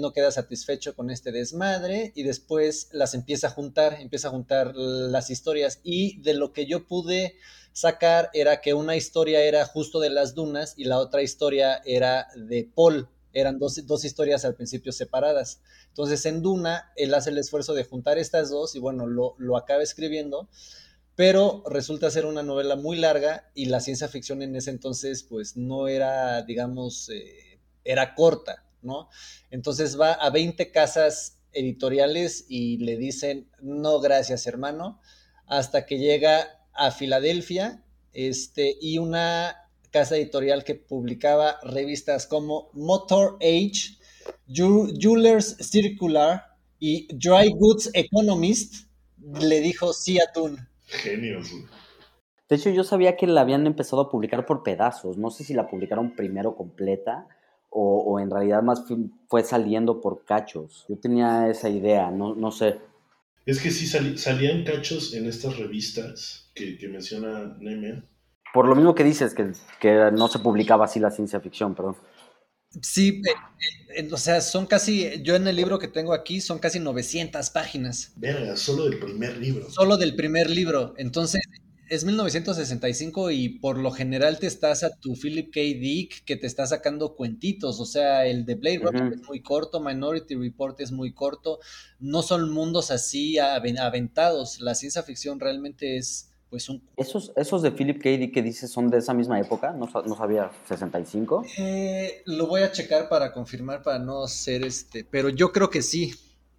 no 0.00 0.12
queda 0.12 0.30
satisfecho 0.30 0.94
con 0.94 1.10
este 1.10 1.32
desmadre 1.32 2.12
y 2.14 2.22
después 2.22 2.88
las 2.92 3.14
empieza 3.14 3.48
a 3.48 3.50
juntar, 3.50 4.00
empieza 4.00 4.28
a 4.28 4.30
juntar 4.30 4.76
las 4.76 5.28
historias 5.28 5.80
y 5.82 6.20
de 6.20 6.34
lo 6.34 6.52
que 6.52 6.66
yo 6.66 6.86
pude 6.86 7.34
sacar 7.72 8.30
era 8.34 8.60
que 8.60 8.74
una 8.74 8.94
historia 8.94 9.42
era 9.42 9.64
justo 9.66 9.98
de 9.98 10.10
las 10.10 10.36
dunas 10.36 10.74
y 10.76 10.84
la 10.84 10.98
otra 10.98 11.22
historia 11.22 11.82
era 11.84 12.28
de 12.36 12.70
Paul, 12.72 13.08
eran 13.32 13.58
dos, 13.58 13.84
dos 13.88 14.04
historias 14.04 14.44
al 14.44 14.54
principio 14.54 14.92
separadas. 14.92 15.60
Entonces 15.88 16.24
en 16.24 16.40
Duna 16.40 16.92
él 16.94 17.14
hace 17.14 17.30
el 17.30 17.38
esfuerzo 17.38 17.74
de 17.74 17.82
juntar 17.82 18.18
estas 18.18 18.50
dos 18.50 18.76
y 18.76 18.78
bueno, 18.78 19.08
lo, 19.08 19.34
lo 19.38 19.56
acaba 19.56 19.82
escribiendo 19.82 20.48
pero 21.18 21.64
resulta 21.68 22.12
ser 22.12 22.26
una 22.26 22.44
novela 22.44 22.76
muy 22.76 22.96
larga 22.96 23.50
y 23.52 23.64
la 23.64 23.80
ciencia 23.80 24.06
ficción 24.06 24.40
en 24.40 24.54
ese 24.54 24.70
entonces 24.70 25.24
pues 25.24 25.56
no 25.56 25.88
era, 25.88 26.42
digamos, 26.42 27.08
eh, 27.08 27.58
era 27.82 28.14
corta, 28.14 28.64
¿no? 28.82 29.08
Entonces 29.50 29.98
va 29.98 30.12
a 30.12 30.30
20 30.30 30.70
casas 30.70 31.40
editoriales 31.50 32.46
y 32.48 32.76
le 32.76 32.96
dicen, 32.96 33.50
no, 33.60 33.98
gracias 33.98 34.46
hermano, 34.46 35.00
hasta 35.46 35.86
que 35.86 35.98
llega 35.98 36.64
a 36.72 36.92
Filadelfia 36.92 37.84
este, 38.12 38.76
y 38.80 38.98
una 38.98 39.56
casa 39.90 40.16
editorial 40.16 40.62
que 40.62 40.76
publicaba 40.76 41.58
revistas 41.64 42.28
como 42.28 42.70
Motor 42.74 43.38
Age, 43.40 43.98
Jewelers 44.46 45.56
Circular 45.68 46.44
y 46.78 47.12
Dry 47.12 47.50
Goods 47.56 47.90
Economist 47.92 48.86
le 49.18 49.60
dijo 49.60 49.92
sí 49.92 50.20
a 50.20 50.30
Dune. 50.32 50.68
Genios, 50.88 51.52
güey. 51.52 51.64
De 52.48 52.56
hecho, 52.56 52.70
yo 52.70 52.82
sabía 52.82 53.16
que 53.16 53.26
la 53.26 53.42
habían 53.42 53.66
empezado 53.66 54.02
a 54.02 54.10
publicar 54.10 54.46
por 54.46 54.62
pedazos. 54.62 55.18
No 55.18 55.30
sé 55.30 55.44
si 55.44 55.52
la 55.52 55.68
publicaron 55.68 56.16
primero 56.16 56.56
completa 56.56 57.26
o, 57.70 58.18
en 58.18 58.30
realidad 58.30 58.62
más 58.62 58.84
fue 59.28 59.44
saliendo 59.44 60.00
por 60.00 60.24
cachos. 60.24 60.86
Yo 60.88 60.96
tenía 60.98 61.48
esa 61.48 61.68
idea, 61.68 62.10
no, 62.10 62.34
no 62.34 62.50
sé. 62.50 62.78
Es 63.44 63.60
que 63.60 63.70
sí 63.70 63.86
salían 63.86 64.64
cachos 64.64 65.14
en 65.14 65.26
estas 65.26 65.58
revistas 65.58 66.50
que, 66.54 66.78
que 66.78 66.88
menciona 66.88 67.56
Nemea. 67.60 68.02
Por 68.54 68.66
lo 68.66 68.74
mismo 68.74 68.94
que 68.94 69.04
dices, 69.04 69.34
que, 69.34 69.52
que 69.78 70.10
no 70.12 70.28
se 70.28 70.38
publicaba 70.38 70.86
así 70.86 70.98
la 70.98 71.10
ciencia 71.10 71.40
ficción, 71.40 71.74
perdón. 71.74 71.96
Sí, 72.82 73.22
eh, 73.24 74.02
eh, 74.02 74.08
o 74.12 74.16
sea, 74.16 74.40
son 74.40 74.66
casi, 74.66 75.22
yo 75.22 75.36
en 75.36 75.48
el 75.48 75.56
libro 75.56 75.78
que 75.78 75.88
tengo 75.88 76.12
aquí 76.12 76.40
son 76.40 76.58
casi 76.58 76.78
900 76.80 77.50
páginas. 77.50 78.12
Verga, 78.16 78.56
solo 78.56 78.84
del 78.84 78.98
primer 78.98 79.36
libro. 79.38 79.70
Solo 79.70 79.96
del 79.96 80.14
primer 80.14 80.50
libro. 80.50 80.94
Entonces, 80.98 81.40
es 81.88 82.04
1965 82.04 83.30
y 83.30 83.48
por 83.48 83.78
lo 83.78 83.90
general 83.90 84.38
te 84.38 84.46
estás 84.46 84.84
a 84.84 84.90
tu 84.90 85.14
Philip 85.16 85.50
K. 85.52 85.60
Dick 85.60 86.24
que 86.24 86.36
te 86.36 86.46
está 86.46 86.66
sacando 86.66 87.16
cuentitos. 87.16 87.80
O 87.80 87.86
sea, 87.86 88.26
el 88.26 88.44
de 88.44 88.54
Blade 88.56 88.78
Runner 88.78 89.12
es 89.14 89.22
muy 89.26 89.40
corto, 89.40 89.80
Minority 89.80 90.34
Report 90.34 90.78
es 90.80 90.92
muy 90.92 91.12
corto. 91.12 91.60
No 91.98 92.22
son 92.22 92.50
mundos 92.50 92.90
así 92.90 93.38
aventados. 93.38 94.60
La 94.60 94.74
ciencia 94.74 95.02
ficción 95.02 95.40
realmente 95.40 95.96
es 95.96 96.27
pues 96.50 96.68
un... 96.68 96.82
¿Esos, 96.96 97.32
esos 97.36 97.62
de 97.62 97.72
Philip 97.72 98.02
K. 98.02 98.10
Dick 98.10 98.32
que 98.32 98.42
dices 98.42 98.70
son 98.70 98.88
de 98.90 98.98
esa 98.98 99.14
misma 99.14 99.38
época? 99.38 99.72
¿No, 99.72 99.86
no 99.86 100.16
sabía? 100.16 100.50
¿65? 100.68 101.46
Eh, 101.58 102.22
lo 102.26 102.46
voy 102.46 102.62
a 102.62 102.72
checar 102.72 103.08
para 103.08 103.32
confirmar, 103.32 103.82
para 103.82 103.98
no 103.98 104.26
ser 104.28 104.64
este, 104.64 105.04
pero 105.04 105.28
yo 105.28 105.52
creo 105.52 105.70
que 105.70 105.82
sí. 105.82 106.14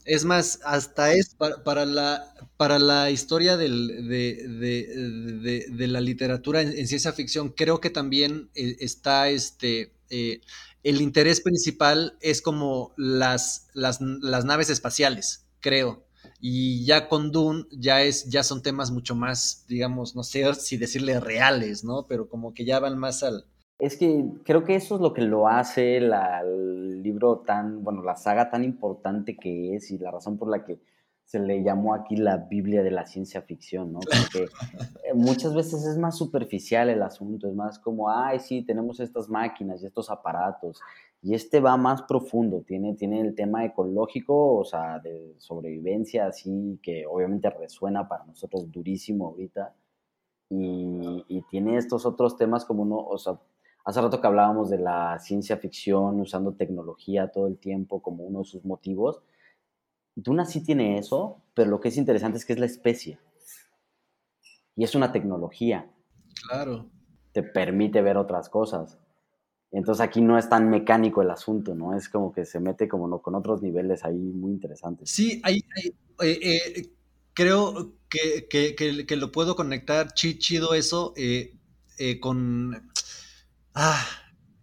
Es 0.06 0.26
más, 0.26 0.60
hasta 0.64 1.14
es 1.14 1.36
para, 1.64 1.86
la, 1.86 2.34
para 2.58 2.80
la 2.80 3.12
historia 3.12 3.58
del, 3.58 4.08
de, 4.08 5.68
de, 5.70 5.88
la 5.88 6.02
literatura 6.02 6.62
en, 6.62 6.88
ciencia 6.88 7.14
ficción, 7.14 7.50
creo 7.50 7.80
que 7.80 7.90
también 7.90 8.50
eh, 8.56 8.78
está 8.80 9.30
este... 9.30 9.94
Eh, 10.10 10.42
el 10.84 11.02
interés 11.02 11.42
principal 11.42 12.18
es 12.22 12.42
como 12.42 12.94
las, 12.96 13.68
las, 13.74 14.00
las 14.02 14.46
naves 14.46 14.70
espaciales, 14.70 15.46
creo. 15.60 16.06
Y 16.40 16.86
ya 16.86 17.10
con 17.10 17.32
Dune 17.32 17.66
ya 17.72 18.02
es, 18.02 18.30
ya 18.30 18.44
son 18.44 18.62
temas 18.62 18.92
mucho 18.92 19.16
más, 19.16 19.66
digamos, 19.68 20.16
no 20.16 20.24
sé 20.24 20.54
si 20.56 20.78
decirle 20.78 21.20
reales, 21.20 21.84
¿no? 21.84 22.06
Pero 22.08 22.30
como 22.30 22.54
que 22.54 22.66
ya 22.66 22.80
van 22.80 22.98
más 22.98 23.24
al. 23.24 23.46
Es 23.78 23.98
que 23.98 24.26
creo 24.44 24.64
que 24.64 24.76
eso 24.76 24.96
es 24.96 25.02
lo 25.02 25.14
que 25.14 25.22
lo 25.22 25.48
hace 25.48 25.98
el 25.98 27.02
libro 27.02 27.40
tan, 27.40 27.84
bueno, 27.84 28.04
la 28.04 28.16
saga 28.16 28.50
tan 28.50 28.64
importante 28.64 29.38
que 29.38 29.76
es 29.76 29.92
y 29.92 29.98
la 29.98 30.12
razón 30.12 30.38
por 30.38 30.50
la 30.50 30.66
que 30.66 30.80
se 31.30 31.40
le 31.40 31.62
llamó 31.62 31.94
aquí 31.94 32.16
la 32.16 32.38
Biblia 32.38 32.82
de 32.82 32.90
la 32.90 33.06
ciencia 33.06 33.44
ficción, 33.44 33.94
¿no? 33.94 34.00
Porque 34.00 34.46
eh, 35.04 35.14
muchas 35.14 35.54
veces 35.54 35.86
es 35.86 35.96
más 35.98 36.18
superficial 36.18 36.90
el 36.90 37.04
asunto, 37.04 37.48
es 37.48 37.54
más 37.54 37.78
como, 37.78 38.10
ay, 38.10 38.40
sí, 38.40 38.64
tenemos 38.64 39.00
estas 39.00 39.30
máquinas 39.30 39.84
y 39.84 39.86
estos 39.86 40.10
aparatos 40.10 40.80
y 41.22 41.34
este 41.34 41.60
va 41.60 41.76
más 41.76 42.04
profundo, 42.04 42.64
tiene, 42.66 42.96
tiene 42.96 43.20
el 43.20 43.36
tema 43.36 43.66
ecológico, 43.66 44.56
o 44.56 44.64
sea, 44.64 45.00
de 45.00 45.36
sobrevivencia, 45.38 46.28
así 46.28 46.80
que 46.82 47.06
obviamente 47.06 47.50
resuena 47.50 48.08
para 48.08 48.26
nosotros 48.26 48.72
durísimo 48.72 49.28
ahorita. 49.28 49.76
Y, 50.50 51.26
y 51.28 51.42
tiene 51.50 51.78
estos 51.78 52.06
otros 52.06 52.38
temas 52.38 52.64
como 52.66 52.84
uno, 52.84 52.98
o 52.98 53.18
sea, 53.18 53.38
hace 53.84 54.02
rato 54.02 54.22
que 54.22 54.28
hablábamos 54.28 54.70
de 54.70 54.80
la 54.80 55.20
ciencia 55.20 55.58
ficción 55.58 56.20
usando 56.22 56.54
tecnología 56.54 57.32
todo 57.32 57.48
el 57.48 57.58
tiempo 57.58 58.02
como 58.02 58.24
uno 58.24 58.40
de 58.40 58.46
sus 58.46 58.64
motivos. 58.64 59.22
Duna 60.16 60.46
sí 60.46 60.64
tiene 60.64 60.98
eso, 60.98 61.42
pero 61.54 61.70
lo 61.70 61.82
que 61.82 61.90
es 61.90 61.98
interesante 61.98 62.38
es 62.38 62.46
que 62.46 62.54
es 62.54 62.60
la 62.60 62.66
especie. 62.66 63.20
Y 64.76 64.86
es 64.86 64.96
una 64.96 65.12
tecnología. 65.12 65.92
Claro. 66.48 66.90
Te 67.34 67.44
permite 67.44 68.02
ver 68.02 68.18
otras 68.18 68.50
cosas. 68.50 68.98
Entonces 69.72 70.02
aquí 70.02 70.22
no 70.22 70.38
es 70.38 70.50
tan 70.50 70.70
mecánico 70.70 71.22
el 71.22 71.30
asunto, 71.30 71.76
¿no? 71.76 71.96
Es 71.96 72.10
como 72.10 72.32
que 72.32 72.46
se 72.46 72.60
mete 72.60 72.88
como 72.88 73.08
no, 73.08 73.22
con 73.22 73.36
otros 73.36 73.62
niveles 73.62 74.04
ahí 74.04 74.18
muy 74.18 74.52
interesantes. 74.52 75.12
Sí, 75.12 75.42
hay, 75.44 75.64
eh, 76.22 76.40
eh, 76.42 76.90
creo 77.34 77.94
que, 78.10 78.48
que, 78.50 79.16
lo 79.16 79.32
puedo 79.32 79.56
conectar 79.56 80.14
chido 80.14 80.74
eso 80.74 81.14
eh, 81.16 81.54
con... 82.20 82.90
Ah, 83.76 84.04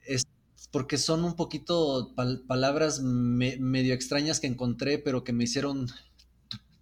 es 0.04 0.26
porque 0.72 0.98
son 0.98 1.24
un 1.24 1.36
poquito 1.36 2.12
palabras 2.48 3.00
medio 3.00 3.94
extrañas 3.94 4.40
que 4.40 4.48
encontré, 4.48 4.98
pero 4.98 5.22
que 5.22 5.32
me 5.32 5.44
hicieron 5.44 5.86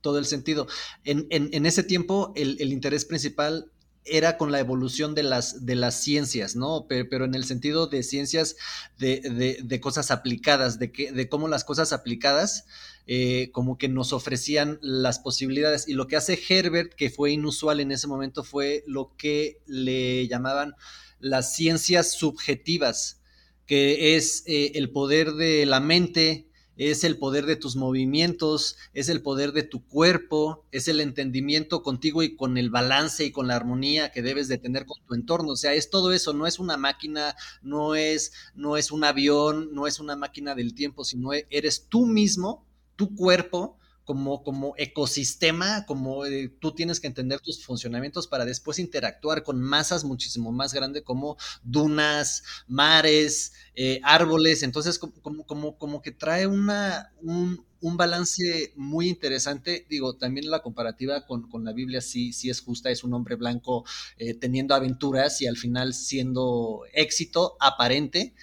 todo 0.00 0.18
el 0.18 0.24
sentido. 0.24 0.66
En, 1.04 1.26
en, 1.30 1.66
ese 1.66 1.82
tiempo, 1.82 2.32
el, 2.34 2.56
el, 2.60 2.72
interés 2.72 3.04
principal 3.04 3.70
era 4.04 4.36
con 4.36 4.52
la 4.52 4.60
evolución 4.60 5.14
de 5.14 5.22
las, 5.22 5.64
de 5.64 5.74
las 5.74 6.00
ciencias, 6.00 6.56
¿no? 6.56 6.86
Pero, 6.88 7.24
en 7.24 7.34
el 7.34 7.44
sentido 7.44 7.86
de 7.86 8.02
ciencias 8.02 8.56
de, 8.98 9.60
de, 9.62 9.80
cosas 9.80 10.10
aplicadas, 10.10 10.78
de, 10.78 10.92
que, 10.92 11.10
de 11.10 11.28
cómo 11.28 11.48
las 11.48 11.64
cosas 11.64 11.92
aplicadas 11.92 12.66
eh, 13.06 13.50
como 13.52 13.78
que 13.78 13.88
nos 13.88 14.12
ofrecían 14.12 14.78
las 14.82 15.18
posibilidades. 15.18 15.88
Y 15.88 15.94
lo 15.94 16.06
que 16.06 16.16
hace 16.16 16.38
Herbert, 16.48 16.94
que 16.94 17.10
fue 17.10 17.32
inusual 17.32 17.80
en 17.80 17.92
ese 17.92 18.06
momento, 18.06 18.44
fue 18.44 18.84
lo 18.86 19.14
que 19.16 19.60
le 19.66 20.26
llamaban 20.28 20.74
las 21.18 21.54
ciencias 21.54 22.12
subjetivas, 22.12 23.20
que 23.66 24.16
es 24.16 24.42
eh, 24.46 24.72
el 24.74 24.90
poder 24.90 25.32
de 25.32 25.64
la 25.64 25.80
mente, 25.80 26.46
es 26.76 27.04
el 27.04 27.18
poder 27.18 27.46
de 27.46 27.56
tus 27.56 27.76
movimientos, 27.76 28.76
es 28.92 29.08
el 29.08 29.22
poder 29.22 29.52
de 29.52 29.62
tu 29.62 29.84
cuerpo, 29.86 30.64
es 30.72 30.88
el 30.88 31.00
entendimiento 31.00 31.82
contigo 31.82 32.22
y 32.22 32.36
con 32.36 32.58
el 32.58 32.70
balance 32.70 33.24
y 33.24 33.30
con 33.30 33.46
la 33.46 33.56
armonía 33.56 34.10
que 34.10 34.22
debes 34.22 34.48
de 34.48 34.58
tener 34.58 34.86
con 34.86 34.98
tu 35.06 35.14
entorno. 35.14 35.52
O 35.52 35.56
sea, 35.56 35.74
es 35.74 35.90
todo 35.90 36.12
eso, 36.12 36.32
no 36.32 36.46
es 36.46 36.58
una 36.58 36.76
máquina, 36.76 37.36
no 37.62 37.94
es, 37.94 38.32
no 38.54 38.76
es 38.76 38.90
un 38.90 39.04
avión, 39.04 39.70
no 39.72 39.86
es 39.86 40.00
una 40.00 40.16
máquina 40.16 40.54
del 40.54 40.74
tiempo, 40.74 41.04
sino 41.04 41.30
eres 41.32 41.86
tú 41.88 42.06
mismo, 42.06 42.66
tu 42.96 43.14
cuerpo, 43.14 43.78
como, 44.04 44.42
como 44.42 44.74
ecosistema, 44.76 45.86
como 45.86 46.26
eh, 46.26 46.52
tú 46.60 46.74
tienes 46.74 47.00
que 47.00 47.06
entender 47.06 47.40
tus 47.40 47.64
funcionamientos 47.64 48.26
para 48.26 48.44
después 48.44 48.78
interactuar 48.78 49.42
con 49.42 49.60
masas 49.60 50.04
muchísimo 50.04 50.52
más 50.52 50.74
grandes 50.74 51.02
como 51.02 51.36
dunas, 51.62 52.42
mares, 52.66 53.54
eh, 53.74 54.00
árboles. 54.02 54.62
Entonces, 54.62 54.98
como, 54.98 55.46
como, 55.46 55.78
como 55.78 56.02
que 56.02 56.12
trae 56.12 56.46
una, 56.46 57.12
un, 57.22 57.64
un, 57.80 57.96
balance 57.96 58.72
muy 58.76 59.08
interesante. 59.08 59.86
Digo, 59.88 60.16
también 60.16 60.50
la 60.50 60.60
comparativa 60.60 61.26
con, 61.26 61.48
con, 61.48 61.64
la 61.64 61.72
Biblia 61.72 62.02
sí, 62.02 62.32
sí 62.32 62.50
es 62.50 62.60
justa, 62.60 62.90
es 62.90 63.04
un 63.04 63.14
hombre 63.14 63.36
blanco 63.36 63.84
eh, 64.18 64.34
teniendo 64.34 64.74
aventuras 64.74 65.40
y 65.40 65.46
al 65.46 65.56
final 65.56 65.94
siendo 65.94 66.82
éxito 66.92 67.56
aparente. 67.58 68.34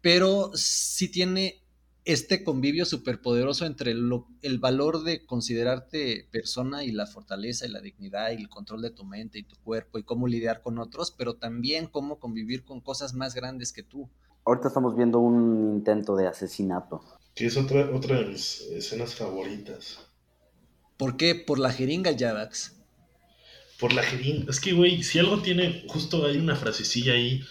pero 0.00 0.50
sí 0.54 1.08
tiene 1.08 1.61
este 2.04 2.42
convivio 2.42 2.84
superpoderoso 2.84 3.64
entre 3.64 3.92
el 3.92 4.58
valor 4.58 5.04
de 5.04 5.24
considerarte 5.24 6.28
persona 6.32 6.84
y 6.84 6.90
la 6.90 7.06
fortaleza 7.06 7.64
y 7.64 7.70
la 7.70 7.80
dignidad 7.80 8.32
y 8.32 8.36
el 8.36 8.48
control 8.48 8.82
de 8.82 8.90
tu 8.90 9.04
mente 9.04 9.38
y 9.38 9.44
tu 9.44 9.56
cuerpo 9.56 9.98
y 9.98 10.02
cómo 10.02 10.26
lidiar 10.26 10.62
con 10.62 10.78
otros, 10.78 11.12
pero 11.12 11.34
también 11.34 11.86
cómo 11.86 12.18
convivir 12.18 12.64
con 12.64 12.80
cosas 12.80 13.14
más 13.14 13.34
grandes 13.34 13.72
que 13.72 13.84
tú. 13.84 14.10
Ahorita 14.44 14.68
estamos 14.68 14.96
viendo 14.96 15.20
un 15.20 15.76
intento 15.76 16.16
de 16.16 16.26
asesinato. 16.26 17.02
Que 17.34 17.46
es 17.46 17.56
otra, 17.56 17.88
otra 17.94 18.18
de 18.18 18.26
mis 18.26 18.60
escenas 18.62 19.14
favoritas. 19.14 20.00
¿Por 20.96 21.16
qué? 21.16 21.36
Por 21.36 21.60
la 21.60 21.70
jeringa, 21.70 22.12
Javax. 22.18 22.76
Por 23.78 23.92
la 23.92 24.02
jeringa. 24.02 24.50
Es 24.50 24.60
que, 24.60 24.72
güey, 24.72 25.04
si 25.04 25.20
algo 25.20 25.40
tiene, 25.40 25.84
justo 25.88 26.26
hay 26.26 26.36
una 26.36 26.56
frasecilla 26.56 27.12
ahí 27.12 27.42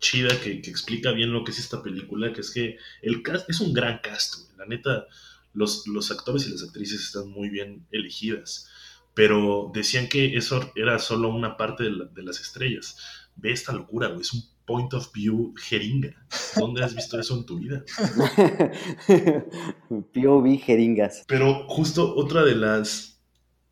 chida 0.00 0.40
que, 0.40 0.52
explica 0.52 1.12
bien 1.12 1.32
lo 1.32 1.44
que 1.44 1.52
es 1.52 1.58
esta 1.58 1.82
película, 1.82 2.32
que 2.32 2.40
es 2.40 2.50
que 2.50 2.78
el 3.02 3.22
cast 3.22 3.48
es 3.48 3.60
un 3.60 3.72
gran 3.72 4.00
cast, 4.02 4.50
la 4.58 4.66
neta, 4.66 5.06
los, 5.52 5.86
los 5.86 6.10
actores 6.10 6.46
y 6.46 6.50
las 6.50 6.62
actrices 6.62 7.00
están 7.00 7.28
muy 7.28 7.50
bien 7.50 7.86
elegidas, 7.92 8.68
pero 9.14 9.70
decían 9.74 10.08
que 10.08 10.36
eso 10.36 10.72
era 10.74 10.98
solo 10.98 11.28
una 11.28 11.56
parte 11.56 11.84
de, 11.84 12.22
las 12.22 12.40
estrellas. 12.40 12.96
Ve 13.36 13.52
esta 13.52 13.72
locura, 13.72 14.08
güey, 14.08 14.22
es 14.22 14.32
un 14.32 14.42
point 14.64 14.92
of 14.94 15.12
view 15.12 15.54
jeringa. 15.56 16.14
¿Dónde 16.56 16.82
has 16.82 16.94
visto 16.94 17.18
eso 17.18 17.36
en 17.36 17.44
tu 17.44 17.58
vida? 17.58 17.84
POV 19.88 20.58
jeringas. 20.60 21.24
Pero 21.26 21.66
justo 21.68 22.14
otra 22.14 22.44
de 22.44 22.54
las 22.54 23.19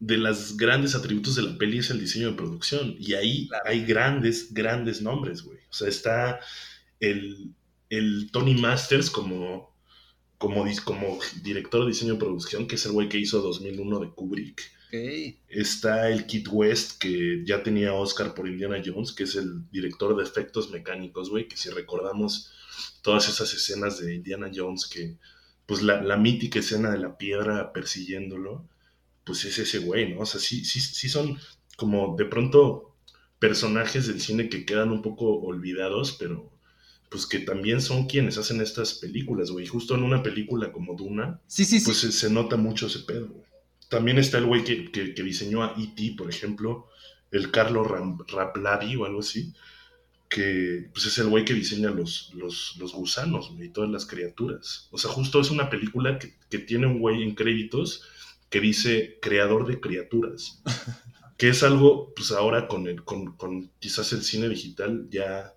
de 0.00 0.16
los 0.16 0.56
grandes 0.56 0.94
atributos 0.94 1.34
de 1.34 1.42
la 1.42 1.58
peli 1.58 1.78
es 1.78 1.90
el 1.90 2.00
diseño 2.00 2.30
de 2.30 2.36
producción. 2.36 2.96
Y 2.98 3.14
ahí 3.14 3.48
hay 3.64 3.84
grandes, 3.84 4.52
grandes 4.52 5.02
nombres, 5.02 5.42
güey. 5.42 5.58
O 5.70 5.72
sea, 5.72 5.88
está 5.88 6.40
el, 7.00 7.52
Tony 8.32 8.54
Masters 8.54 9.10
como, 9.10 9.74
como, 10.38 10.64
como 10.84 11.18
director 11.42 11.82
de 11.82 11.88
diseño 11.88 12.14
de 12.14 12.20
producción, 12.20 12.66
que 12.66 12.76
es 12.76 12.86
el 12.86 12.92
güey 12.92 13.08
que 13.08 13.18
hizo 13.18 13.40
2001 13.40 14.00
de 14.00 14.10
Kubrick. 14.10 14.62
Está 15.48 16.08
el 16.10 16.26
Kid 16.26 16.48
West, 16.50 16.98
que 16.98 17.42
ya 17.44 17.62
tenía 17.62 17.92
Oscar 17.92 18.34
por 18.34 18.48
Indiana 18.48 18.80
Jones, 18.84 19.12
que 19.12 19.24
es 19.24 19.34
el 19.36 19.68
director 19.70 20.16
de 20.16 20.22
efectos 20.22 20.70
mecánicos, 20.70 21.28
güey, 21.28 21.46
que 21.46 21.58
si 21.58 21.68
recordamos 21.68 22.52
todas 23.02 23.28
esas 23.28 23.52
escenas 23.52 24.00
de 24.00 24.14
Indiana 24.14 24.50
Jones, 24.54 24.86
que 24.86 25.16
pues 25.66 25.82
la, 25.82 26.00
la 26.00 26.16
mítica 26.16 26.60
escena 26.60 26.90
de 26.90 26.98
la 26.98 27.18
piedra 27.18 27.74
persiguiéndolo, 27.74 28.66
pues 29.28 29.44
es 29.44 29.58
ese 29.58 29.80
güey, 29.80 30.14
¿no? 30.14 30.20
O 30.20 30.26
sea, 30.26 30.40
sí, 30.40 30.64
sí, 30.64 30.80
sí 30.80 31.08
son 31.10 31.38
como 31.76 32.16
de 32.16 32.24
pronto 32.24 32.96
personajes 33.38 34.06
del 34.06 34.22
cine 34.22 34.48
que 34.48 34.64
quedan 34.64 34.90
un 34.90 35.02
poco 35.02 35.26
olvidados, 35.40 36.16
pero 36.18 36.50
pues 37.10 37.26
que 37.26 37.38
también 37.38 37.82
son 37.82 38.06
quienes 38.06 38.38
hacen 38.38 38.62
estas 38.62 38.94
películas, 38.94 39.50
güey. 39.50 39.66
Justo 39.66 39.94
en 39.94 40.02
una 40.02 40.22
película 40.22 40.72
como 40.72 40.94
Duna, 40.94 41.40
sí, 41.46 41.66
sí, 41.66 41.80
pues 41.84 41.98
Se, 41.98 42.30
nota 42.30 42.56
mucho 42.56 42.86
ese 42.86 43.00
pedo, 43.00 43.28
güey. 43.28 43.44
También 43.90 44.18
está 44.18 44.38
el 44.38 44.46
güey 44.46 44.64
que, 44.64 44.90
que, 44.90 45.22
diseñó 45.22 45.62
a 45.62 45.74
E.T., 45.78 46.14
por 46.16 46.30
ejemplo, 46.30 46.88
el 47.30 47.50
Carlos 47.50 47.86
Rapladi 48.28 48.96
o 48.96 49.04
algo 49.04 49.20
así, 49.20 49.52
que 50.30 50.88
pues 50.92 51.04
es 51.04 51.18
el 51.18 51.28
güey 51.28 51.44
que 51.44 51.54
diseña 51.54 51.90
los, 51.90 52.32
los, 52.34 52.76
los 52.78 52.92
gusanos 52.94 53.52
y 53.58 53.68
todas 53.68 53.90
las 53.90 54.06
criaturas. 54.06 54.88
O 54.90 54.96
sea, 54.96 55.10
justo 55.10 55.40
es 55.40 55.50
una 55.50 55.68
película 55.68 56.18
que, 56.18 56.34
que 56.48 56.58
tiene 56.58 56.86
un 56.86 56.98
güey 56.98 57.22
en 57.22 57.34
créditos 57.34 58.04
que 58.50 58.60
dice 58.60 59.18
creador 59.20 59.66
de 59.66 59.80
criaturas. 59.80 60.62
que 61.36 61.48
es 61.50 61.62
algo, 61.62 62.12
pues 62.14 62.32
ahora 62.32 62.66
con, 62.66 62.88
el, 62.88 63.04
con, 63.04 63.36
con 63.36 63.70
quizás 63.78 64.12
el 64.12 64.22
cine 64.22 64.48
digital 64.48 65.06
ya 65.08 65.54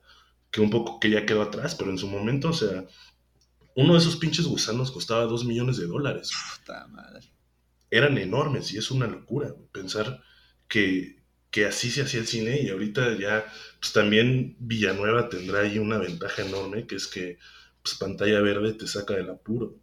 que 0.52 0.62
un 0.62 0.70
poco 0.70 1.00
que 1.00 1.10
ya 1.10 1.26
quedó 1.26 1.42
atrás, 1.42 1.76
pero 1.76 1.90
en 1.90 1.98
su 1.98 2.08
momento, 2.08 2.50
o 2.50 2.54
sea, 2.54 2.86
uno 3.76 3.94
de 3.94 4.00
esos 4.00 4.18
pinches 4.18 4.46
gusanos 4.46 4.92
costaba 4.92 5.24
dos 5.26 5.46
millones 5.46 5.78
de 5.78 5.88
dólares. 5.88 6.32
Puta 6.60 6.88
madre. 6.88 7.32
Eran 7.90 8.18
enormes 8.18 8.72
y 8.74 8.78
es 8.78 8.92
una 8.92 9.08
locura 9.08 9.56
pensar 9.72 10.22
que, 10.68 11.24
que 11.50 11.66
así 11.66 11.90
se 11.90 12.02
hacía 12.02 12.20
el 12.20 12.28
cine 12.28 12.62
y 12.62 12.70
ahorita 12.70 13.18
ya, 13.18 13.46
pues 13.80 13.94
también 13.94 14.56
Villanueva 14.60 15.30
tendrá 15.30 15.62
ahí 15.62 15.80
una 15.80 15.98
ventaja 15.98 16.44
enorme, 16.44 16.86
que 16.86 16.96
es 16.96 17.08
que 17.08 17.38
pues, 17.82 17.96
pantalla 17.96 18.42
verde 18.42 18.74
te 18.74 18.88
saca 18.88 19.16
del 19.16 19.30
apuro. 19.30 19.76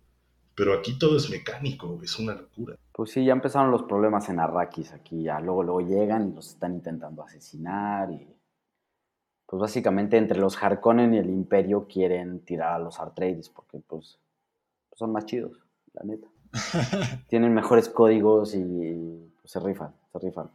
Pero 0.59 0.75
aquí 0.75 0.99
todo 0.99 1.17
es 1.17 1.31
mecánico, 1.31 2.01
es 2.03 2.19
una 2.19 2.35
locura. 2.35 2.75
Pues 2.91 3.13
sí, 3.13 3.25
ya 3.25 3.33
empezaron 3.33 3.71
los 3.71 3.85
problemas 3.85 4.29
en 4.29 4.41
Arrakis 4.41 4.93
aquí, 4.93 5.23
ya 5.23 5.39
luego, 5.39 5.63
luego 5.63 5.81
llegan 5.83 6.29
y 6.29 6.35
los 6.35 6.49
están 6.49 6.75
intentando 6.75 7.23
asesinar 7.23 8.11
y 8.11 8.27
pues 9.47 9.61
básicamente 9.61 10.17
entre 10.17 10.41
los 10.41 10.61
Harkonnen 10.61 11.15
y 11.15 11.19
el 11.19 11.31
Imperio 11.31 11.87
quieren 11.87 12.41
tirar 12.41 12.75
a 12.75 12.79
los 12.81 12.99
Atreides 12.99 13.49
porque 13.49 13.79
pues, 13.79 14.19
son 14.97 15.13
más 15.13 15.27
chidos, 15.27 15.65
la 15.93 16.03
neta. 16.03 16.27
Tienen 17.29 17.55
mejores 17.55 17.89
códigos 17.89 18.57
y 18.57 19.31
pues, 19.41 19.53
se 19.53 19.61
rifan, 19.61 19.95
se 20.13 20.19
rifan. 20.19 20.51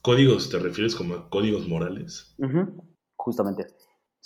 ¿Códigos 0.00 0.48
te 0.48 0.58
refieres 0.58 0.96
como 0.96 1.14
a 1.14 1.28
códigos 1.28 1.68
morales? 1.68 2.34
Justamente. 3.16 3.66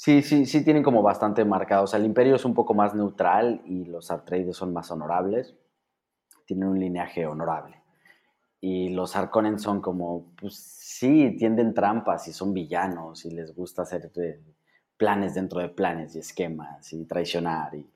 Sí, 0.02 0.22
sí, 0.22 0.46
sí 0.46 0.64
tienen 0.64 0.82
como 0.82 1.02
bastante 1.02 1.44
marcados. 1.44 1.84
O 1.84 1.86
sea, 1.90 2.00
el 2.00 2.06
Imperio 2.06 2.34
es 2.34 2.46
un 2.46 2.54
poco 2.54 2.72
más 2.72 2.94
neutral 2.94 3.60
y 3.66 3.84
los 3.84 4.10
Atreides 4.10 4.56
son 4.56 4.72
más 4.72 4.90
honorables. 4.90 5.54
Tienen 6.46 6.70
un 6.70 6.80
linaje 6.80 7.26
honorable. 7.26 7.82
Y 8.62 8.88
los 8.94 9.14
Harkonnen 9.14 9.58
son 9.58 9.82
como, 9.82 10.32
pues 10.40 10.54
sí, 10.56 11.36
tienden 11.36 11.74
trampas 11.74 12.26
y 12.28 12.32
son 12.32 12.54
villanos 12.54 13.26
y 13.26 13.30
les 13.32 13.54
gusta 13.54 13.82
hacer 13.82 14.10
eh, 14.16 14.40
planes 14.96 15.34
dentro 15.34 15.60
de 15.60 15.68
planes 15.68 16.16
y 16.16 16.20
esquemas 16.20 16.90
y 16.94 17.04
traicionar. 17.04 17.74
Y, 17.74 17.86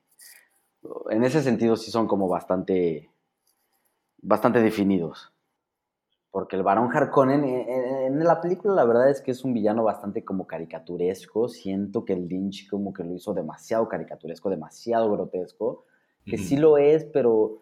en 1.09 1.23
ese 1.23 1.41
sentido 1.41 1.75
sí 1.75 1.89
son 1.89 2.05
como 2.07 2.27
bastante, 2.27 3.09
bastante 4.21 4.61
definidos. 4.61 5.34
Porque 6.35 6.57
el 6.57 6.63
varón 6.63 6.89
Harkonnen 6.93 7.45
eh, 7.45 7.61
eh, 7.61 8.05
en, 8.07 8.21
la 8.21 8.41
película 8.41 8.73
la 8.73 8.83
verdad 8.83 9.09
es 9.09 9.21
que 9.21 9.31
es 9.31 9.45
un 9.45 9.53
villano 9.53 9.85
bastante 9.85 10.25
como 10.25 10.45
caricaturesco. 10.45 11.47
Siento 11.47 12.03
que 12.03 12.11
el 12.11 12.27
Lynch 12.27 12.69
como 12.69 12.91
que 12.91 13.05
lo 13.05 13.13
hizo 13.13 13.33
demasiado 13.33 13.87
caricaturesco, 13.87 14.49
demasiado 14.49 15.09
grotesco. 15.09 15.85
Que 16.25 16.37
sí 16.37 16.57
lo 16.57 16.77
es, 16.77 17.05
pero 17.05 17.59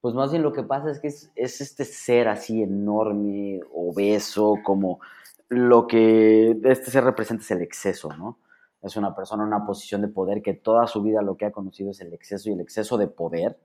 pues 0.00 0.12
más 0.16 0.32
bien 0.32 0.42
lo 0.42 0.52
que 0.52 0.64
pasa 0.64 0.90
es 0.90 0.98
que 0.98 1.06
es, 1.06 1.30
este 1.36 1.84
ser 1.84 2.26
así 2.26 2.64
enorme, 2.64 3.60
obeso, 3.72 4.56
como 4.64 4.98
lo 5.48 5.86
que 5.86 6.58
este 6.64 6.90
ser 6.90 7.04
representa 7.04 7.44
es 7.44 7.50
el 7.52 7.62
exceso, 7.62 8.08
¿no? 8.16 8.40
Es 8.82 8.96
una 8.96 9.14
persona 9.14 9.44
en 9.44 9.50
una 9.50 9.64
posición 9.64 10.02
de 10.02 10.08
poder 10.08 10.42
que 10.42 10.54
toda 10.54 10.88
su 10.88 11.00
vida 11.00 11.22
lo 11.22 11.36
que 11.36 11.44
ha 11.44 11.52
conocido 11.52 11.92
es 11.92 12.00
el 12.00 12.12
exceso 12.12 12.50
y 12.50 12.54
el 12.54 12.60
exceso 12.60 12.98
de 12.98 13.06
poder 13.06 13.56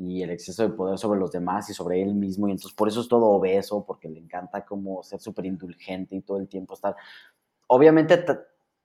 y 0.00 0.22
el 0.22 0.30
exceso 0.30 0.62
de 0.62 0.70
poder 0.70 0.98
sobre 0.98 1.20
los 1.20 1.30
demás 1.30 1.68
y 1.68 1.74
sobre 1.74 2.02
él 2.02 2.14
mismo 2.14 2.48
y 2.48 2.52
entonces 2.52 2.74
por 2.74 2.88
eso 2.88 3.02
es 3.02 3.08
todo 3.08 3.26
obeso, 3.26 3.84
porque 3.86 4.08
le 4.08 4.18
encanta 4.18 4.64
como 4.64 5.02
ser 5.02 5.20
súper 5.20 5.44
indulgente 5.44 6.16
y 6.16 6.22
todo 6.22 6.38
el 6.38 6.48
tiempo 6.48 6.74
estar... 6.74 6.96
Obviamente 7.66 8.16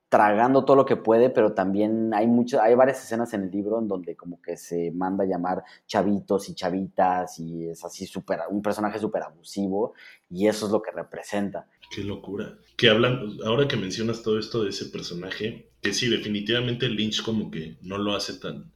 tragando 0.10 0.64
todo 0.66 0.76
lo 0.76 0.86
que 0.86 0.98
puede, 0.98 1.30
pero 1.30 1.54
también 1.54 2.14
hay 2.14 2.28
muchas, 2.28 2.62
hay 2.62 2.76
varias 2.76 3.04
escenas 3.04 3.34
en 3.34 3.44
el 3.44 3.52
libro 3.52 3.80
en 3.80 3.88
donde 3.88 4.16
como 4.16 4.42
que 4.42 4.56
se 4.56 4.92
manda 4.92 5.24
a 5.24 5.28
llamar 5.28 5.64
chavitos 5.88 6.48
y 6.50 6.54
chavitas 6.54 7.40
y 7.40 7.70
es 7.70 7.84
así 7.84 8.06
super, 8.06 8.42
un 8.50 8.62
personaje 8.62 9.00
súper 9.00 9.24
abusivo 9.24 9.94
y 10.30 10.48
eso 10.48 10.68
es 10.68 10.72
lo 10.72 10.82
que 10.82 10.92
representa. 10.92 11.68
Qué 11.94 12.04
locura. 12.04 12.58
Que 12.78 12.90
hablan, 12.90 13.38
ahora 13.46 13.68
que 13.68 13.78
mencionas 13.78 14.22
todo 14.22 14.38
esto 14.38 14.64
de 14.64 14.70
ese 14.70 14.86
personaje, 14.86 15.72
que 15.82 15.94
sí, 15.94 16.08
definitivamente 16.08 16.88
Lynch 16.88 17.24
como 17.24 17.50
que 17.50 17.78
no 17.82 17.98
lo 17.98 18.16
hace 18.16 18.40
tan, 18.40 18.72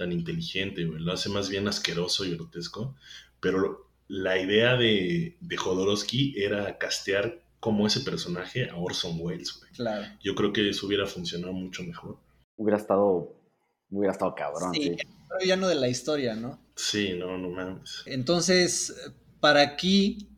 tan 0.00 0.12
inteligente, 0.12 0.80
lo 0.80 1.12
hace 1.12 1.28
más 1.28 1.50
bien 1.50 1.68
asqueroso 1.68 2.24
y 2.24 2.34
grotesco, 2.34 2.96
pero 3.38 3.86
la 4.08 4.40
idea 4.40 4.74
de, 4.76 5.36
de 5.38 5.56
Jodorowsky 5.58 6.42
era 6.42 6.78
castear 6.78 7.42
como 7.60 7.86
ese 7.86 8.00
personaje 8.00 8.70
a 8.70 8.76
Orson 8.76 9.18
Welles, 9.20 9.60
güey. 9.60 9.70
Claro. 9.72 10.06
Yo 10.22 10.34
creo 10.34 10.54
que 10.54 10.70
eso 10.70 10.86
hubiera 10.86 11.06
funcionado 11.06 11.52
mucho 11.52 11.82
mejor. 11.82 12.16
Hubiera 12.56 12.78
estado, 12.78 13.36
hubiera 13.90 14.12
estado 14.12 14.34
cabrón, 14.34 14.72
sí. 14.72 14.96
Pero 15.28 15.44
ya 15.44 15.56
no 15.56 15.68
de 15.68 15.74
la 15.74 15.88
historia, 15.88 16.34
¿no? 16.34 16.58
Sí, 16.76 17.12
no, 17.18 17.36
no 17.36 17.50
mames. 17.50 18.02
Entonces, 18.06 19.12
para 19.38 19.60
aquí, 19.60 20.30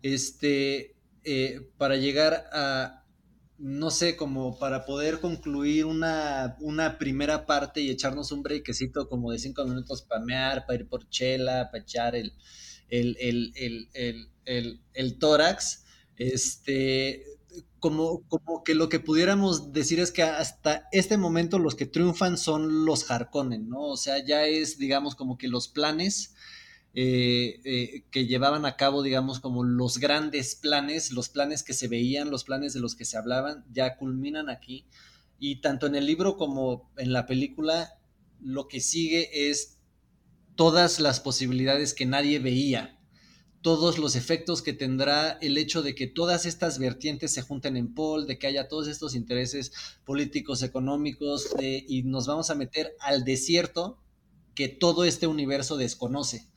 este, 0.00 0.96
eh, 1.24 1.68
para 1.76 1.96
llegar 1.96 2.48
a, 2.54 2.99
no 3.60 3.90
sé, 3.90 4.16
como 4.16 4.58
para 4.58 4.86
poder 4.86 5.20
concluir 5.20 5.84
una, 5.84 6.56
una 6.60 6.96
primera 6.96 7.44
parte 7.44 7.82
y 7.82 7.90
echarnos 7.90 8.32
un 8.32 8.42
breakcito 8.42 9.06
como 9.06 9.32
de 9.32 9.38
cinco 9.38 9.64
minutos 9.66 10.00
para 10.00 10.24
mear, 10.24 10.64
para 10.66 10.80
ir 10.80 10.88
por 10.88 11.08
chela, 11.10 11.68
para 11.70 11.82
echar 11.82 12.16
el, 12.16 12.32
el, 12.88 13.52
el, 13.54 14.80
el, 14.94 15.18
tórax 15.18 15.84
este, 16.16 17.24
como, 17.78 18.26
como 18.28 18.64
que 18.64 18.74
lo 18.74 18.88
que 18.88 18.98
pudiéramos 18.98 19.72
decir 19.72 20.00
es 20.00 20.10
que 20.10 20.22
hasta 20.22 20.88
este 20.90 21.18
momento 21.18 21.58
los 21.58 21.74
que 21.74 21.84
triunfan 21.84 22.38
son 22.38 22.86
los 22.86 23.10
Harkonnen, 23.10 23.68
¿no? 23.68 23.82
O 23.82 23.96
sea, 23.98 24.24
ya 24.24 24.46
es, 24.46 24.78
digamos, 24.78 25.14
como 25.14 25.36
que 25.36 25.48
los 25.48 25.68
planes 25.68 26.34
eh, 26.92 27.60
eh, 27.64 28.02
que 28.10 28.26
llevaban 28.26 28.66
a 28.66 28.76
cabo, 28.76 29.02
digamos, 29.02 29.38
como 29.38 29.62
los 29.62 29.98
grandes 29.98 30.56
planes, 30.56 31.12
los 31.12 31.28
planes 31.28 31.62
que 31.62 31.72
se 31.72 31.86
veían, 31.86 32.30
los 32.30 32.42
planes 32.42 32.72
de 32.72 32.80
los 32.80 32.96
que 32.96 33.04
se 33.04 33.16
hablaban, 33.16 33.64
ya 33.72 33.96
culminan 33.96 34.48
aquí. 34.48 34.86
Y 35.38 35.60
tanto 35.60 35.86
en 35.86 35.94
el 35.94 36.06
libro 36.06 36.36
como 36.36 36.90
en 36.96 37.12
la 37.12 37.26
película, 37.26 37.98
lo 38.40 38.66
que 38.66 38.80
sigue 38.80 39.50
es 39.50 39.78
todas 40.56 40.98
las 40.98 41.20
posibilidades 41.20 41.94
que 41.94 42.06
nadie 42.06 42.40
veía, 42.40 42.98
todos 43.62 43.98
los 43.98 44.16
efectos 44.16 44.60
que 44.60 44.72
tendrá 44.72 45.32
el 45.40 45.58
hecho 45.58 45.82
de 45.82 45.94
que 45.94 46.08
todas 46.08 46.44
estas 46.44 46.78
vertientes 46.78 47.32
se 47.32 47.42
junten 47.42 47.76
en 47.76 47.94
Paul, 47.94 48.26
de 48.26 48.38
que 48.38 48.48
haya 48.48 48.68
todos 48.68 48.88
estos 48.88 49.14
intereses 49.14 49.72
políticos, 50.04 50.62
económicos, 50.62 51.48
y 51.60 52.02
nos 52.02 52.26
vamos 52.26 52.50
a 52.50 52.54
meter 52.56 52.96
al 53.00 53.24
desierto 53.24 53.98
que 54.54 54.68
todo 54.68 55.04
este 55.04 55.26
universo 55.26 55.76
desconoce. 55.76 56.49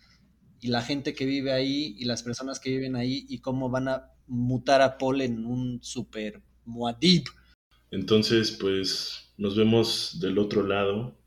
Y 0.64 0.70
la 0.70 0.82
gente 0.82 1.14
que 1.14 1.26
vive 1.26 1.52
ahí 1.52 1.94
y 2.00 2.06
las 2.06 2.24
personas 2.24 2.58
que 2.62 2.70
viven 2.70 2.96
ahí 2.96 3.26
y 3.28 3.40
cómo 3.40 3.70
van 3.70 3.90
a 3.90 4.14
mutar 4.28 4.82
a 4.82 4.98
Paul 4.98 5.20
en 5.20 5.46
un 5.46 5.84
super 5.84 6.42
Muad'Dib. 6.64 7.26
Entonces, 7.92 8.52
pues 8.52 9.34
nos 9.38 9.58
vemos 9.58 10.22
del 10.22 10.38
otro 10.38 10.66
lado. 10.66 11.20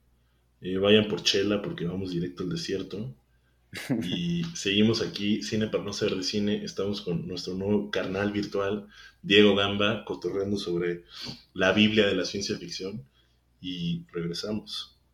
Eh, 0.62 0.78
vayan 0.78 1.08
por 1.08 1.22
Chela 1.22 1.60
porque 1.60 1.84
vamos 1.84 2.12
directo 2.12 2.44
al 2.44 2.48
desierto. 2.48 3.14
Y 4.02 4.42
seguimos 4.54 5.02
aquí, 5.02 5.42
Cine 5.42 5.66
para 5.66 5.84
no 5.84 5.92
ser 5.92 6.16
de 6.16 6.22
cine. 6.22 6.64
Estamos 6.64 7.02
con 7.02 7.28
nuestro 7.28 7.52
nuevo 7.52 7.90
carnal 7.90 8.32
virtual, 8.32 8.88
Diego 9.20 9.54
Gamba, 9.54 10.06
cotorreando 10.06 10.56
sobre 10.56 11.04
la 11.52 11.72
Biblia 11.72 12.06
de 12.06 12.14
la 12.14 12.24
ciencia 12.24 12.56
ficción. 12.56 13.04
Y 13.60 14.06
regresamos. 14.12 14.95